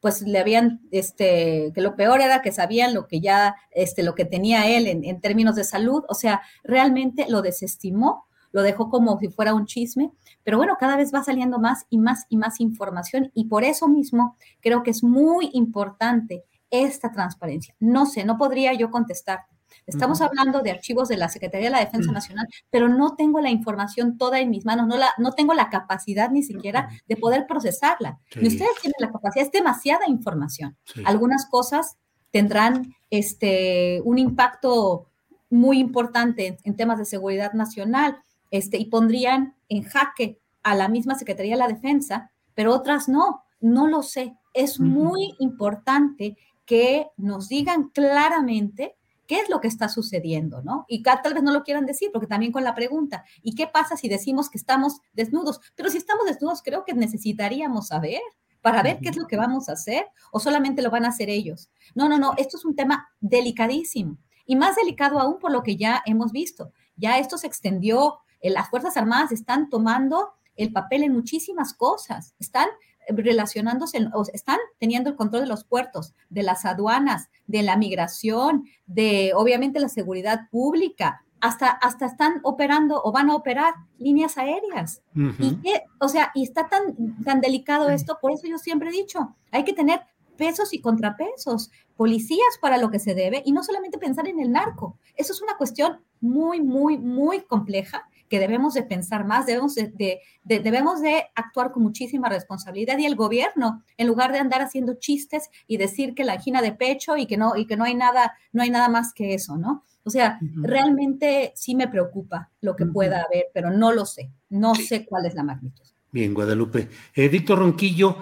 pues 0.00 0.22
le 0.22 0.38
habían, 0.38 0.82
este, 0.90 1.72
que 1.74 1.80
lo 1.80 1.96
peor 1.96 2.20
era 2.20 2.42
que 2.42 2.52
sabían 2.52 2.92
lo 2.92 3.06
que 3.06 3.20
ya, 3.20 3.56
este, 3.70 4.02
lo 4.02 4.14
que 4.14 4.24
tenía 4.24 4.68
él 4.68 4.86
en, 4.86 5.04
en, 5.04 5.20
términos 5.20 5.56
de 5.56 5.64
salud, 5.64 6.04
o 6.08 6.14
sea, 6.14 6.42
realmente 6.62 7.26
lo 7.28 7.40
desestimó, 7.40 8.26
lo 8.52 8.62
dejó 8.62 8.90
como 8.90 9.18
si 9.18 9.28
fuera 9.28 9.54
un 9.54 9.64
chisme, 9.66 10.12
pero 10.42 10.58
bueno, 10.58 10.76
cada 10.78 10.96
vez 10.96 11.12
va 11.12 11.24
saliendo 11.24 11.58
más 11.58 11.86
y 11.88 11.98
más 11.98 12.26
y 12.28 12.36
más 12.36 12.60
información 12.60 13.30
y 13.34 13.46
por 13.46 13.64
eso 13.64 13.88
mismo 13.88 14.36
creo 14.60 14.82
que 14.82 14.90
es 14.90 15.02
muy 15.02 15.50
importante 15.54 16.44
esta 16.70 17.10
transparencia. 17.10 17.74
No 17.80 18.06
sé, 18.06 18.24
no 18.24 18.36
podría 18.36 18.74
yo 18.74 18.90
contestar 18.90 19.40
Estamos 19.86 20.20
hablando 20.20 20.62
de 20.62 20.70
archivos 20.70 21.08
de 21.08 21.16
la 21.16 21.28
Secretaría 21.28 21.66
de 21.66 21.72
la 21.72 21.80
Defensa 21.80 22.10
mm. 22.10 22.14
Nacional, 22.14 22.48
pero 22.70 22.88
no 22.88 23.16
tengo 23.16 23.40
la 23.40 23.50
información 23.50 24.16
toda 24.16 24.40
en 24.40 24.50
mis 24.50 24.64
manos, 24.64 24.86
no, 24.86 24.96
la, 24.96 25.10
no 25.18 25.32
tengo 25.32 25.54
la 25.54 25.68
capacidad 25.68 26.30
ni 26.30 26.42
siquiera 26.42 26.88
de 27.06 27.16
poder 27.16 27.46
procesarla. 27.46 28.18
ustedes 28.30 28.70
tienen 28.80 28.96
la 28.98 29.12
capacidad, 29.12 29.44
es 29.44 29.52
demasiada 29.52 30.08
información. 30.08 30.76
Algunas 31.04 31.46
cosas 31.46 31.96
tendrán 32.30 32.94
este, 33.10 34.00
un 34.04 34.18
impacto 34.18 35.06
muy 35.50 35.78
importante 35.78 36.58
en, 36.64 36.76
temas 36.76 36.98
de 36.98 37.04
seguridad 37.04 37.52
nacional 37.52 38.18
este, 38.50 38.78
y 38.78 38.86
pondrían 38.86 39.54
en 39.68 39.82
jaque 39.84 40.40
a 40.62 40.74
la 40.74 40.88
misma 40.88 41.14
Secretaría 41.14 41.52
de 41.52 41.60
la 41.60 41.68
Defensa, 41.68 42.30
pero 42.54 42.74
otras 42.74 43.08
no, 43.08 43.44
no 43.60 43.86
lo 43.86 44.02
sé. 44.02 44.34
Es 44.52 44.80
muy 44.80 45.34
importante 45.38 46.36
que 46.64 47.08
nos 47.16 47.48
digan 47.48 47.90
claramente 47.90 48.96
qué 49.26 49.40
es 49.40 49.48
lo 49.48 49.60
que 49.60 49.68
está 49.68 49.88
sucediendo, 49.88 50.62
¿no? 50.62 50.84
Y 50.88 51.02
tal 51.02 51.34
vez 51.34 51.42
no 51.42 51.52
lo 51.52 51.62
quieran 51.62 51.86
decir, 51.86 52.10
porque 52.12 52.26
también 52.26 52.52
con 52.52 52.64
la 52.64 52.74
pregunta, 52.74 53.24
¿y 53.42 53.54
qué 53.54 53.66
pasa 53.66 53.96
si 53.96 54.08
decimos 54.08 54.50
que 54.50 54.58
estamos 54.58 55.00
desnudos? 55.12 55.60
Pero 55.74 55.90
si 55.90 55.98
estamos 55.98 56.26
desnudos, 56.26 56.62
creo 56.62 56.84
que 56.84 56.94
necesitaríamos 56.94 57.88
saber 57.88 58.20
para 58.60 58.82
ver 58.82 58.98
qué 59.02 59.10
es 59.10 59.16
lo 59.16 59.26
que 59.26 59.36
vamos 59.36 59.68
a 59.68 59.72
hacer 59.72 60.06
o 60.32 60.40
solamente 60.40 60.80
lo 60.80 60.90
van 60.90 61.04
a 61.04 61.08
hacer 61.08 61.28
ellos. 61.28 61.70
No, 61.94 62.08
no, 62.08 62.18
no, 62.18 62.32
esto 62.38 62.56
es 62.56 62.64
un 62.64 62.74
tema 62.74 63.08
delicadísimo 63.20 64.18
y 64.46 64.56
más 64.56 64.76
delicado 64.76 65.20
aún 65.20 65.38
por 65.38 65.52
lo 65.52 65.62
que 65.62 65.76
ya 65.76 66.02
hemos 66.06 66.32
visto. 66.32 66.72
Ya 66.96 67.18
esto 67.18 67.36
se 67.38 67.46
extendió, 67.46 68.20
eh, 68.40 68.50
las 68.50 68.70
Fuerzas 68.70 68.96
Armadas 68.96 69.32
están 69.32 69.68
tomando 69.68 70.32
el 70.56 70.72
papel 70.72 71.02
en 71.02 71.12
muchísimas 71.12 71.74
cosas, 71.74 72.34
están 72.38 72.68
relacionándose, 73.08 74.06
o 74.12 74.24
están 74.32 74.58
teniendo 74.78 75.10
el 75.10 75.16
control 75.16 75.42
de 75.42 75.48
los 75.48 75.64
puertos, 75.64 76.14
de 76.30 76.42
las 76.42 76.64
aduanas, 76.64 77.28
de 77.46 77.62
la 77.62 77.76
migración, 77.76 78.64
de 78.86 79.32
obviamente 79.34 79.80
la 79.80 79.88
seguridad 79.88 80.48
pública, 80.50 81.24
hasta, 81.40 81.68
hasta 81.68 82.06
están 82.06 82.40
operando 82.42 83.02
o 83.04 83.12
van 83.12 83.28
a 83.28 83.34
operar 83.34 83.74
líneas 83.98 84.38
aéreas. 84.38 85.02
Y 85.38 85.56
que, 85.56 85.82
o 86.00 86.08
sea, 86.08 86.30
y 86.34 86.42
está 86.42 86.68
tan, 86.68 87.22
tan 87.22 87.42
delicado 87.42 87.90
esto, 87.90 88.18
por 88.20 88.32
eso 88.32 88.46
yo 88.46 88.56
siempre 88.56 88.88
he 88.88 88.92
dicho, 88.92 89.36
hay 89.50 89.62
que 89.64 89.74
tener 89.74 90.00
pesos 90.38 90.72
y 90.72 90.80
contrapesos, 90.80 91.70
policías 91.96 92.58
para 92.60 92.78
lo 92.78 92.90
que 92.90 92.98
se 92.98 93.14
debe 93.14 93.42
y 93.44 93.52
no 93.52 93.62
solamente 93.62 93.98
pensar 93.98 94.26
en 94.26 94.40
el 94.40 94.52
narco. 94.52 94.98
Eso 95.16 95.32
es 95.32 95.42
una 95.42 95.56
cuestión 95.56 96.00
muy, 96.20 96.62
muy, 96.62 96.96
muy 96.96 97.42
compleja 97.42 98.08
que 98.34 98.40
debemos 98.40 98.74
de 98.74 98.82
pensar 98.82 99.24
más, 99.24 99.46
debemos 99.46 99.76
de, 99.76 100.20
debemos 100.42 101.00
de 101.00 101.22
actuar 101.36 101.70
con 101.70 101.84
muchísima 101.84 102.28
responsabilidad 102.28 102.98
y 102.98 103.06
el 103.06 103.14
gobierno, 103.14 103.84
en 103.96 104.08
lugar 104.08 104.32
de 104.32 104.40
andar 104.40 104.60
haciendo 104.60 104.94
chistes 104.94 105.50
y 105.68 105.76
decir 105.76 106.16
que 106.16 106.24
la 106.24 106.32
angina 106.32 106.60
de 106.60 106.72
pecho 106.72 107.16
y 107.16 107.26
que 107.26 107.36
no, 107.36 107.54
y 107.54 107.68
que 107.68 107.76
no 107.76 107.84
hay 107.84 107.94
nada, 107.94 108.32
no 108.52 108.64
hay 108.64 108.70
nada 108.70 108.88
más 108.88 109.14
que 109.14 109.34
eso, 109.34 109.56
¿no? 109.56 109.84
O 110.02 110.10
sea, 110.10 110.40
realmente 110.56 111.52
sí 111.54 111.76
me 111.76 111.86
preocupa 111.86 112.50
lo 112.60 112.74
que 112.74 112.86
pueda 112.86 113.22
haber, 113.22 113.44
pero 113.54 113.70
no 113.70 113.92
lo 113.92 114.04
sé, 114.04 114.32
no 114.50 114.74
sé 114.74 115.06
cuál 115.06 115.26
es 115.26 115.36
la 115.36 115.44
magnitud. 115.44 115.84
Bien, 116.10 116.34
Guadalupe. 116.34 116.88
Eh, 117.14 117.28
Víctor 117.28 117.60
Ronquillo, 117.60 118.16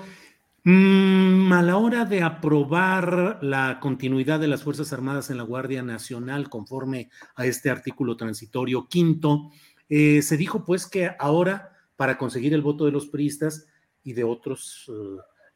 mm, 0.62 1.50
a 1.54 1.62
la 1.62 1.78
hora 1.78 2.04
de 2.04 2.22
aprobar 2.22 3.38
la 3.40 3.80
continuidad 3.80 4.40
de 4.40 4.48
las 4.48 4.62
Fuerzas 4.62 4.92
Armadas 4.92 5.30
en 5.30 5.38
la 5.38 5.42
Guardia 5.42 5.82
Nacional 5.82 6.50
conforme 6.50 7.08
a 7.34 7.46
este 7.46 7.70
artículo 7.70 8.14
transitorio 8.18 8.88
quinto, 8.88 9.50
eh, 9.88 10.22
se 10.22 10.36
dijo 10.36 10.64
pues 10.64 10.86
que 10.86 11.10
ahora, 11.18 11.72
para 11.96 12.18
conseguir 12.18 12.54
el 12.54 12.62
voto 12.62 12.84
de 12.84 12.92
los 12.92 13.06
priistas 13.06 13.66
y 14.02 14.12
de 14.14 14.24
otros 14.24 14.90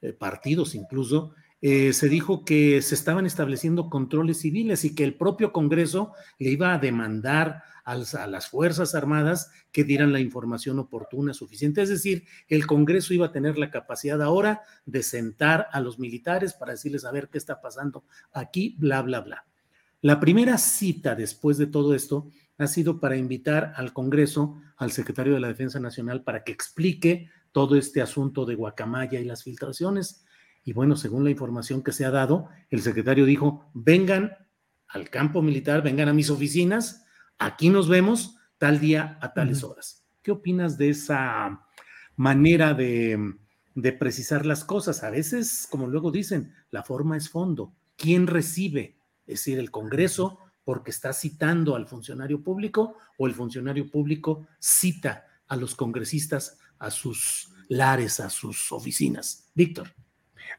eh, 0.02 0.12
partidos 0.12 0.74
incluso, 0.74 1.34
eh, 1.62 1.92
se 1.94 2.08
dijo 2.08 2.44
que 2.44 2.82
se 2.82 2.94
estaban 2.94 3.24
estableciendo 3.24 3.88
controles 3.88 4.40
civiles 4.40 4.84
y 4.84 4.94
que 4.94 5.04
el 5.04 5.14
propio 5.14 5.52
Congreso 5.52 6.12
le 6.38 6.50
iba 6.50 6.74
a 6.74 6.78
demandar 6.78 7.62
a 7.84 8.26
las 8.26 8.48
Fuerzas 8.48 8.96
Armadas 8.96 9.50
que 9.70 9.84
dieran 9.84 10.12
la 10.12 10.18
información 10.18 10.80
oportuna, 10.80 11.32
suficiente. 11.32 11.82
Es 11.82 11.88
decir, 11.88 12.24
el 12.48 12.66
Congreso 12.66 13.14
iba 13.14 13.26
a 13.26 13.32
tener 13.32 13.58
la 13.58 13.70
capacidad 13.70 14.20
ahora 14.22 14.62
de 14.86 15.04
sentar 15.04 15.68
a 15.70 15.80
los 15.80 15.98
militares 15.98 16.52
para 16.52 16.72
decirles 16.72 17.04
a 17.04 17.12
ver 17.12 17.28
qué 17.28 17.38
está 17.38 17.60
pasando 17.60 18.04
aquí, 18.32 18.74
bla, 18.78 19.02
bla, 19.02 19.20
bla. 19.20 19.46
La 20.02 20.18
primera 20.18 20.58
cita 20.58 21.14
después 21.14 21.58
de 21.58 21.68
todo 21.68 21.94
esto 21.94 22.28
ha 22.58 22.66
sido 22.66 23.00
para 23.00 23.16
invitar 23.16 23.72
al 23.76 23.92
Congreso, 23.92 24.60
al 24.76 24.92
secretario 24.92 25.34
de 25.34 25.40
la 25.40 25.48
Defensa 25.48 25.80
Nacional, 25.80 26.22
para 26.22 26.44
que 26.44 26.52
explique 26.52 27.30
todo 27.52 27.76
este 27.76 28.02
asunto 28.02 28.44
de 28.44 28.54
Guacamaya 28.54 29.20
y 29.20 29.24
las 29.24 29.42
filtraciones. 29.42 30.24
Y 30.64 30.72
bueno, 30.72 30.96
según 30.96 31.24
la 31.24 31.30
información 31.30 31.82
que 31.82 31.92
se 31.92 32.04
ha 32.04 32.10
dado, 32.10 32.48
el 32.70 32.82
secretario 32.82 33.24
dijo, 33.24 33.70
vengan 33.74 34.32
al 34.88 35.10
campo 35.10 35.42
militar, 35.42 35.82
vengan 35.82 36.08
a 36.08 36.14
mis 36.14 36.30
oficinas, 36.30 37.04
aquí 37.38 37.70
nos 37.70 37.88
vemos 37.88 38.36
tal 38.58 38.80
día 38.80 39.18
a 39.20 39.32
tales 39.32 39.62
horas. 39.62 40.04
¿Qué 40.22 40.32
opinas 40.32 40.78
de 40.78 40.90
esa 40.90 41.66
manera 42.16 42.74
de, 42.74 43.34
de 43.74 43.92
precisar 43.92 44.46
las 44.46 44.64
cosas? 44.64 45.04
A 45.04 45.10
veces, 45.10 45.68
como 45.70 45.86
luego 45.86 46.10
dicen, 46.10 46.52
la 46.70 46.82
forma 46.82 47.16
es 47.16 47.28
fondo. 47.28 47.74
¿Quién 47.96 48.26
recibe? 48.26 48.98
Es 49.26 49.40
decir, 49.40 49.58
el 49.58 49.70
Congreso 49.70 50.40
porque 50.66 50.90
está 50.90 51.12
citando 51.12 51.76
al 51.76 51.86
funcionario 51.86 52.42
público 52.42 52.96
o 53.16 53.28
el 53.28 53.34
funcionario 53.34 53.88
público 53.88 54.48
cita 54.58 55.24
a 55.46 55.54
los 55.54 55.76
congresistas 55.76 56.58
a 56.80 56.90
sus 56.90 57.52
lares, 57.68 58.18
a 58.18 58.28
sus 58.28 58.72
oficinas. 58.72 59.48
Víctor. 59.54 59.94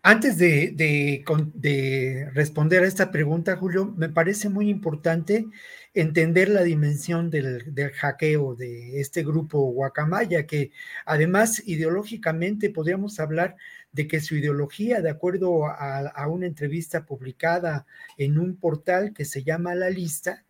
Antes 0.02 0.38
de, 0.38 0.72
de, 0.74 2.30
responder 2.34 2.84
a 2.84 2.88
esta 2.88 3.12
pregunta, 3.12 3.58
Julio, 3.58 3.94
me 3.98 4.08
parece 4.08 4.48
muy 4.48 4.70
importante 4.70 5.46
entender 5.94 6.48
la 6.48 6.64
dimensión 6.64 7.30
del, 7.30 7.74
del, 7.76 7.92
hackeo 7.92 8.56
de 8.56 9.02
este 9.02 9.24
grupo 9.24 9.60
Guacamaya, 9.72 10.48
que 10.48 10.72
además 11.06 11.62
ideológicamente 11.66 12.70
podríamos 12.70 13.20
hablar 13.20 13.58
de 13.92 14.08
que 14.08 14.20
su 14.20 14.36
ideología, 14.36 15.02
de 15.02 15.10
acuerdo 15.10 15.66
a, 15.68 16.28
una 16.28 16.46
entrevista 16.46 17.06
publicada 17.06 17.86
en 18.18 18.38
un 18.38 18.58
portal 18.58 19.14
que 19.14 19.26
se 19.26 19.44
llama 19.44 19.76
La 19.76 19.90
Lista, 19.90 20.44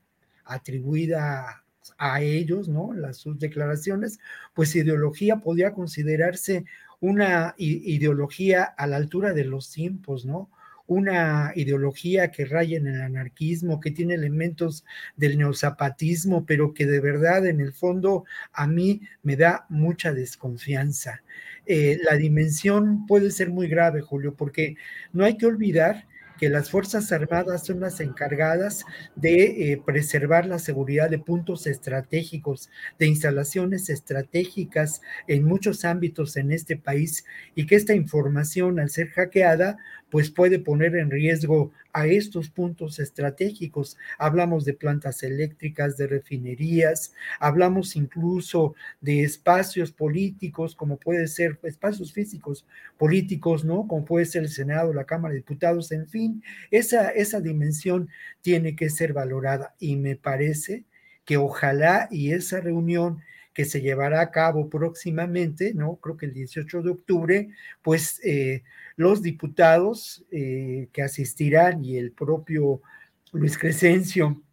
atribuida 0.44 1.64
a 1.98 2.22
ellos, 2.22 2.68
¿no? 2.68 2.94
Las 2.94 3.18
sus 3.18 3.40
declaraciones, 3.40 4.20
pues 4.54 4.76
ideología 4.76 5.38
podría 5.38 5.74
considerarse 5.74 6.66
una 7.00 7.54
ideología 7.58 8.64
a 8.64 8.88
la 8.88 8.98
altura 8.98 9.34
de 9.34 9.46
los 9.46 9.72
tiempos, 9.72 10.26
¿no? 10.26 10.50
Una 10.88 11.52
ideología 11.56 12.32
que 12.32 12.46
raya 12.46 12.78
en 12.78 12.88
el 12.88 13.02
anarquismo, 13.02 13.80
que 13.80 13.92
tiene 13.92 14.14
elementos 14.16 14.86
del 15.16 15.38
neozapatismo, 15.38 16.46
pero 16.46 16.74
que 16.74 16.86
de 16.86 17.00
verdad 17.00 17.46
en 17.46 17.60
el 17.60 17.74
fondo 17.74 18.26
a 18.54 18.68
mí 18.68 19.02
me 19.22 19.36
da 19.36 19.66
mucha 19.70 20.14
desconfianza. 20.14 21.22
Eh, 21.66 22.00
la 22.04 22.16
dimensión 22.16 23.06
puede 23.06 23.32
ser 23.32 23.50
muy 23.50 23.68
grave, 23.68 24.02
Julio, 24.02 24.36
porque 24.36 24.78
no 25.12 25.26
hay 25.26 25.38
que 25.38 25.46
olvidar 25.46 26.06
que 26.38 26.50
las 26.50 26.70
Fuerzas 26.70 27.12
Armadas 27.12 27.66
son 27.66 27.80
las 27.80 28.00
encargadas 28.00 28.86
de 29.16 29.72
eh, 29.72 29.82
preservar 29.84 30.46
la 30.46 30.60
seguridad 30.60 31.10
de 31.10 31.20
puntos 31.20 31.68
estratégicos, 31.68 32.70
de 33.00 33.08
instalaciones 33.08 33.90
estratégicas 33.90 35.02
en 35.28 35.44
muchos 35.44 35.84
ámbitos 35.84 36.38
en 36.38 36.52
este 36.52 36.78
país 36.78 37.26
y 37.56 37.66
que 37.66 37.76
esta 37.76 37.96
información 37.96 38.80
al 38.80 38.90
ser 38.90 39.10
hackeada 39.10 39.78
pues 40.10 40.32
puede 40.32 40.60
poner 40.60 40.96
en 40.96 41.12
riesgo 41.12 41.72
a 41.94 42.08
estos 42.08 42.50
puntos 42.50 43.00
estratégicos. 43.00 43.98
Hablamos 44.18 44.66
de 44.66 44.74
plantas 44.74 45.24
eléctricas, 45.24 45.98
de 45.98 46.08
refinerías, 46.08 47.14
hablamos 47.40 47.96
incluso 47.96 48.76
de 49.02 49.24
espacios 49.24 49.92
políticos, 49.92 50.76
como 50.76 50.98
puede 50.98 51.28
ser 51.28 51.60
espacios 51.64 52.14
físicos 52.14 52.66
políticos, 52.98 53.66
¿no? 53.66 53.88
Como 53.88 54.06
puede 54.06 54.26
ser 54.26 54.44
el 54.44 54.50
Senado, 54.50 54.94
la 54.94 55.06
Cámara 55.06 55.34
de 55.34 55.40
Diputados, 55.40 55.92
en 55.92 56.08
fin, 56.08 56.44
esa, 56.72 57.10
esa 57.10 57.42
dimensión 57.42 58.10
tiene 58.42 58.76
que 58.76 58.90
ser 58.90 59.14
valorada 59.14 59.76
y 59.80 59.96
me 59.96 60.16
parece 60.16 60.86
que 61.26 61.38
ojalá 61.38 62.08
y 62.10 62.32
esa 62.32 62.62
reunión 62.62 63.20
que 63.58 63.66
se 63.66 63.82
llevará 63.82 64.22
a 64.22 64.30
cabo 64.30 64.70
próximamente, 64.70 65.74
¿no? 65.74 65.96
Creo 65.96 66.16
que 66.16 66.28
el 66.28 66.34
18 66.36 66.84
de 66.84 66.92
octubre, 66.92 67.50
pues 67.82 68.22
eh, 68.24 68.62
los 68.98 69.24
diputados 69.24 70.24
eh, 70.30 70.90
que 70.94 71.02
asistirán 71.02 71.84
y 71.84 71.98
el 71.98 72.12
propio 72.12 72.84
Luis 73.32 73.58
Crescencio, 73.58 74.44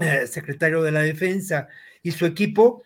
eh, 0.00 0.26
secretario 0.26 0.82
de 0.82 0.90
la 0.90 1.02
Defensa, 1.02 1.68
y 2.02 2.10
su 2.10 2.26
equipo 2.26 2.82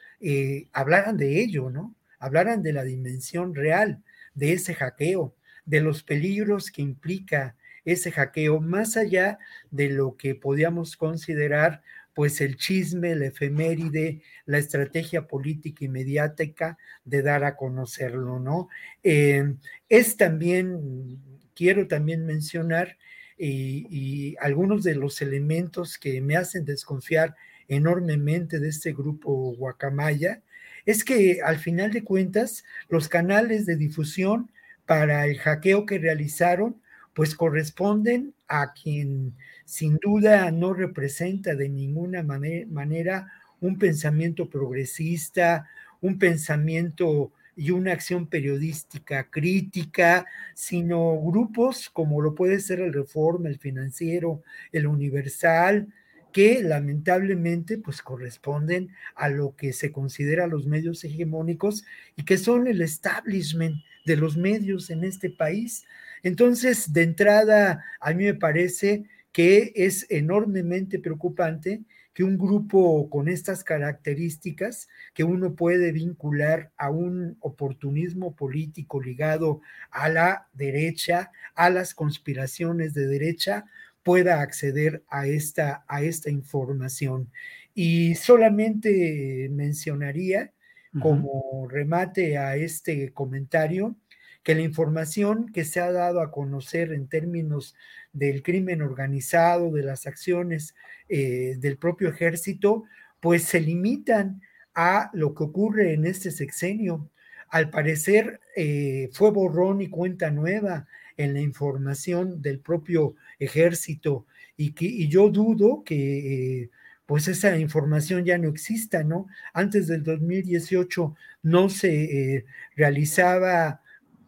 hablaran 0.73 1.17
de 1.17 1.41
ello, 1.41 1.71
¿no? 1.71 1.95
Hablaran 2.19 2.63
de 2.63 2.75
la 2.75 2.85
dimensión 2.85 3.55
real 3.55 4.03
de 4.35 4.53
ese 4.53 4.75
hackeo, 4.75 5.35
de 5.65 5.81
los 5.81 6.03
peligros 6.03 6.71
que 6.71 6.83
implica 6.83 7.57
ese 7.87 8.13
hackeo, 8.13 8.61
más 8.61 8.99
allá 8.99 9.39
de 9.71 9.89
lo 9.89 10.19
que 10.19 10.35
podíamos 10.35 10.99
considerar 10.99 11.83
pues 12.15 12.41
el 12.41 12.57
chisme, 12.57 13.15
la 13.15 13.27
efeméride, 13.27 14.23
la 14.47 14.59
estrategia 14.59 15.27
política 15.27 15.85
y 15.85 15.89
mediática 15.89 16.79
de 17.05 17.23
dar 17.23 17.45
a 17.45 17.57
conocerlo, 17.57 18.39
¿no? 18.39 18.69
Eh, 19.03 19.55
es 19.89 20.17
también, 20.17 21.19
quiero 21.55 21.89
también 21.89 22.27
mencionar, 22.27 22.99
y, 23.45 24.37
algunos 24.41 24.85
de 24.85 24.95
los 24.95 25.21
elementos 25.21 25.99
que 25.99 26.21
me 26.21 26.37
hacen 26.37 26.65
desconfiar 26.65 27.35
enormemente 27.69 28.59
de 28.59 28.69
este 28.69 28.93
grupo 28.93 29.55
Guacamaya, 29.57 30.43
es 30.85 31.05
que 31.05 31.41
al 31.45 31.59
final 31.59 31.93
de 31.93 32.05
cuentas 32.05 32.65
los 32.89 33.09
canales 33.09 33.67
de 33.67 33.77
difusión 33.77 34.51
para 34.87 35.27
el 35.27 35.39
hackeo 35.39 35.87
que 35.87 35.99
realizaron 35.99 36.82
pues 37.15 37.35
corresponden 37.35 38.35
a 38.49 38.73
quien 38.73 39.35
sin 39.65 39.99
duda 39.99 40.51
no 40.51 40.73
representa 40.73 41.55
de 41.55 41.69
ninguna 41.69 42.23
manera 42.23 43.33
un 43.61 43.79
pensamiento 43.79 44.49
progresista, 44.49 45.69
un 46.01 46.19
pensamiento 46.19 47.33
y 47.55 47.71
una 47.71 47.93
acción 47.93 48.27
periodística 48.27 49.29
crítica, 49.31 50.27
sino 50.55 51.21
grupos 51.21 51.91
como 51.91 52.21
lo 52.21 52.35
puede 52.35 52.61
ser 52.61 52.81
el 52.81 52.93
Reforma, 52.93 53.49
el 53.49 53.59
Financiero, 53.59 54.43
el 54.73 54.87
Universal, 54.87 55.89
que 56.33 56.63
lamentablemente 56.63 57.77
pues 57.79 58.01
corresponden 58.01 58.91
a 59.15 59.29
lo 59.29 59.55
que 59.55 59.73
se 59.75 59.93
considera 59.93 60.47
los 60.47 60.67
medios 60.67 61.05
hegemónicos 61.05 61.85
y 62.17 62.25
que 62.25 62.39
son 62.39 62.67
el 62.67 62.81
establishment 62.81 63.77
de 64.07 64.17
los 64.17 64.37
medios 64.37 64.91
en 64.91 65.05
este 65.05 65.31
país. 65.31 65.85
Entonces, 66.23 66.93
de 66.93 67.03
entrada, 67.03 67.85
a 68.01 68.13
mí 68.13 68.25
me 68.25 68.35
parece 68.35 69.05
que 69.33 69.73
es 69.75 70.07
enormemente 70.11 70.99
preocupante 70.99 71.83
que 72.15 72.25
un 72.25 72.37
grupo 72.37 73.09
con 73.09 73.29
estas 73.29 73.65
características, 73.65 74.89
que 75.15 75.25
uno 75.25 75.55
puede 75.55 75.93
vincular 75.93 76.71
a 76.77 76.91
un 76.91 77.37
oportunismo 77.41 78.37
político 78.37 79.01
ligado 79.01 79.63
a 79.91 80.09
la 80.11 80.49
derecha, 80.53 81.31
a 81.55 81.71
las 81.71 81.95
conspiraciones 81.95 82.93
de 82.93 83.07
derecha, 83.07 83.65
pueda 84.03 84.43
acceder 84.43 85.03
a 85.09 85.27
esta, 85.27 85.85
a 85.89 86.03
esta 86.03 86.31
información. 86.31 87.31
Y 87.75 88.15
solamente 88.17 89.49
mencionaría 89.51 90.53
como 91.01 91.67
remate 91.71 92.37
a 92.37 92.57
este 92.57 93.15
comentario 93.15 93.97
que 94.43 94.55
la 94.55 94.63
información 94.63 95.53
que 95.53 95.65
se 95.65 95.81
ha 95.81 95.93
dado 95.93 96.21
a 96.21 96.31
conocer 96.31 96.93
en 96.93 97.09
términos 97.09 97.75
del 98.13 98.43
crimen 98.43 98.83
organizado, 98.83 99.71
de 99.71 99.83
las 99.83 100.07
acciones 100.07 100.75
eh, 101.09 101.55
del 101.59 101.79
propio 101.79 102.09
ejército, 102.09 102.85
pues 103.21 103.45
se 103.45 103.61
limitan 103.61 104.43
a 104.75 105.11
lo 105.13 105.35
que 105.35 105.45
ocurre 105.45 105.95
en 105.95 106.07
este 106.07 106.31
sexenio. 106.31 107.09
Al 107.49 107.71
parecer 107.71 108.41
eh, 108.57 109.11
fue 109.13 109.31
borrón 109.31 109.81
y 109.81 109.89
cuenta 109.89 110.31
nueva 110.31 110.87
en 111.17 111.35
la 111.35 111.41
información 111.41 112.43
del 112.43 112.59
propio 112.61 113.15
ejército 113.39 114.27
y, 114.57 114.73
que, 114.73 115.09
yo 115.09 115.29
dudo 115.31 115.83
que... 115.85 116.63
Eh, 116.63 116.71
pues 117.05 117.29
esa 117.29 117.59
información 117.59 118.25
ya 118.25 118.39
no 118.39 118.49
exista, 118.49 119.03
¿no? 119.03 119.27
Antes 119.53 119.89
del 119.89 120.03
2018 120.03 121.15
no 121.43 121.69
se 121.69 122.47
realizaba 122.75 123.82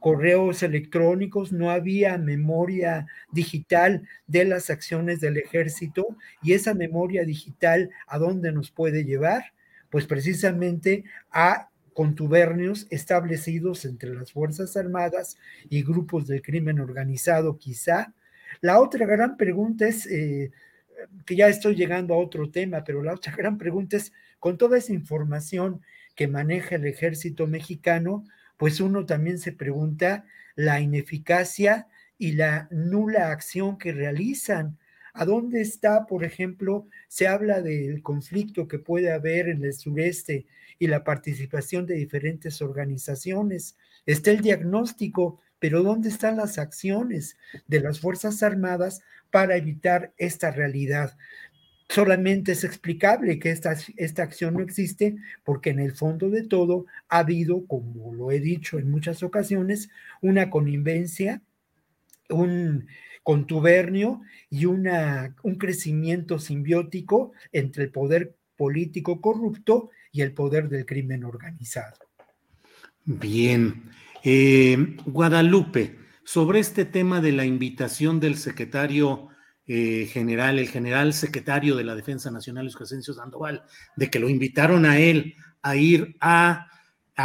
correos 0.05 0.63
electrónicos, 0.63 1.51
no 1.51 1.71
había 1.71 2.19
memoria 2.19 3.07
digital 3.33 4.07
de 4.27 4.45
las 4.45 4.69
acciones 4.69 5.19
del 5.19 5.39
ejército 5.39 6.19
y 6.43 6.53
esa 6.53 6.75
memoria 6.75 7.25
digital 7.25 7.89
a 8.07 8.19
dónde 8.19 8.53
nos 8.53 8.71
puede 8.71 9.05
llevar? 9.07 9.55
Pues 9.89 10.05
precisamente 10.05 11.05
a 11.31 11.71
contubernios 11.95 12.87
establecidos 12.91 13.87
entre 13.87 14.15
las 14.15 14.31
Fuerzas 14.31 14.77
Armadas 14.77 15.39
y 15.71 15.83
grupos 15.83 16.27
del 16.27 16.43
crimen 16.43 16.81
organizado 16.81 17.57
quizá. 17.57 18.13
La 18.61 18.81
otra 18.81 19.07
gran 19.07 19.39
pregunta 19.39 19.89
es, 19.89 20.05
eh, 20.05 20.51
que 21.25 21.35
ya 21.35 21.49
estoy 21.49 21.77
llegando 21.77 22.13
a 22.13 22.19
otro 22.19 22.51
tema, 22.51 22.85
pero 22.85 23.03
la 23.03 23.15
otra 23.15 23.33
gran 23.39 23.57
pregunta 23.57 23.97
es, 23.97 24.13
con 24.39 24.59
toda 24.59 24.77
esa 24.77 24.93
información 24.93 25.81
que 26.15 26.29
maneja 26.29 26.75
el 26.75 26.85
ejército 26.85 27.47
mexicano, 27.47 28.27
pues 28.57 28.81
uno 28.81 29.07
también 29.07 29.39
se 29.39 29.53
pregunta 29.53 30.25
la 30.57 30.81
ineficacia 30.81 31.89
y 32.19 32.33
la 32.33 32.69
nula 32.71 33.31
acción 33.31 33.79
que 33.79 33.93
realizan. 33.93 34.79
¿A 35.13 35.25
dónde 35.25 35.61
está, 35.61 36.07
por 36.07 36.25
ejemplo, 36.25 36.89
se 37.09 37.29
habla 37.29 37.63
del 37.63 38.03
conflicto 38.03 38.67
que 38.67 38.79
puede 38.79 39.13
haber 39.13 39.49
en 39.49 39.65
el 39.65 39.73
sureste 39.73 40.47
y 40.79 40.89
la 40.89 41.05
participación 41.05 41.87
de 41.87 41.95
diferentes 41.95 42.61
organizaciones? 42.63 43.77
Está 44.07 44.33
el 44.33 44.41
diagnóstico, 44.41 45.41
pero 45.61 45.83
¿dónde 45.83 46.09
están 46.09 46.37
las 46.37 46.59
acciones 46.59 47.37
de 47.69 47.81
las 47.81 48.01
Fuerzas 48.01 48.43
Armadas 48.43 49.03
para 49.31 49.57
evitar 49.57 50.13
esta 50.17 50.51
realidad? 50.51 51.17
Solamente 51.89 52.53
es 52.53 52.64
explicable 52.64 53.39
que 53.39 53.51
esta, 53.51 53.76
esta 53.97 54.22
acción 54.22 54.55
no 54.55 54.61
existe 54.61 55.16
porque 55.45 55.70
en 55.70 55.80
el 55.80 55.93
fondo 55.93 56.30
de 56.30 56.43
todo 56.43 56.87
ha 57.09 57.18
habido, 57.18 57.66
como 57.66 58.14
lo 58.14 58.30
he 58.30 58.41
dicho 58.41 58.78
en 58.78 58.91
muchas 58.91 59.22
ocasiones, 59.22 59.91
una 60.20 60.51
connivencia, 60.51 61.43
un 62.28 62.87
contubernio 63.22 64.22
y 64.51 64.66
una, 64.66 65.35
un 65.43 65.57
crecimiento 65.57 66.39
simbiótico 66.39 67.32
entre 67.53 67.85
el 67.85 67.91
poder 67.91 68.37
político 68.57 69.20
corrupto 69.20 69.91
y 70.12 70.22
el 70.22 70.32
poder 70.32 70.68
del 70.68 70.87
crimen 70.87 71.24
organizado. 71.24 71.97
Bien. 73.05 73.91
Eh, 74.22 74.97
Guadalupe, 75.05 75.99
sobre 76.24 76.61
este 76.61 76.85
tema 76.85 77.20
de 77.20 77.32
la 77.32 77.45
invitación 77.45 78.20
del 78.20 78.37
secretario 78.37 79.28
eh, 79.67 80.07
general, 80.12 80.59
el 80.59 80.69
general 80.69 81.15
secretario 81.15 81.75
de 81.75 81.85
la 81.85 81.95
Defensa 81.95 82.31
Nacional, 82.31 82.65
Luis 82.65 82.77
Crescencio 82.77 83.15
Sandoval, 83.15 83.65
de 83.97 84.11
que 84.11 84.19
lo 84.19 84.29
invitaron 84.29 84.85
a 84.85 84.99
él 84.99 85.37
a 85.62 85.77
ir 85.77 86.17
a, 86.21 86.69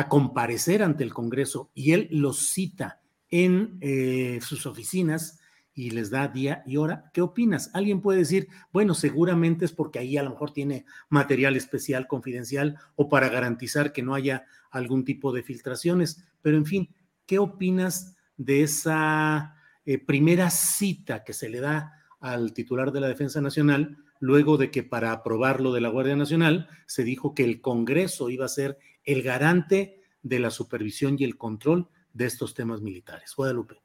comparecer 0.08 0.84
ante 0.84 1.04
el 1.04 1.14
Congreso 1.14 1.72
y 1.74 1.94
él 1.94 2.08
los 2.12 2.48
cita 2.48 3.02
en 3.30 3.78
eh, 3.82 4.40
sus 4.42 4.66
oficinas 4.68 5.40
y 5.74 5.90
les 5.92 6.10
da 6.12 6.28
día 6.28 6.64
y 6.66 6.78
hora. 6.78 7.10
¿Qué 7.14 7.22
opinas? 7.22 7.72
Alguien 7.74 8.02
puede 8.02 8.20
decir, 8.20 8.48
bueno, 8.72 8.94
seguramente 8.94 9.66
es 9.66 9.72
porque 9.72 10.00
ahí 10.00 10.18
a 10.18 10.24
lo 10.24 10.30
mejor 10.30 10.52
tiene 10.52 10.86
material 11.10 11.56
especial, 11.56 12.08
confidencial 12.08 12.78
o 12.96 13.10
para 13.10 13.30
garantizar 13.30 13.92
que 13.92 14.04
no 14.04 14.14
haya 14.14 14.46
algún 14.72 15.04
tipo 15.04 15.34
de 15.34 15.42
filtraciones, 15.42 16.24
pero 16.42 16.56
en 16.58 16.66
fin, 16.66 16.96
¿qué 17.26 17.40
opinas 17.40 18.16
de 18.38 18.64
esa 18.64 19.56
eh, 19.86 19.98
primera 19.98 20.50
cita 20.50 21.24
que 21.24 21.34
se 21.34 21.50
le 21.50 21.60
da 21.60 21.99
al 22.20 22.54
titular 22.54 22.92
de 22.92 23.00
la 23.00 23.08
Defensa 23.08 23.42
Nacional, 23.42 23.98
luego 24.20 24.58
de 24.58 24.72
que 24.72 24.84
para 24.84 25.12
aprobar 25.12 25.62
lo 25.62 25.72
de 25.72 25.82
la 25.82 25.90
Guardia 25.90 26.16
Nacional 26.16 26.68
se 26.86 27.04
dijo 27.04 27.34
que 27.34 27.44
el 27.44 27.62
Congreso 27.62 28.30
iba 28.30 28.46
a 28.46 28.50
ser 28.50 28.78
el 29.06 29.24
garante 29.24 30.02
de 30.22 30.40
la 30.40 30.52
supervisión 30.52 31.16
y 31.18 31.24
el 31.24 31.38
control 31.38 31.90
de 32.14 32.26
estos 32.26 32.54
temas 32.54 32.82
militares. 32.82 33.34
Guadalupe. 33.36 33.82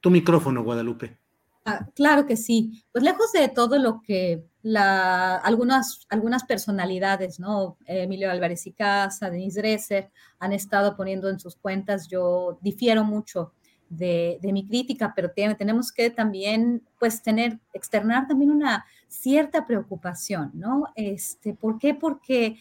Tu 0.00 0.10
micrófono, 0.10 0.62
Guadalupe. 0.62 1.18
Ah, 1.64 1.88
claro 1.94 2.26
que 2.26 2.36
sí. 2.36 2.84
Pues 2.92 3.02
lejos 3.02 3.32
de 3.32 3.48
todo 3.48 3.78
lo 3.78 4.02
que 4.02 4.44
algunas, 4.64 6.06
algunas 6.10 6.44
personalidades, 6.44 7.40
¿no? 7.40 7.78
Emilio 7.86 8.30
Álvarez 8.30 8.66
y 8.66 8.72
Casa, 8.72 9.30
Denise 9.30 9.60
Dresser, 9.60 10.10
han 10.38 10.52
estado 10.52 10.94
poniendo 10.94 11.30
en 11.30 11.40
sus 11.40 11.56
cuentas, 11.56 12.08
yo 12.08 12.58
difiero 12.60 13.02
mucho 13.02 13.54
de, 13.88 14.38
mi 14.42 14.66
crítica, 14.66 15.12
pero 15.14 15.30
tenemos 15.30 15.92
que 15.92 16.10
también, 16.10 16.82
pues, 16.98 17.22
tener, 17.22 17.58
externar 17.72 18.26
también 18.26 18.50
una 18.50 18.84
cierta 19.08 19.66
preocupación, 19.66 20.50
¿no? 20.54 20.84
Este, 20.96 21.54
¿Por 21.54 21.78
qué? 21.78 21.94
Porque 21.94 22.56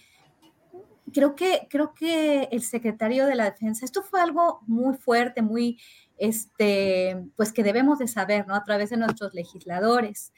creo 1.11 1.35
que, 1.35 1.67
creo 1.69 1.93
que 1.93 2.49
el 2.51 2.61
secretario 2.61 3.25
de 3.25 3.35
la 3.35 3.45
Defensa, 3.45 3.85
esto 3.85 4.03
fue 4.03 4.21
algo 4.21 4.61
muy 4.67 4.95
fuerte, 4.95 5.41
muy, 5.41 5.79
este, 6.17 7.25
pues 7.35 7.51
que 7.51 7.63
debemos 7.63 7.99
de 7.99 8.07
saber, 8.07 8.47
¿no? 8.47 8.55
A 8.55 8.63
través 8.63 8.89
de 8.89 8.97
nuestros 8.97 9.33
legisladores 9.33 10.31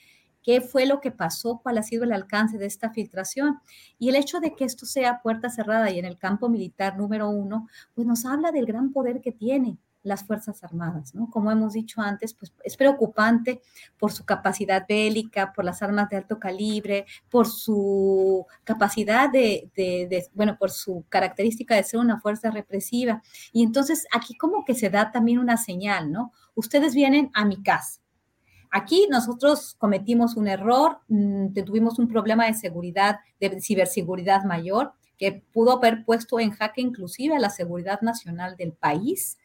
qué 0.46 0.62
fue 0.62 0.86
lo 0.86 1.02
que 1.02 1.10
pasó, 1.10 1.60
cuál 1.64 1.80
ha 1.80 1.84
sido 1.84 2.04
el 2.04 2.14
alcance 2.14 2.60
de 2.60 2.68
esta 2.68 2.92
filtración. 2.92 3.60
Y 3.98 4.10
el 4.10 4.16
hecho 4.16 4.40
de 4.40 4.54
que 4.54 4.64
esto 4.64 4.86
sea 4.86 5.22
puerta 5.24 5.50
cerrada 5.50 5.90
y 5.90 5.98
en 5.98 6.06
el 6.06 6.20
campo 6.20 6.50
militar 6.50 6.98
número 6.98 7.30
uno, 7.30 7.68
pues 7.96 8.06
nos 8.06 8.26
habla 8.26 8.52
del 8.52 8.68
gran 8.68 8.94
poder 8.94 9.22
que 9.22 9.32
tiene 9.32 9.80
las 10.06 10.24
Fuerzas 10.24 10.64
Armadas, 10.64 11.14
¿no? 11.16 11.30
Como 11.30 11.52
hemos 11.52 11.74
dicho 11.74 12.00
antes, 12.00 12.34
pues 12.34 12.54
es 12.64 12.78
preocupante 12.78 13.62
por 13.98 14.12
su 14.12 14.24
capacidad 14.24 14.86
bélica, 14.88 15.52
por 15.52 15.66
las 15.66 15.82
armas 15.82 16.10
de 16.10 16.18
alto 16.18 16.40
calibre, 16.40 17.06
por 17.30 17.48
su 17.48 18.46
capacidad 18.64 19.30
de, 19.30 19.70
de, 19.76 20.28
bueno, 20.34 20.58
por 20.58 20.72
su 20.72 21.06
característica 21.10 21.76
de 21.76 21.84
ser 21.84 22.00
una 22.00 22.20
fuerza 22.20 22.52
represiva. 22.52 23.22
Y 23.52 23.64
entonces 23.64 24.08
aquí 24.14 24.36
como 24.38 24.64
que 24.64 24.76
se 24.76 24.90
da 24.90 25.12
también 25.12 25.40
una 25.40 25.58
señal, 25.58 26.12
¿no? 26.12 26.32
Ustedes 26.54 26.94
vienen 26.94 27.32
a 27.34 27.44
mi 27.44 27.62
casa. 27.62 28.00
Aquí 28.72 29.08
nosotros 29.10 29.76
cometimos 29.78 30.36
un 30.36 30.48
error, 30.48 31.00
mm, 31.08 31.54
tuvimos 31.66 31.98
un 31.98 32.08
problema 32.08 32.46
de 32.46 32.54
seguridad, 32.54 33.20
de 33.40 33.62
ciberseguridad 33.62 34.44
mayor, 34.44 34.94
que 35.18 35.44
pudo 35.54 35.78
haber 35.78 36.04
puesto 36.04 36.40
en 36.40 36.52
jaque 36.52 36.82
inclusive 36.82 37.40
la 37.40 37.50
seguridad 37.50 38.02
nacional 38.02 38.56
del 38.58 38.74
país. 38.74 39.38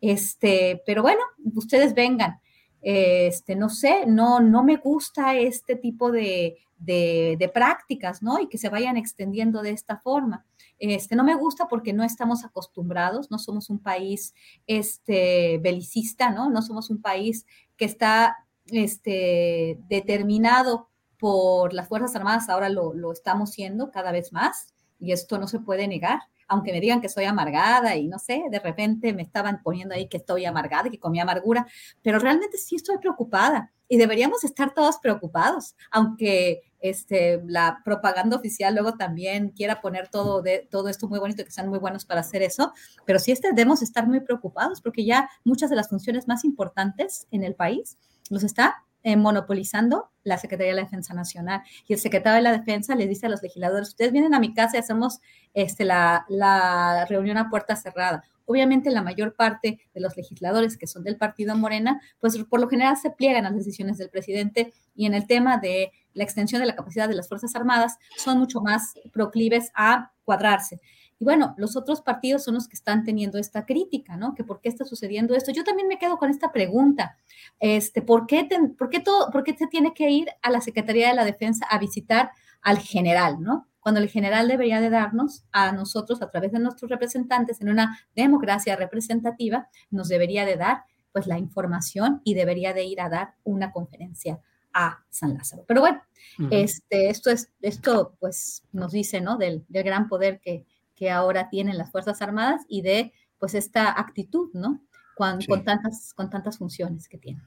Este, 0.00 0.82
pero 0.86 1.02
bueno, 1.02 1.22
ustedes 1.54 1.94
vengan. 1.94 2.40
Este, 2.80 3.56
no 3.56 3.68
sé, 3.68 4.06
no, 4.06 4.40
no 4.40 4.62
me 4.62 4.76
gusta 4.76 5.36
este 5.36 5.74
tipo 5.74 6.12
de, 6.12 6.58
de, 6.78 7.50
prácticas, 7.52 8.22
¿no? 8.22 8.40
Y 8.40 8.48
que 8.48 8.58
se 8.58 8.68
vayan 8.68 8.96
extendiendo 8.96 9.62
de 9.62 9.70
esta 9.70 9.98
forma. 9.98 10.46
Este, 10.78 11.16
no 11.16 11.24
me 11.24 11.34
gusta 11.34 11.66
porque 11.68 11.92
no 11.92 12.04
estamos 12.04 12.44
acostumbrados, 12.44 13.30
no 13.30 13.38
somos 13.38 13.68
un 13.68 13.80
país 13.80 14.34
este, 14.66 15.58
belicista, 15.58 16.30
¿no? 16.30 16.50
No 16.50 16.62
somos 16.62 16.88
un 16.90 17.02
país 17.02 17.46
que 17.76 17.84
está 17.84 18.36
este, 18.66 19.78
determinado 19.88 20.88
por 21.18 21.72
las 21.74 21.88
Fuerzas 21.88 22.14
Armadas, 22.14 22.48
ahora 22.48 22.68
lo, 22.68 22.94
lo 22.94 23.12
estamos 23.12 23.50
siendo 23.50 23.90
cada 23.90 24.12
vez 24.12 24.32
más, 24.32 24.72
y 24.98 25.12
esto 25.12 25.38
no 25.38 25.48
se 25.48 25.60
puede 25.60 25.86
negar 25.88 26.20
aunque 26.48 26.72
me 26.72 26.80
digan 26.80 27.00
que 27.00 27.08
soy 27.10 27.24
amargada 27.24 27.94
y 27.94 28.08
no 28.08 28.18
sé, 28.18 28.44
de 28.50 28.58
repente 28.58 29.12
me 29.12 29.22
estaban 29.22 29.62
poniendo 29.62 29.94
ahí 29.94 30.08
que 30.08 30.16
estoy 30.16 30.46
amargada, 30.46 30.90
que 30.90 30.98
comí 30.98 31.20
amargura, 31.20 31.66
pero 32.02 32.18
realmente 32.18 32.56
sí 32.56 32.76
estoy 32.76 32.96
preocupada 32.98 33.70
y 33.86 33.98
deberíamos 33.98 34.44
estar 34.44 34.74
todos 34.74 34.98
preocupados, 34.98 35.76
aunque 35.90 36.62
este, 36.80 37.42
la 37.46 37.80
propaganda 37.84 38.36
oficial 38.36 38.74
luego 38.74 38.94
también 38.94 39.50
quiera 39.50 39.80
poner 39.80 40.08
todo, 40.08 40.40
de, 40.42 40.66
todo 40.70 40.88
esto 40.88 41.08
muy 41.08 41.18
bonito, 41.18 41.44
que 41.44 41.50
sean 41.50 41.68
muy 41.68 41.78
buenos 41.78 42.04
para 42.04 42.20
hacer 42.20 42.42
eso, 42.42 42.72
pero 43.04 43.18
sí 43.18 43.30
este, 43.30 43.48
debemos 43.48 43.82
estar 43.82 44.06
muy 44.06 44.20
preocupados 44.20 44.80
porque 44.80 45.04
ya 45.04 45.28
muchas 45.44 45.68
de 45.70 45.76
las 45.76 45.88
funciones 45.90 46.26
más 46.28 46.44
importantes 46.44 47.26
en 47.30 47.44
el 47.44 47.54
país 47.54 47.98
los 48.30 48.42
está 48.42 48.84
eh, 49.02 49.16
monopolizando 49.16 50.10
la 50.24 50.38
Secretaría 50.38 50.72
de 50.72 50.80
la 50.80 50.84
Defensa 50.84 51.14
Nacional. 51.14 51.62
Y 51.86 51.92
el 51.92 51.98
secretario 51.98 52.36
de 52.36 52.42
la 52.42 52.52
Defensa 52.52 52.94
les 52.94 53.08
dice 53.08 53.26
a 53.26 53.28
los 53.28 53.42
legisladores, 53.42 53.88
ustedes 53.88 54.12
vienen 54.12 54.34
a 54.34 54.40
mi 54.40 54.54
casa 54.54 54.76
y 54.76 54.80
hacemos 54.80 55.20
este, 55.54 55.84
la, 55.84 56.24
la 56.28 57.06
reunión 57.08 57.38
a 57.38 57.48
puerta 57.48 57.76
cerrada. 57.76 58.24
Obviamente 58.44 58.90
la 58.90 59.02
mayor 59.02 59.34
parte 59.34 59.78
de 59.92 60.00
los 60.00 60.16
legisladores 60.16 60.78
que 60.78 60.86
son 60.86 61.04
del 61.04 61.16
partido 61.16 61.54
Morena, 61.54 62.00
pues 62.18 62.36
por 62.44 62.60
lo 62.60 62.68
general 62.68 62.96
se 62.96 63.10
pliegan 63.10 63.44
a 63.44 63.50
las 63.50 63.58
decisiones 63.58 63.98
del 63.98 64.08
presidente 64.08 64.72
y 64.94 65.06
en 65.06 65.14
el 65.14 65.26
tema 65.26 65.58
de 65.58 65.92
la 66.14 66.24
extensión 66.24 66.60
de 66.60 66.66
la 66.66 66.74
capacidad 66.74 67.08
de 67.08 67.14
las 67.14 67.28
Fuerzas 67.28 67.54
Armadas 67.54 67.98
son 68.16 68.38
mucho 68.38 68.60
más 68.60 68.94
proclives 69.12 69.70
a 69.74 70.12
cuadrarse. 70.24 70.80
Y 71.20 71.24
bueno, 71.24 71.54
los 71.56 71.76
otros 71.76 72.00
partidos 72.00 72.44
son 72.44 72.54
los 72.54 72.68
que 72.68 72.76
están 72.76 73.04
teniendo 73.04 73.38
esta 73.38 73.66
crítica, 73.66 74.16
¿no? 74.16 74.34
Que 74.34 74.44
por 74.44 74.60
qué 74.60 74.68
está 74.68 74.84
sucediendo 74.84 75.34
esto. 75.34 75.50
Yo 75.50 75.64
también 75.64 75.88
me 75.88 75.98
quedo 75.98 76.16
con 76.16 76.30
esta 76.30 76.52
pregunta. 76.52 77.16
Este, 77.58 78.02
¿por, 78.02 78.26
qué 78.26 78.48
por, 78.78 78.88
qué 78.88 79.00
todo, 79.00 79.30
¿Por 79.30 79.42
qué 79.42 79.56
se 79.56 79.66
tiene 79.66 79.92
que 79.94 80.10
ir 80.10 80.28
a 80.42 80.50
la 80.50 80.60
Secretaría 80.60 81.08
de 81.08 81.14
la 81.14 81.24
Defensa 81.24 81.66
a 81.68 81.78
visitar 81.78 82.30
al 82.62 82.78
general, 82.78 83.40
¿no? 83.40 83.66
Cuando 83.80 84.00
el 84.00 84.08
general 84.08 84.48
debería 84.48 84.80
de 84.80 84.90
darnos 84.90 85.44
a 85.50 85.72
nosotros, 85.72 86.22
a 86.22 86.30
través 86.30 86.52
de 86.52 86.60
nuestros 86.60 86.90
representantes, 86.90 87.60
en 87.60 87.70
una 87.70 87.98
democracia 88.14 88.76
representativa, 88.76 89.68
nos 89.90 90.08
debería 90.08 90.44
de 90.44 90.56
dar 90.56 90.84
pues 91.12 91.26
la 91.26 91.38
información 91.38 92.20
y 92.22 92.34
debería 92.34 92.74
de 92.74 92.84
ir 92.84 93.00
a 93.00 93.08
dar 93.08 93.34
una 93.44 93.72
conferencia 93.72 94.40
a 94.72 95.04
San 95.08 95.34
Lázaro. 95.34 95.64
Pero 95.66 95.80
bueno, 95.80 96.02
este, 96.50 97.08
esto 97.08 97.30
es, 97.30 97.50
esto 97.62 98.14
pues 98.20 98.62
nos 98.72 98.92
dice, 98.92 99.20
¿no? 99.20 99.36
Del, 99.36 99.64
del 99.68 99.84
gran 99.84 100.06
poder 100.08 100.40
que, 100.40 100.66
que 100.98 101.10
ahora 101.10 101.48
tienen 101.48 101.78
las 101.78 101.92
Fuerzas 101.92 102.20
Armadas 102.22 102.62
y 102.68 102.82
de 102.82 103.12
pues 103.38 103.54
esta 103.54 103.88
actitud, 103.98 104.50
¿no? 104.52 104.82
Con, 105.14 105.40
con, 105.46 105.64
tantas, 105.64 106.12
con 106.14 106.28
tantas 106.28 106.58
funciones 106.58 107.08
que 107.08 107.18
tienen. 107.18 107.46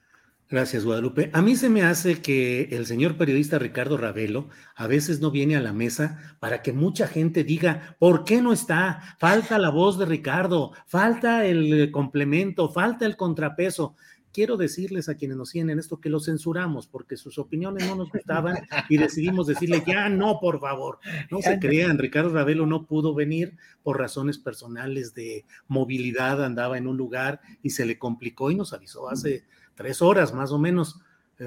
Gracias, 0.50 0.84
Guadalupe. 0.84 1.30
A 1.34 1.42
mí 1.42 1.56
se 1.56 1.70
me 1.70 1.84
hace 1.84 2.22
que 2.22 2.64
el 2.72 2.86
señor 2.86 3.16
periodista 3.16 3.58
Ricardo 3.58 3.98
Ravelo 3.98 4.50
a 4.76 4.86
veces 4.86 5.22
no 5.22 5.32
viene 5.32 5.56
a 5.56 5.62
la 5.62 5.72
mesa 5.72 6.36
para 6.40 6.62
que 6.62 6.74
mucha 6.74 7.08
gente 7.08 7.46
diga, 7.46 7.96
¿por 8.00 8.26
qué 8.26 8.42
no 8.42 8.52
está? 8.52 9.16
Falta 9.18 9.58
la 9.58 9.70
voz 9.70 9.98
de 9.98 10.06
Ricardo, 10.06 10.74
falta 10.88 11.46
el 11.46 11.90
complemento, 11.92 12.70
falta 12.70 13.06
el 13.06 13.16
contrapeso 13.16 13.96
quiero 14.34 14.58
decirles 14.58 15.10
a 15.10 15.16
quienes 15.16 15.38
nos 15.38 15.50
siguen 15.50 15.70
en 15.70 15.80
esto 15.80 16.00
que 16.00 16.10
lo 16.10 16.20
censuramos 16.20 16.88
porque 16.88 17.18
sus 17.18 17.38
opiniones 17.38 17.88
no 17.88 17.96
nos 17.96 18.10
gustaban 18.10 18.58
y 18.90 18.98
decidimos 18.98 19.48
decirle 19.48 19.84
ya 19.86 20.10
no, 20.10 20.40
por 20.40 20.60
favor. 20.60 21.00
No 21.30 21.42
se 21.42 21.60
crean, 21.60 21.98
Ricardo 21.98 22.34
Ravelo 22.34 22.66
no 22.66 22.86
pudo 22.86 23.14
venir 23.14 23.56
por 23.84 24.00
razones 24.00 24.38
personales 24.38 25.14
de 25.14 25.46
movilidad, 25.68 26.44
andaba 26.44 26.78
en 26.78 26.88
un 26.88 26.98
lugar 26.98 27.42
y 27.62 27.72
se 27.72 27.86
le 27.86 28.00
complicó 28.00 28.52
y 28.52 28.56
nos 28.56 28.74
avisó 28.74 29.10
hace 29.10 29.46
tres 29.76 30.02
horas 30.02 30.34
más 30.34 30.52
o 30.52 30.58
menos 30.58 31.00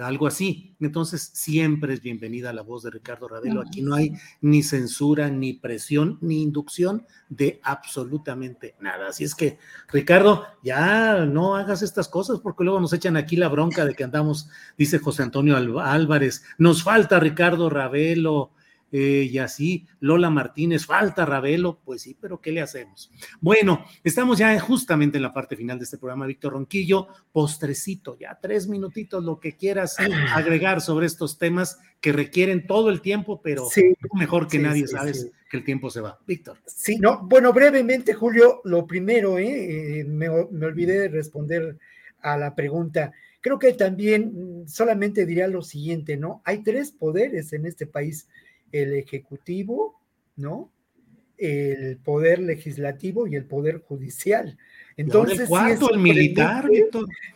algo 0.02 0.26
así. 0.26 0.74
Entonces, 0.80 1.30
siempre 1.34 1.94
es 1.94 2.02
bienvenida 2.02 2.52
la 2.52 2.62
voz 2.62 2.82
de 2.82 2.90
Ricardo 2.90 3.28
Ravelo. 3.28 3.60
Aquí 3.60 3.82
no 3.82 3.94
hay 3.94 4.12
ni 4.40 4.62
censura, 4.62 5.30
ni 5.30 5.54
presión, 5.54 6.18
ni 6.20 6.42
inducción 6.42 7.06
de 7.28 7.60
absolutamente 7.62 8.74
nada. 8.80 9.08
Así 9.08 9.24
es 9.24 9.34
que, 9.34 9.58
Ricardo, 9.88 10.44
ya 10.62 11.24
no 11.26 11.56
hagas 11.56 11.82
estas 11.82 12.08
cosas 12.08 12.40
porque 12.40 12.64
luego 12.64 12.80
nos 12.80 12.92
echan 12.92 13.16
aquí 13.16 13.36
la 13.36 13.48
bronca 13.48 13.84
de 13.84 13.94
que 13.94 14.04
andamos, 14.04 14.48
dice 14.76 14.98
José 14.98 15.22
Antonio 15.22 15.56
Álvarez, 15.80 16.44
nos 16.58 16.82
falta 16.82 17.20
Ricardo 17.20 17.70
Ravelo, 17.70 18.50
eh, 18.96 19.28
y 19.28 19.38
así 19.38 19.88
Lola 19.98 20.30
Martínez, 20.30 20.86
falta 20.86 21.26
Ravelo, 21.26 21.80
pues 21.84 22.02
sí, 22.02 22.16
pero 22.20 22.40
¿qué 22.40 22.52
le 22.52 22.60
hacemos? 22.60 23.10
Bueno, 23.40 23.84
estamos 24.04 24.38
ya 24.38 24.56
justamente 24.60 25.16
en 25.16 25.24
la 25.24 25.34
parte 25.34 25.56
final 25.56 25.78
de 25.78 25.84
este 25.84 25.98
programa, 25.98 26.26
Víctor 26.26 26.52
Ronquillo, 26.52 27.08
postrecito, 27.32 28.16
ya 28.16 28.38
tres 28.40 28.68
minutitos, 28.68 29.24
lo 29.24 29.40
que 29.40 29.56
quieras 29.56 29.96
agregar 30.32 30.80
sobre 30.80 31.06
estos 31.06 31.38
temas 31.38 31.80
que 32.00 32.12
requieren 32.12 32.68
todo 32.68 32.88
el 32.88 33.00
tiempo, 33.00 33.40
pero 33.42 33.66
mejor 34.12 34.46
que 34.46 34.60
nadie 34.60 34.86
sabes 34.86 35.28
que 35.50 35.56
el 35.56 35.64
tiempo 35.64 35.90
se 35.90 36.00
va. 36.00 36.20
Víctor. 36.24 36.58
Sí, 36.64 36.96
no, 36.98 37.18
bueno, 37.24 37.52
brevemente, 37.52 38.14
Julio, 38.14 38.60
lo 38.62 38.86
primero, 38.86 39.38
¿eh? 39.38 40.00
eh 40.00 40.04
me, 40.04 40.28
me 40.52 40.66
olvidé 40.66 41.00
de 41.00 41.08
responder 41.08 41.78
a 42.20 42.36
la 42.36 42.54
pregunta. 42.54 43.12
Creo 43.40 43.58
que 43.58 43.72
también 43.72 44.62
mm, 44.62 44.68
solamente 44.68 45.26
diría 45.26 45.48
lo 45.48 45.62
siguiente, 45.62 46.16
¿no? 46.16 46.42
Hay 46.44 46.62
tres 46.62 46.92
poderes 46.92 47.52
en 47.52 47.66
este 47.66 47.86
país, 47.86 48.28
el 48.74 48.94
ejecutivo, 48.94 50.00
¿no? 50.36 50.72
El 51.38 51.96
poder 51.98 52.40
legislativo 52.40 53.28
y 53.28 53.36
el 53.36 53.44
poder 53.44 53.78
judicial. 53.78 54.58
Entonces, 54.96 55.40
el 55.40 55.48
cuarto, 55.48 55.90
el 55.92 56.00
militar, 56.00 56.68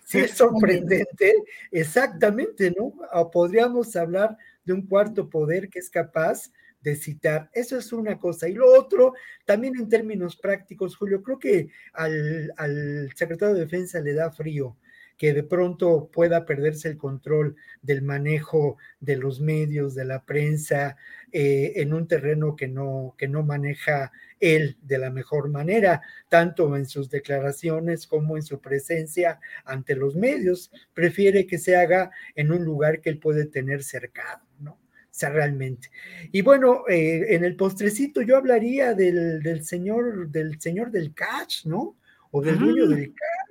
Sí 0.05 0.19
es 0.19 0.33
sorprendente, 0.33 1.35
exactamente, 1.71 2.75
¿no? 2.77 2.93
O 3.13 3.31
podríamos 3.31 3.95
hablar 3.95 4.37
de 4.65 4.73
un 4.73 4.83
cuarto 4.83 5.31
poder 5.31 5.69
que 5.69 5.79
es 5.79 5.91
capaz 5.91 6.51
de 6.81 6.97
citar. 6.97 7.51
Eso 7.53 7.79
es 7.79 7.93
una 7.93 8.19
cosa. 8.19 8.49
Y 8.49 8.55
lo 8.55 8.73
otro, 8.77 9.15
también 9.45 9.75
en 9.79 9.89
términos 9.89 10.37
prácticos, 10.37 10.97
Julio, 10.97 11.23
creo 11.23 11.39
que 11.39 11.69
al, 11.93 12.53
al 12.57 13.13
secretario 13.15 13.55
de 13.55 13.61
Defensa 13.61 14.01
le 14.01 14.15
da 14.15 14.33
frío 14.33 14.77
que 15.19 15.35
de 15.35 15.43
pronto 15.43 16.09
pueda 16.13 16.47
perderse 16.47 16.89
el 16.89 16.97
control 16.97 17.57
del 17.83 18.03
manejo 18.03 18.79
de 19.01 19.17
los 19.17 19.41
medios, 19.41 19.95
de 19.95 20.05
la 20.05 20.25
prensa, 20.25 20.97
eh, 21.33 21.73
en 21.77 21.93
un 21.93 22.07
terreno 22.07 22.57
que 22.57 22.69
no, 22.69 23.15
que 23.19 23.29
no 23.29 23.43
maneja 23.43 24.13
él 24.41 24.79
de 24.81 24.99
la 24.99 25.11
mejor 25.11 25.51
manera, 25.51 26.01
tanto 26.29 26.77
en 26.77 26.87
sus 26.87 27.11
declaraciones 27.11 28.07
como 28.07 28.37
en 28.37 28.45
su 28.45 28.61
presencia 28.61 29.41
ante 29.65 29.97
los 29.97 30.15
medios. 30.15 30.71
Prefiere 30.95 31.47
que 31.47 31.59
se 31.59 31.77
haga 31.77 32.11
en 32.37 32.53
un 32.53 32.65
lugar 32.65 33.01
que 33.01 33.11
él 33.11 33.19
puede 33.19 33.47
tener 33.47 33.83
cercado, 33.83 34.47
¿no? 34.61 34.73
O 34.73 35.19
sea, 35.19 35.31
realmente. 35.31 35.91
Y 36.31 36.43
bueno, 36.43 36.85
eh, 36.89 37.35
en 37.35 37.45
el 37.45 37.57
postrecito 37.57 38.23
yo 38.23 38.37
hablaría 38.37 38.95
del, 38.95 39.43
del, 39.43 39.65
señor, 39.65 40.29
del 40.29 40.61
señor 40.61 40.93
del 40.93 41.13
catch, 41.13 41.65
¿no? 41.67 41.97
O 42.31 42.41
del 42.41 42.59
dueño 42.59 42.87
del 42.87 43.09
catch, 43.09 43.48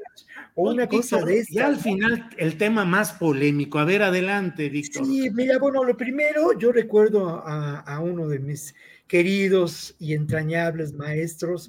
o 0.58 0.72
una 0.72 0.88
cosa 0.88 1.24
de 1.24 1.40
esta. 1.40 1.54
Ya 1.54 1.68
al 1.68 1.78
final 1.78 2.30
el 2.38 2.58
tema 2.58 2.84
más 2.84 3.14
polémico. 3.14 3.78
A 3.78 3.86
ver, 3.86 4.02
adelante, 4.02 4.70
Víctor. 4.70 5.06
Sí, 5.06 5.30
mira, 5.30 5.60
bueno, 5.60 5.84
lo 5.84 5.96
primero, 5.96 6.58
yo 6.58 6.72
recuerdo 6.72 7.30
a, 7.46 7.80
a 7.80 8.00
uno 8.00 8.28
de 8.28 8.40
mis 8.40 8.74
queridos 9.08 9.96
y 10.00 10.14
entrañables 10.14 10.94
maestros, 10.94 11.68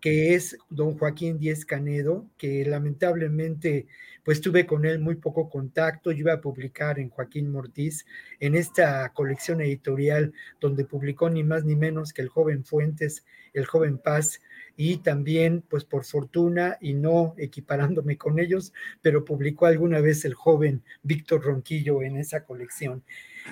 que 0.00 0.34
es 0.34 0.58
don 0.68 0.98
Joaquín 0.98 1.38
Díez 1.38 1.64
Canedo, 1.64 2.26
que 2.36 2.64
lamentablemente 2.64 3.86
pues 4.24 4.40
tuve 4.40 4.66
con 4.66 4.84
él 4.84 4.98
muy 4.98 5.14
poco 5.14 5.48
contacto. 5.48 6.10
Yo 6.10 6.20
iba 6.20 6.32
a 6.32 6.40
publicar 6.40 6.98
en 6.98 7.10
Joaquín 7.10 7.52
Mortiz, 7.52 8.04
en 8.40 8.56
esta 8.56 9.10
colección 9.10 9.60
editorial 9.60 10.32
donde 10.60 10.84
publicó 10.84 11.30
ni 11.30 11.44
más 11.44 11.64
ni 11.64 11.76
menos 11.76 12.12
que 12.12 12.22
el 12.22 12.28
joven 12.28 12.64
Fuentes, 12.64 13.24
el 13.52 13.66
joven 13.66 13.98
Paz, 13.98 14.40
y 14.76 14.98
también, 14.98 15.62
pues 15.68 15.84
por 15.84 16.04
fortuna 16.04 16.78
y 16.80 16.94
no 16.94 17.34
equiparándome 17.38 18.16
con 18.16 18.38
ellos, 18.38 18.72
pero 19.02 19.24
publicó 19.24 19.66
alguna 19.66 20.00
vez 20.00 20.24
el 20.24 20.34
joven 20.34 20.82
Víctor 21.02 21.44
Ronquillo 21.44 22.02
en 22.02 22.16
esa 22.16 22.44
colección. 22.44 23.02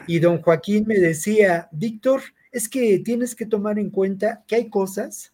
Y 0.07 0.19
don 0.19 0.41
Joaquín 0.41 0.85
me 0.87 0.99
decía, 0.99 1.69
Víctor, 1.73 2.23
es 2.51 2.69
que 2.69 2.99
tienes 2.99 3.35
que 3.35 3.47
tomar 3.47 3.79
en 3.79 3.91
cuenta 3.91 4.45
que 4.47 4.57
hay 4.57 4.69
cosas 4.69 5.33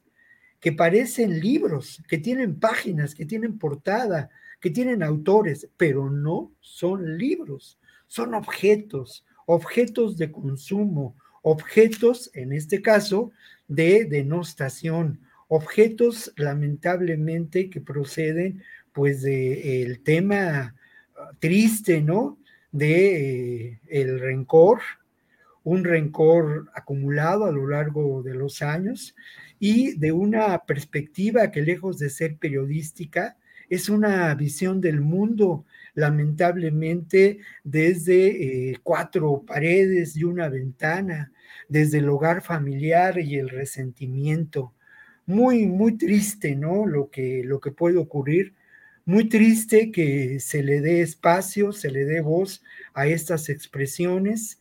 que 0.61 0.73
parecen 0.73 1.41
libros, 1.41 2.03
que 2.09 2.19
tienen 2.19 2.59
páginas, 2.59 3.15
que 3.15 3.25
tienen 3.25 3.59
portada, 3.59 4.31
que 4.61 4.71
tienen 4.71 5.03
autores, 5.03 5.69
pero 5.77 6.11
no 6.11 6.53
son 6.61 7.17
libros, 7.17 7.79
son 8.07 8.35
objetos, 8.35 9.25
objetos 9.47 10.17
de 10.17 10.33
consumo, 10.33 11.17
objetos, 11.43 12.31
en 12.35 12.53
este 12.53 12.83
caso, 12.83 13.31
de 13.69 14.05
denostación, 14.05 15.21
objetos 15.49 16.33
lamentablemente 16.37 17.71
que 17.71 17.81
proceden 17.81 18.63
pues 18.93 19.23
de 19.23 19.83
el 19.83 20.03
tema 20.03 20.75
ah, 21.17 21.31
triste, 21.39 22.01
¿no? 22.03 22.39
De 22.71 23.71
eh, 23.71 23.81
el 23.89 24.21
rencor, 24.21 24.81
un 25.65 25.85
rencor 25.85 26.71
acumulado 26.75 27.47
a 27.47 27.53
lo 27.53 27.67
largo 27.69 28.23
de 28.23 28.35
los 28.35 28.63
años 28.63 29.15
y 29.59 29.97
de 29.99 30.13
una 30.13 30.65
perspectiva 30.65 31.51
que 31.51 31.63
lejos 31.63 31.99
de 31.99 32.11
ser 32.11 32.37
periodística, 32.37 33.37
es 33.69 33.89
una 33.89 34.35
visión 34.35 34.81
del 34.81 35.01
mundo, 35.01 35.67
lamentablemente, 35.95 37.41
desde 37.65 38.71
eh, 38.71 38.79
cuatro 38.83 39.45
paredes 39.47 40.17
y 40.17 40.25
una 40.25 40.49
ventana, 40.49 41.33
desde 41.69 41.99
el 41.99 42.09
hogar 42.09 42.43
familiar 42.43 43.19
y 43.19 43.37
el 43.37 43.51
resentimiento. 43.51 44.73
Muy, 45.29 45.67
muy 45.67 45.99
triste, 45.99 46.57
¿no? 46.57 46.87
Lo 46.87 47.11
que, 47.11 47.43
lo 47.45 47.61
que 47.61 47.71
puede 47.71 47.99
ocurrir. 47.99 48.55
Muy 49.05 49.29
triste 49.29 49.91
que 49.93 50.41
se 50.41 50.63
le 50.63 50.81
dé 50.81 51.03
espacio, 51.03 51.73
se 51.73 51.91
le 51.91 52.07
dé 52.07 52.23
voz 52.23 52.63
a 52.95 53.07
estas 53.07 53.51
expresiones 53.51 54.59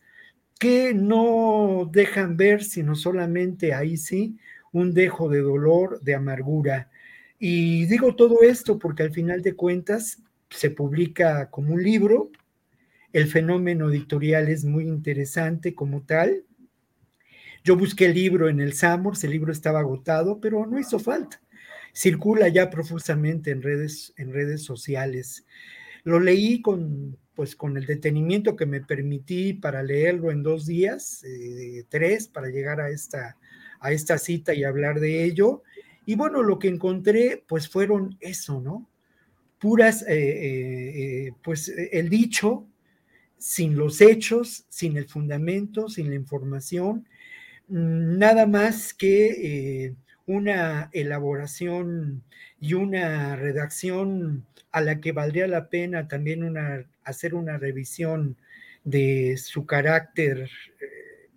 que 0.60 0.92
no 0.94 1.88
dejan 1.90 2.36
ver, 2.36 2.64
sino 2.64 2.96
solamente 2.96 3.72
ahí 3.74 3.96
sí, 3.96 4.38
un 4.72 4.92
dejo 4.94 5.30
de 5.30 5.40
dolor, 5.40 6.02
de 6.02 6.14
amargura. 6.14 6.90
Y 7.38 7.86
digo 7.86 8.14
todo 8.14 8.42
esto 8.42 8.78
porque 8.78 9.04
al 9.04 9.12
final 9.14 9.42
de 9.42 9.54
cuentas 9.56 10.22
se 10.50 10.70
publica 10.70 11.50
como 11.50 11.74
un 11.74 11.82
libro, 11.82 12.30
el 13.14 13.28
fenómeno 13.28 13.90
editorial 13.90 14.48
es 14.48 14.64
muy 14.64 14.86
interesante 14.88 15.74
como 15.74 16.02
tal. 16.02 16.44
Yo 17.64 17.76
busqué 17.76 18.06
el 18.06 18.14
libro 18.14 18.48
en 18.48 18.60
el 18.60 18.72
Samors, 18.72 19.24
el 19.24 19.30
libro 19.30 19.52
estaba 19.52 19.80
agotado, 19.80 20.40
pero 20.40 20.66
no 20.66 20.78
hizo 20.78 20.98
falta. 20.98 21.40
Circula 21.92 22.48
ya 22.48 22.70
profusamente 22.70 23.50
en 23.50 23.62
redes, 23.62 24.12
en 24.16 24.32
redes 24.32 24.62
sociales. 24.62 25.44
Lo 26.04 26.20
leí 26.20 26.62
con 26.62 27.18
pues 27.38 27.54
con 27.54 27.76
el 27.76 27.86
detenimiento 27.86 28.56
que 28.56 28.66
me 28.66 28.80
permití 28.80 29.52
para 29.52 29.84
leerlo 29.84 30.32
en 30.32 30.42
dos 30.42 30.66
días, 30.66 31.22
eh, 31.22 31.84
tres, 31.88 32.26
para 32.26 32.48
llegar 32.48 32.80
a 32.80 32.90
esta, 32.90 33.36
a 33.78 33.92
esta 33.92 34.18
cita 34.18 34.54
y 34.54 34.64
hablar 34.64 34.98
de 34.98 35.22
ello. 35.22 35.62
Y 36.04 36.16
bueno, 36.16 36.42
lo 36.42 36.58
que 36.58 36.66
encontré, 36.66 37.44
pues 37.46 37.68
fueron 37.68 38.16
eso, 38.18 38.60
¿no? 38.60 38.90
Puras, 39.60 40.02
eh, 40.02 41.28
eh, 41.28 41.32
pues 41.40 41.68
el 41.68 42.08
dicho, 42.08 42.66
sin 43.36 43.76
los 43.76 44.00
hechos, 44.00 44.66
sin 44.68 44.96
el 44.96 45.06
fundamento, 45.06 45.88
sin 45.88 46.08
la 46.08 46.16
información, 46.16 47.06
nada 47.68 48.46
más 48.46 48.94
que 48.94 49.94
una 50.26 50.90
elaboración 50.92 52.22
y 52.60 52.74
una 52.74 53.36
redacción 53.36 54.44
a 54.72 54.80
la 54.80 55.00
que 55.00 55.12
valdría 55.12 55.46
la 55.46 55.68
pena 55.68 56.08
también 56.08 56.44
una 56.44 56.84
hacer 57.08 57.34
una 57.34 57.56
revisión 57.58 58.36
de 58.84 59.36
su 59.38 59.66
carácter 59.66 60.50
eh, 60.80 61.30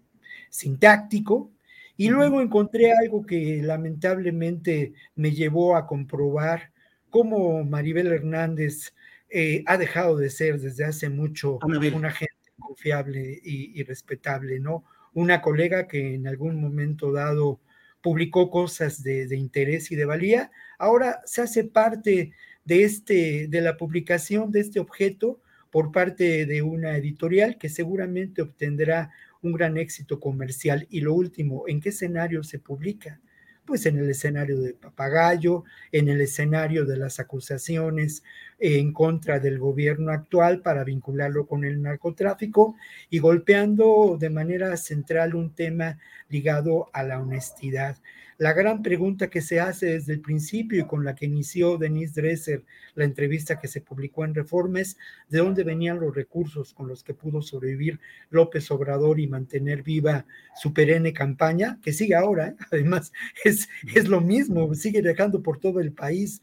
sintáctico. 0.49 1.51
Y 1.97 2.09
luego 2.09 2.41
encontré 2.41 2.93
algo 2.93 3.25
que 3.25 3.61
lamentablemente 3.63 4.93
me 5.15 5.31
llevó 5.31 5.75
a 5.75 5.85
comprobar 5.85 6.71
cómo 7.09 7.63
Maribel 7.63 8.07
Hernández 8.07 8.93
eh, 9.29 9.63
ha 9.67 9.77
dejado 9.77 10.17
de 10.17 10.29
ser 10.29 10.59
desde 10.59 10.83
hace 10.83 11.09
mucho 11.09 11.59
una 11.63 12.11
gente 12.11 12.33
confiable 12.57 13.39
y, 13.43 13.83
respetable, 13.83 14.59
¿no? 14.59 14.83
Una 15.13 15.41
colega 15.41 15.87
que 15.87 16.15
en 16.15 16.27
algún 16.27 16.59
momento 16.61 17.11
dado 17.11 17.59
publicó 18.01 18.49
cosas 18.49 19.03
de, 19.03 19.35
interés 19.35 19.91
y 19.91 19.95
de 19.95 20.05
valía, 20.05 20.51
ahora 20.79 21.21
se 21.25 21.41
hace 21.41 21.63
parte 21.63 22.31
de, 22.65 22.83
este, 22.83 23.47
de 23.47 23.61
la 23.61 23.77
publicación 23.77 24.51
de 24.51 24.61
este 24.61 24.79
objeto 24.79 25.39
por 25.69 25.91
parte 25.91 26.45
de 26.45 26.61
una 26.61 26.97
editorial 26.97 27.57
que 27.57 27.69
seguramente 27.69 28.41
obtendrá 28.41 29.11
un 29.41 29.53
gran 29.53 29.77
éxito 29.77 30.19
comercial. 30.19 30.87
Y 30.89 31.01
lo 31.01 31.13
último, 31.13 31.63
¿en 31.67 31.79
qué 31.79 31.89
escenario 31.89 32.43
se 32.43 32.59
publica? 32.59 33.19
Pues 33.65 33.85
en 33.85 33.97
el 33.99 34.09
escenario 34.09 34.59
de 34.59 34.73
Papagayo, 34.73 35.63
en 35.91 36.09
el 36.09 36.19
escenario 36.21 36.85
de 36.85 36.97
las 36.97 37.19
acusaciones 37.19 38.23
en 38.59 38.93
contra 38.93 39.39
del 39.39 39.59
gobierno 39.59 40.11
actual 40.11 40.61
para 40.61 40.83
vincularlo 40.83 41.47
con 41.47 41.63
el 41.63 41.81
narcotráfico 41.81 42.75
y 43.09 43.19
golpeando 43.19 44.17
de 44.19 44.29
manera 44.29 44.75
central 44.77 45.35
un 45.35 45.53
tema 45.53 45.99
ligado 46.29 46.89
a 46.93 47.03
la 47.03 47.19
honestidad. 47.19 47.97
La 48.41 48.53
gran 48.53 48.81
pregunta 48.81 49.29
que 49.29 49.39
se 49.39 49.59
hace 49.59 49.85
desde 49.85 50.13
el 50.13 50.19
principio 50.19 50.81
y 50.81 50.87
con 50.87 51.05
la 51.05 51.13
que 51.13 51.27
inició 51.27 51.77
Denise 51.77 52.19
Dresser 52.19 52.63
la 52.95 53.03
entrevista 53.03 53.59
que 53.59 53.67
se 53.67 53.81
publicó 53.81 54.25
en 54.25 54.33
Reforma 54.33 54.79
es 54.79 54.97
de 55.29 55.37
dónde 55.37 55.63
venían 55.63 55.99
los 55.99 56.15
recursos 56.15 56.73
con 56.73 56.87
los 56.87 57.03
que 57.03 57.13
pudo 57.13 57.43
sobrevivir 57.43 57.99
López 58.31 58.71
Obrador 58.71 59.19
y 59.19 59.27
mantener 59.27 59.83
viva 59.83 60.25
su 60.55 60.73
perenne 60.73 61.13
campaña, 61.13 61.77
que 61.83 61.93
sigue 61.93 62.15
ahora, 62.15 62.47
¿eh? 62.47 62.55
además 62.71 63.13
es, 63.45 63.69
es 63.93 64.07
lo 64.07 64.21
mismo, 64.21 64.73
sigue 64.73 65.03
viajando 65.03 65.43
por 65.43 65.59
todo 65.59 65.79
el 65.79 65.91
país. 65.91 66.41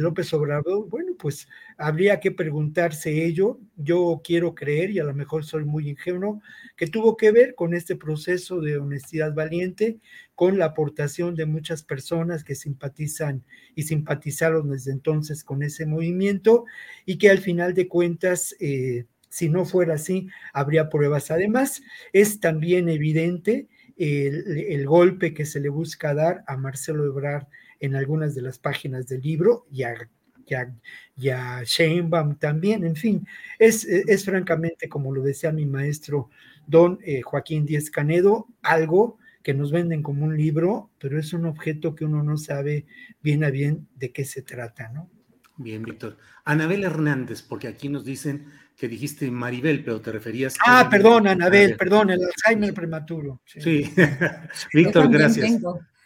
López 0.00 0.32
Obrador, 0.32 0.88
bueno, 0.88 1.14
pues 1.18 1.48
habría 1.76 2.20
que 2.20 2.30
preguntarse 2.30 3.24
ello. 3.24 3.58
Yo 3.76 4.20
quiero 4.24 4.54
creer, 4.54 4.90
y 4.90 4.98
a 4.98 5.04
lo 5.04 5.14
mejor 5.14 5.44
soy 5.44 5.64
muy 5.64 5.88
ingenuo, 5.88 6.40
que 6.76 6.86
tuvo 6.86 7.16
que 7.16 7.32
ver 7.32 7.54
con 7.54 7.74
este 7.74 7.96
proceso 7.96 8.60
de 8.60 8.78
honestidad 8.78 9.34
valiente, 9.34 9.98
con 10.34 10.58
la 10.58 10.66
aportación 10.66 11.34
de 11.34 11.46
muchas 11.46 11.82
personas 11.82 12.44
que 12.44 12.54
simpatizan 12.54 13.44
y 13.74 13.82
simpatizaron 13.82 14.70
desde 14.70 14.92
entonces 14.92 15.44
con 15.44 15.62
ese 15.62 15.86
movimiento 15.86 16.64
y 17.04 17.18
que 17.18 17.30
al 17.30 17.38
final 17.38 17.74
de 17.74 17.88
cuentas... 17.88 18.54
Eh, 18.60 19.06
si 19.32 19.48
no 19.48 19.64
fuera 19.64 19.94
así, 19.94 20.28
habría 20.52 20.90
pruebas. 20.90 21.30
Además, 21.30 21.82
es 22.12 22.38
también 22.38 22.90
evidente 22.90 23.66
el, 23.96 24.86
golpe 24.86 25.32
que 25.34 25.46
se 25.46 25.60
le 25.60 25.68
busca 25.68 26.14
dar 26.14 26.44
a 26.46 26.56
Marcelo 26.56 27.06
Ebrard 27.06 27.46
en 27.82 27.96
algunas 27.96 28.34
de 28.34 28.42
las 28.42 28.58
páginas 28.58 29.08
del 29.08 29.20
libro 29.20 29.66
y 29.70 29.82
a, 29.82 31.62
Sheinbaum 31.64 32.36
también, 32.36 32.84
en 32.84 32.94
fin, 32.94 33.26
es, 33.58 33.84
es, 33.84 34.24
francamente, 34.24 34.88
como 34.88 35.12
lo 35.12 35.22
decía 35.22 35.50
mi 35.50 35.66
maestro 35.66 36.30
don 36.66 36.98
eh, 37.02 37.22
Joaquín 37.22 37.66
Díez 37.66 37.90
Canedo, 37.90 38.46
algo 38.62 39.18
que 39.42 39.52
nos 39.52 39.72
venden 39.72 40.02
como 40.02 40.24
un 40.24 40.36
libro, 40.36 40.90
pero 41.00 41.18
es 41.18 41.32
un 41.32 41.44
objeto 41.44 41.96
que 41.96 42.04
uno 42.04 42.22
no 42.22 42.36
sabe 42.36 42.86
bien 43.20 43.42
a 43.42 43.50
bien 43.50 43.88
de 43.96 44.12
qué 44.12 44.24
se 44.24 44.42
trata, 44.42 44.88
¿no? 44.90 45.10
Bien, 45.56 45.82
Víctor. 45.82 46.16
Anabel 46.44 46.84
Hernández, 46.84 47.42
porque 47.42 47.66
aquí 47.66 47.88
nos 47.88 48.04
dicen 48.04 48.46
que 48.76 48.86
dijiste 48.88 49.28
Maribel, 49.30 49.82
pero 49.84 50.00
te 50.00 50.12
referías. 50.12 50.54
Ah, 50.64 50.88
perdón, 50.88 51.26
Anabel, 51.26 51.76
perdón, 51.76 52.10
el 52.10 52.20
Alzheimer 52.24 52.72
prematuro. 52.72 53.40
Sí, 53.44 53.92
Víctor, 54.72 55.10
gracias. 55.10 55.60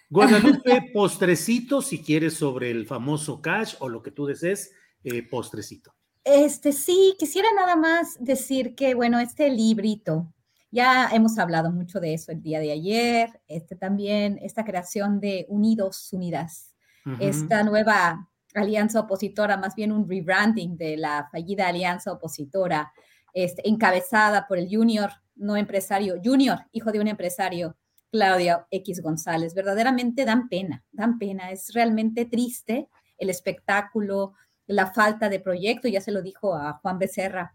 Guadalupe, 0.08 0.90
postrecito, 0.92 1.82
si 1.82 2.02
quieres, 2.02 2.34
sobre 2.34 2.70
el 2.70 2.86
famoso 2.86 3.40
cash 3.40 3.74
o 3.80 3.88
lo 3.88 4.02
que 4.02 4.10
tú 4.10 4.26
desees, 4.26 4.72
eh, 5.04 5.22
postrecito. 5.22 5.94
Este, 6.24 6.72
sí, 6.72 7.14
quisiera 7.18 7.48
nada 7.54 7.76
más 7.76 8.16
decir 8.18 8.74
que, 8.74 8.94
bueno, 8.94 9.20
este 9.20 9.48
librito, 9.50 10.32
ya 10.70 11.08
hemos 11.12 11.38
hablado 11.38 11.70
mucho 11.70 12.00
de 12.00 12.14
eso 12.14 12.32
el 12.32 12.42
día 12.42 12.58
de 12.58 12.72
ayer, 12.72 13.40
este 13.46 13.76
también, 13.76 14.38
esta 14.42 14.64
creación 14.64 15.20
de 15.20 15.46
Unidos, 15.48 16.12
Unidas, 16.12 16.74
esta 17.20 17.62
nueva 17.62 18.28
alianza 18.52 18.98
opositora, 18.98 19.56
más 19.56 19.76
bien 19.76 19.92
un 19.92 20.08
rebranding 20.08 20.76
de 20.76 20.96
la 20.96 21.28
fallida 21.30 21.68
alianza 21.68 22.10
opositora, 22.10 22.92
este, 23.32 23.68
encabezada 23.68 24.48
por 24.48 24.58
el 24.58 24.68
junior, 24.68 25.10
no 25.36 25.56
empresario, 25.56 26.16
junior, 26.22 26.58
hijo 26.72 26.90
de 26.90 26.98
un 26.98 27.06
empresario, 27.06 27.76
Claudia 28.10 28.66
X 28.70 29.02
González. 29.02 29.54
Verdaderamente 29.54 30.24
dan 30.24 30.48
pena, 30.48 30.84
dan 30.92 31.18
pena. 31.18 31.50
Es 31.50 31.72
realmente 31.74 32.24
triste 32.24 32.88
el 33.18 33.30
espectáculo, 33.30 34.34
la 34.66 34.92
falta 34.92 35.28
de 35.28 35.40
proyecto. 35.40 35.88
Ya 35.88 36.00
se 36.00 36.12
lo 36.12 36.22
dijo 36.22 36.54
a 36.54 36.74
Juan 36.74 36.98
Becerra, 36.98 37.54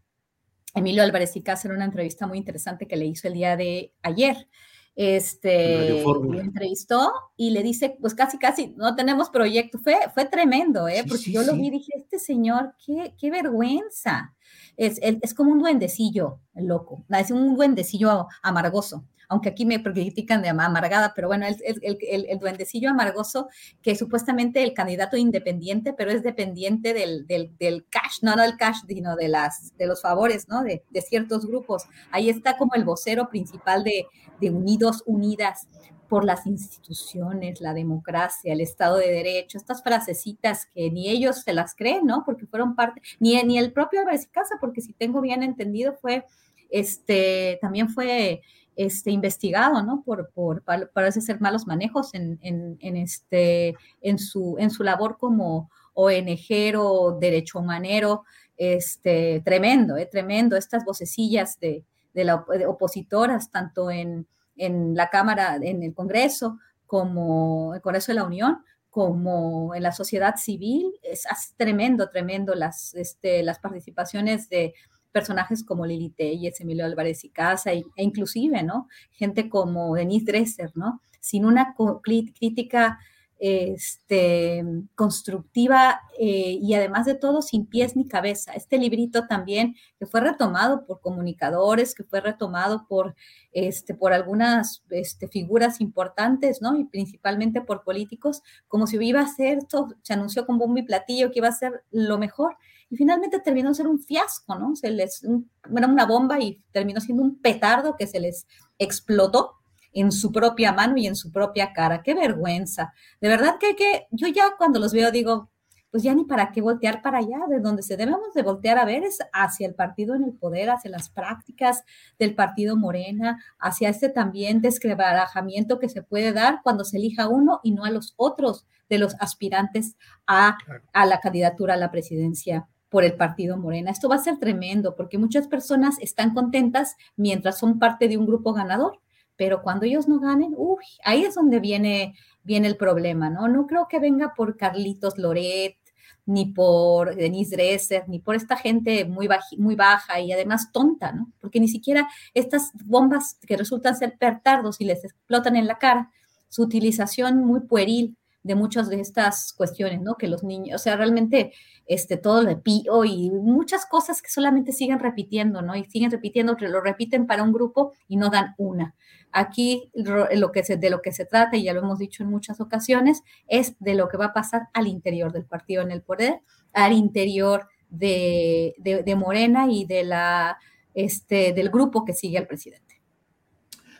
Emilio 0.73 1.03
Álvarez 1.03 1.35
y 1.35 1.43
en 1.45 1.71
una 1.71 1.85
entrevista 1.85 2.27
muy 2.27 2.37
interesante 2.37 2.87
que 2.87 2.95
le 2.95 3.05
hizo 3.05 3.27
el 3.27 3.33
día 3.33 3.57
de 3.57 3.93
ayer 4.01 4.47
este, 4.95 6.03
lo 6.03 6.39
entrevistó 6.39 7.11
y 7.37 7.51
le 7.51 7.63
dice, 7.63 7.97
pues 7.99 8.13
casi, 8.13 8.37
casi, 8.37 8.73
no 8.75 8.95
tenemos 8.95 9.29
proyecto. 9.29 9.79
Fue, 9.79 9.95
fue 10.13 10.25
tremendo, 10.25 10.87
¿eh? 10.87 11.03
Porque 11.07 11.31
yo 11.31 11.43
lo 11.43 11.55
vi 11.55 11.67
y 11.67 11.71
dije, 11.71 11.93
este 11.95 12.19
señor, 12.19 12.73
qué, 12.85 13.15
qué 13.17 13.31
vergüenza. 13.31 14.35
Es, 14.77 14.99
es, 15.01 15.33
como 15.33 15.51
un 15.51 15.59
duendecillo, 15.59 16.39
el 16.55 16.67
loco, 16.67 17.03
es 17.09 17.31
un 17.31 17.55
duendecillo 17.55 18.27
amargoso 18.41 19.05
aunque 19.31 19.47
aquí 19.47 19.65
me 19.65 19.81
critican 19.81 20.41
de 20.41 20.49
amargada, 20.49 21.13
pero 21.15 21.29
bueno, 21.29 21.45
el, 21.47 21.57
el, 21.63 22.37
duendecillo 22.37 22.89
amargoso 22.89 23.47
que 23.81 23.95
supuestamente 23.95 24.61
el 24.61 24.73
candidato 24.73 25.15
independiente, 25.15 25.93
pero 25.93 26.11
es 26.11 26.21
dependiente 26.21 26.93
del, 26.93 27.25
del, 27.27 27.85
cash, 27.89 28.23
no, 28.23 28.35
no 28.35 28.41
del 28.41 28.57
cash, 28.57 28.79
sino 28.89 29.15
de, 29.15 29.29
las, 29.29 29.71
de 29.77 29.87
los 29.87 30.01
favores, 30.01 30.49
¿no? 30.49 30.63
De, 30.63 30.83
de 30.89 31.01
ciertos 31.01 31.45
grupos. 31.45 31.85
Ahí 32.11 32.29
está 32.29 32.57
como 32.57 32.73
el 32.73 32.83
vocero 32.83 33.29
principal 33.29 33.85
de, 33.85 34.05
de 34.41 34.49
Unidos 34.49 35.01
Unidas 35.05 35.65
por 36.11 36.25
las 36.25 36.45
instituciones, 36.45 37.61
la 37.61 37.73
democracia, 37.73 38.51
el 38.51 38.59
Estado 38.59 38.97
de 38.97 39.09
Derecho, 39.09 39.57
estas 39.57 39.81
frasecitas 39.81 40.65
que 40.75 40.91
ni 40.91 41.07
ellos 41.07 41.37
se 41.37 41.53
las 41.53 41.73
creen, 41.73 42.05
¿no? 42.05 42.23
Porque 42.25 42.45
fueron 42.45 42.75
parte, 42.75 43.01
ni, 43.21 43.41
ni 43.43 43.57
el 43.57 43.71
propio 43.71 44.01
Álvarez 44.01 44.27
Casa, 44.27 44.55
porque 44.59 44.81
si 44.81 44.91
tengo 44.91 45.21
bien 45.21 45.41
entendido, 45.41 45.93
fue, 45.93 46.25
este, 46.69 47.59
también 47.61 47.87
fue 47.87 48.41
este, 48.75 49.11
investigado, 49.11 49.83
¿no? 49.83 50.03
Por, 50.03 50.29
por, 50.31 50.63
parece 50.91 51.21
ser 51.21 51.39
malos 51.39 51.65
manejos 51.65 52.13
en, 52.13 52.37
en, 52.41 52.97
este, 52.97 53.77
en, 54.01 54.19
su, 54.19 54.57
en 54.59 54.69
su 54.69 54.83
labor 54.83 55.17
como 55.17 55.71
ONG 55.93 57.21
derecho 57.21 57.59
humanero, 57.59 58.25
este, 58.57 59.41
tremendo, 59.45 59.95
¿eh? 59.95 60.07
tremendo, 60.11 60.57
estas 60.57 60.83
vocecillas 60.83 61.57
de, 61.61 61.85
de, 62.13 62.25
la, 62.25 62.43
opositoras, 62.67 63.49
tanto 63.49 63.89
en, 63.89 64.27
en 64.65 64.95
la 64.95 65.09
Cámara, 65.09 65.57
en 65.61 65.83
el 65.83 65.93
Congreso, 65.93 66.59
como 66.85 67.73
el 67.73 67.81
Congreso 67.81 68.11
de 68.11 68.15
la 68.15 68.25
Unión, 68.25 68.63
como 68.89 69.73
en 69.73 69.83
la 69.83 69.91
sociedad 69.91 70.35
civil, 70.35 70.91
es, 71.01 71.25
tremendo, 71.55 72.09
tremendo 72.09 72.53
las, 72.55 72.93
este, 72.93 73.43
las 73.43 73.59
participaciones 73.59 74.49
de, 74.49 74.73
personajes 75.11 75.63
como 75.63 75.85
Lili 75.85 76.09
Telles, 76.09 76.59
Emilio 76.61 76.85
Álvarez 76.85 77.23
y 77.23 77.29
Casa, 77.29 77.73
e, 77.73 77.83
inclusive, 77.97 78.63
¿no? 78.63 78.87
Gente 79.11 79.49
como 79.49 79.95
Denise 79.95 80.25
Dresser, 80.25 80.71
¿no? 80.75 81.01
Sin 81.19 81.45
una 81.45 81.75
crítica 82.01 82.99
este, 83.43 84.63
constructiva 84.93 85.99
eh, 86.19 86.59
y 86.61 86.75
además 86.75 87.07
de 87.07 87.15
todo 87.15 87.41
sin 87.41 87.65
pies 87.65 87.95
ni 87.95 88.07
cabeza. 88.07 88.53
Este 88.53 88.77
librito 88.77 89.25
también 89.25 89.73
que 89.97 90.05
fue 90.05 90.21
retomado 90.21 90.85
por 90.85 91.01
comunicadores, 91.01 91.95
que 91.95 92.03
fue 92.03 92.21
retomado 92.21 92.85
por, 92.87 93.15
este, 93.51 93.95
por 93.95 94.13
algunas 94.13 94.83
este, 94.91 95.27
figuras 95.27 95.81
importantes, 95.81 96.61
¿no? 96.61 96.77
Y 96.77 96.85
principalmente 96.85 97.61
por 97.61 97.83
políticos, 97.83 98.43
como 98.67 98.85
si 98.85 98.97
iba 99.03 99.21
a 99.21 99.27
ser, 99.27 99.57
esto 99.57 99.87
se 100.03 100.13
anunció 100.13 100.45
con 100.45 100.59
bombo 100.59 100.77
y 100.77 100.83
platillo 100.83 101.31
que 101.31 101.39
iba 101.39 101.47
a 101.47 101.51
ser 101.51 101.83
lo 101.89 102.19
mejor 102.19 102.57
y 102.91 102.97
finalmente 102.97 103.39
terminó 103.39 103.73
ser 103.73 103.87
un 103.87 103.97
fiasco, 103.97 104.53
¿no? 104.53 104.75
Se 104.75 104.91
les, 104.91 105.23
era 105.23 105.87
una 105.87 106.05
bomba 106.05 106.39
y 106.39 106.61
terminó 106.71 107.01
siendo 107.01 107.23
un 107.23 107.41
petardo 107.41 107.95
que 107.97 108.05
se 108.05 108.19
les 108.19 108.45
explotó 108.77 109.60
en 109.93 110.11
su 110.11 110.31
propia 110.31 110.71
mano 110.71 110.97
y 110.97 111.07
en 111.07 111.15
su 111.15 111.31
propia 111.31 111.73
cara. 111.73 112.01
Qué 112.03 112.13
vergüenza. 112.13 112.93
De 113.19 113.27
verdad 113.27 113.55
que, 113.59 113.75
que 113.75 114.07
yo 114.11 114.27
ya 114.27 114.55
cuando 114.57 114.79
los 114.79 114.93
veo 114.93 115.11
digo, 115.11 115.49
pues 115.91 116.03
ya 116.03 116.15
ni 116.15 116.23
para 116.23 116.51
qué 116.51 116.61
voltear 116.61 117.01
para 117.01 117.17
allá, 117.17 117.39
de 117.49 117.59
donde 117.59 117.83
se 117.83 117.97
debemos 117.97 118.33
de 118.33 118.43
voltear 118.43 118.77
a 118.77 118.85
ver 118.85 119.03
es 119.03 119.19
hacia 119.33 119.67
el 119.67 119.75
partido 119.75 120.15
en 120.15 120.23
el 120.23 120.33
poder, 120.33 120.69
hacia 120.69 120.89
las 120.89 121.09
prácticas 121.09 121.83
del 122.17 122.33
partido 122.33 122.77
Morena, 122.77 123.43
hacia 123.59 123.89
este 123.89 124.07
también 124.07 124.61
descrebarajamiento 124.61 125.79
que 125.79 125.89
se 125.89 126.01
puede 126.01 126.31
dar 126.31 126.61
cuando 126.63 126.85
se 126.85 126.97
elija 126.97 127.27
uno 127.27 127.59
y 127.61 127.71
no 127.71 127.83
a 127.83 127.91
los 127.91 128.13
otros 128.15 128.65
de 128.89 128.99
los 128.99 129.15
aspirantes 129.19 129.97
a, 130.25 130.57
a 130.93 131.05
la 131.05 131.19
candidatura 131.19 131.73
a 131.73 131.77
la 131.77 131.91
presidencia 131.91 132.67
por 132.87 133.03
el 133.03 133.15
partido 133.15 133.57
Morena. 133.57 133.91
Esto 133.91 134.09
va 134.09 134.15
a 134.15 134.19
ser 134.19 134.37
tremendo 134.37 134.95
porque 134.95 135.17
muchas 135.17 135.47
personas 135.47 135.95
están 135.99 136.33
contentas 136.33 136.95
mientras 137.15 137.57
son 137.57 137.79
parte 137.79 138.07
de 138.07 138.17
un 138.17 138.25
grupo 138.25 138.53
ganador, 138.53 138.99
pero 139.35 139.61
cuando 139.61 139.85
ellos 139.85 140.07
no 140.07 140.19
ganen, 140.19 140.53
uy, 140.57 140.83
ahí 141.03 141.23
es 141.23 141.35
donde 141.35 141.59
viene, 141.59 142.15
viene 142.43 142.67
el 142.67 142.77
problema, 142.77 143.29
¿no? 143.29 143.47
No 143.47 143.67
creo 143.67 143.87
que 143.89 143.99
venga 143.99 144.33
por 144.35 144.57
Carlitos 144.57 145.17
Loret, 145.17 145.77
ni 146.25 146.45
por 146.45 147.15
Denise 147.15 147.55
Dresser, 147.55 148.07
ni 148.07 148.19
por 148.19 148.35
esta 148.35 148.55
gente 148.55 149.05
muy, 149.05 149.27
muy 149.57 149.75
baja 149.75 150.19
y 150.19 150.31
además 150.31 150.71
tonta, 150.71 151.11
¿no? 151.11 151.31
Porque 151.39 151.59
ni 151.59 151.67
siquiera 151.67 152.07
estas 152.33 152.71
bombas 152.85 153.37
que 153.45 153.57
resultan 153.57 153.95
ser 153.95 154.17
pertardos 154.17 154.79
y 154.79 154.85
les 154.85 155.03
explotan 155.03 155.55
en 155.55 155.67
la 155.67 155.77
cara, 155.77 156.11
su 156.49 156.63
utilización 156.63 157.43
muy 157.43 157.61
pueril 157.61 158.17
de 158.43 158.55
muchas 158.55 158.89
de 158.89 158.99
estas 158.99 159.53
cuestiones, 159.53 160.01
¿no? 160.01 160.15
Que 160.15 160.27
los 160.27 160.43
niños, 160.43 160.81
o 160.81 160.83
sea, 160.83 160.95
realmente 160.95 161.53
este, 161.85 162.17
todo 162.17 162.41
lo 162.41 162.61
pío 162.61 163.05
y 163.05 163.29
muchas 163.29 163.85
cosas 163.85 164.21
que 164.21 164.29
solamente 164.29 164.71
siguen 164.71 164.99
repitiendo, 164.99 165.61
¿no? 165.61 165.75
Y 165.75 165.85
siguen 165.85 166.11
repitiendo, 166.11 166.55
lo 166.59 166.81
repiten 166.81 167.27
para 167.27 167.43
un 167.43 167.53
grupo 167.53 167.93
y 168.07 168.17
no 168.17 168.29
dan 168.29 168.55
una. 168.57 168.95
Aquí 169.31 169.89
lo 169.93 170.51
que 170.51 170.63
se, 170.63 170.77
de 170.77 170.89
lo 170.89 171.01
que 171.01 171.11
se 171.11 171.25
trata, 171.25 171.57
y 171.57 171.63
ya 171.63 171.73
lo 171.73 171.81
hemos 171.81 171.99
dicho 171.99 172.23
en 172.23 172.29
muchas 172.29 172.59
ocasiones, 172.59 173.23
es 173.47 173.75
de 173.79 173.95
lo 173.95 174.09
que 174.09 174.17
va 174.17 174.25
a 174.25 174.33
pasar 174.33 174.69
al 174.73 174.87
interior 174.87 175.31
del 175.31 175.45
partido 175.45 175.81
en 175.81 175.91
el 175.91 176.01
poder, 176.01 176.39
al 176.73 176.93
interior 176.93 177.67
de, 177.89 178.73
de, 178.77 179.15
Morena 179.15 179.67
y 179.69 179.85
de 179.85 180.03
la, 180.03 180.57
este, 180.93 181.53
del 181.53 181.69
grupo 181.69 182.05
que 182.05 182.13
sigue 182.13 182.37
al 182.37 182.47
presidente. 182.47 183.01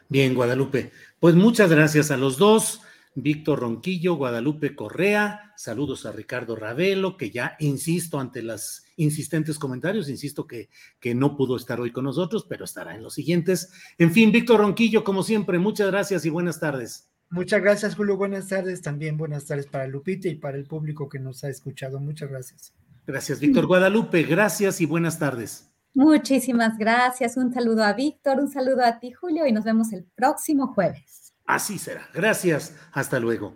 Bien, 0.09 0.33
Guadalupe. 0.33 0.91
Pues 1.19 1.35
muchas 1.35 1.69
gracias 1.69 2.11
a 2.11 2.17
los 2.17 2.37
dos. 2.37 2.81
Víctor 3.15 3.59
Ronquillo, 3.59 4.15
Guadalupe 4.15 4.75
Correa, 4.75 5.53
saludos 5.57 6.05
a 6.05 6.11
Ricardo 6.11 6.55
Ravelo, 6.55 7.17
que 7.17 7.29
ya 7.29 7.57
insisto 7.59 8.19
ante 8.19 8.41
los 8.41 8.83
insistentes 8.95 9.59
comentarios, 9.59 10.09
insisto 10.09 10.47
que, 10.47 10.69
que 10.99 11.13
no 11.13 11.35
pudo 11.35 11.57
estar 11.57 11.81
hoy 11.81 11.91
con 11.91 12.05
nosotros, 12.05 12.45
pero 12.47 12.65
estará 12.65 12.95
en 12.95 13.03
los 13.03 13.13
siguientes. 13.13 13.71
En 13.97 14.11
fin, 14.11 14.31
Víctor 14.31 14.61
Ronquillo, 14.61 15.03
como 15.03 15.23
siempre, 15.23 15.59
muchas 15.59 15.91
gracias 15.91 16.25
y 16.25 16.29
buenas 16.29 16.59
tardes. 16.59 17.11
Muchas 17.31 17.61
gracias, 17.61 17.95
Julio. 17.95 18.17
Buenas 18.17 18.49
tardes. 18.49 18.81
También 18.81 19.15
buenas 19.15 19.45
tardes 19.45 19.65
para 19.65 19.87
Lupita 19.87 20.27
y 20.27 20.35
para 20.35 20.57
el 20.57 20.65
público 20.65 21.07
que 21.07 21.17
nos 21.17 21.45
ha 21.45 21.49
escuchado. 21.49 21.97
Muchas 21.99 22.29
gracias. 22.29 22.73
Gracias, 23.07 23.39
Víctor 23.39 23.67
Guadalupe. 23.67 24.23
Gracias 24.23 24.81
y 24.81 24.85
buenas 24.85 25.17
tardes. 25.17 25.69
Muchísimas 25.93 26.77
gracias. 26.77 27.37
Un 27.37 27.53
saludo 27.53 27.83
a 27.83 27.93
Víctor, 27.93 28.39
un 28.39 28.49
saludo 28.49 28.83
a 28.83 28.99
ti, 28.99 29.11
Julio, 29.11 29.47
y 29.47 29.53
nos 29.53 29.63
vemos 29.63 29.93
el 29.93 30.03
próximo 30.03 30.73
jueves. 30.73 31.30
Así 31.45 31.77
será. 31.77 32.07
Gracias. 32.13 32.75
Hasta 32.91 33.19
luego. 33.19 33.55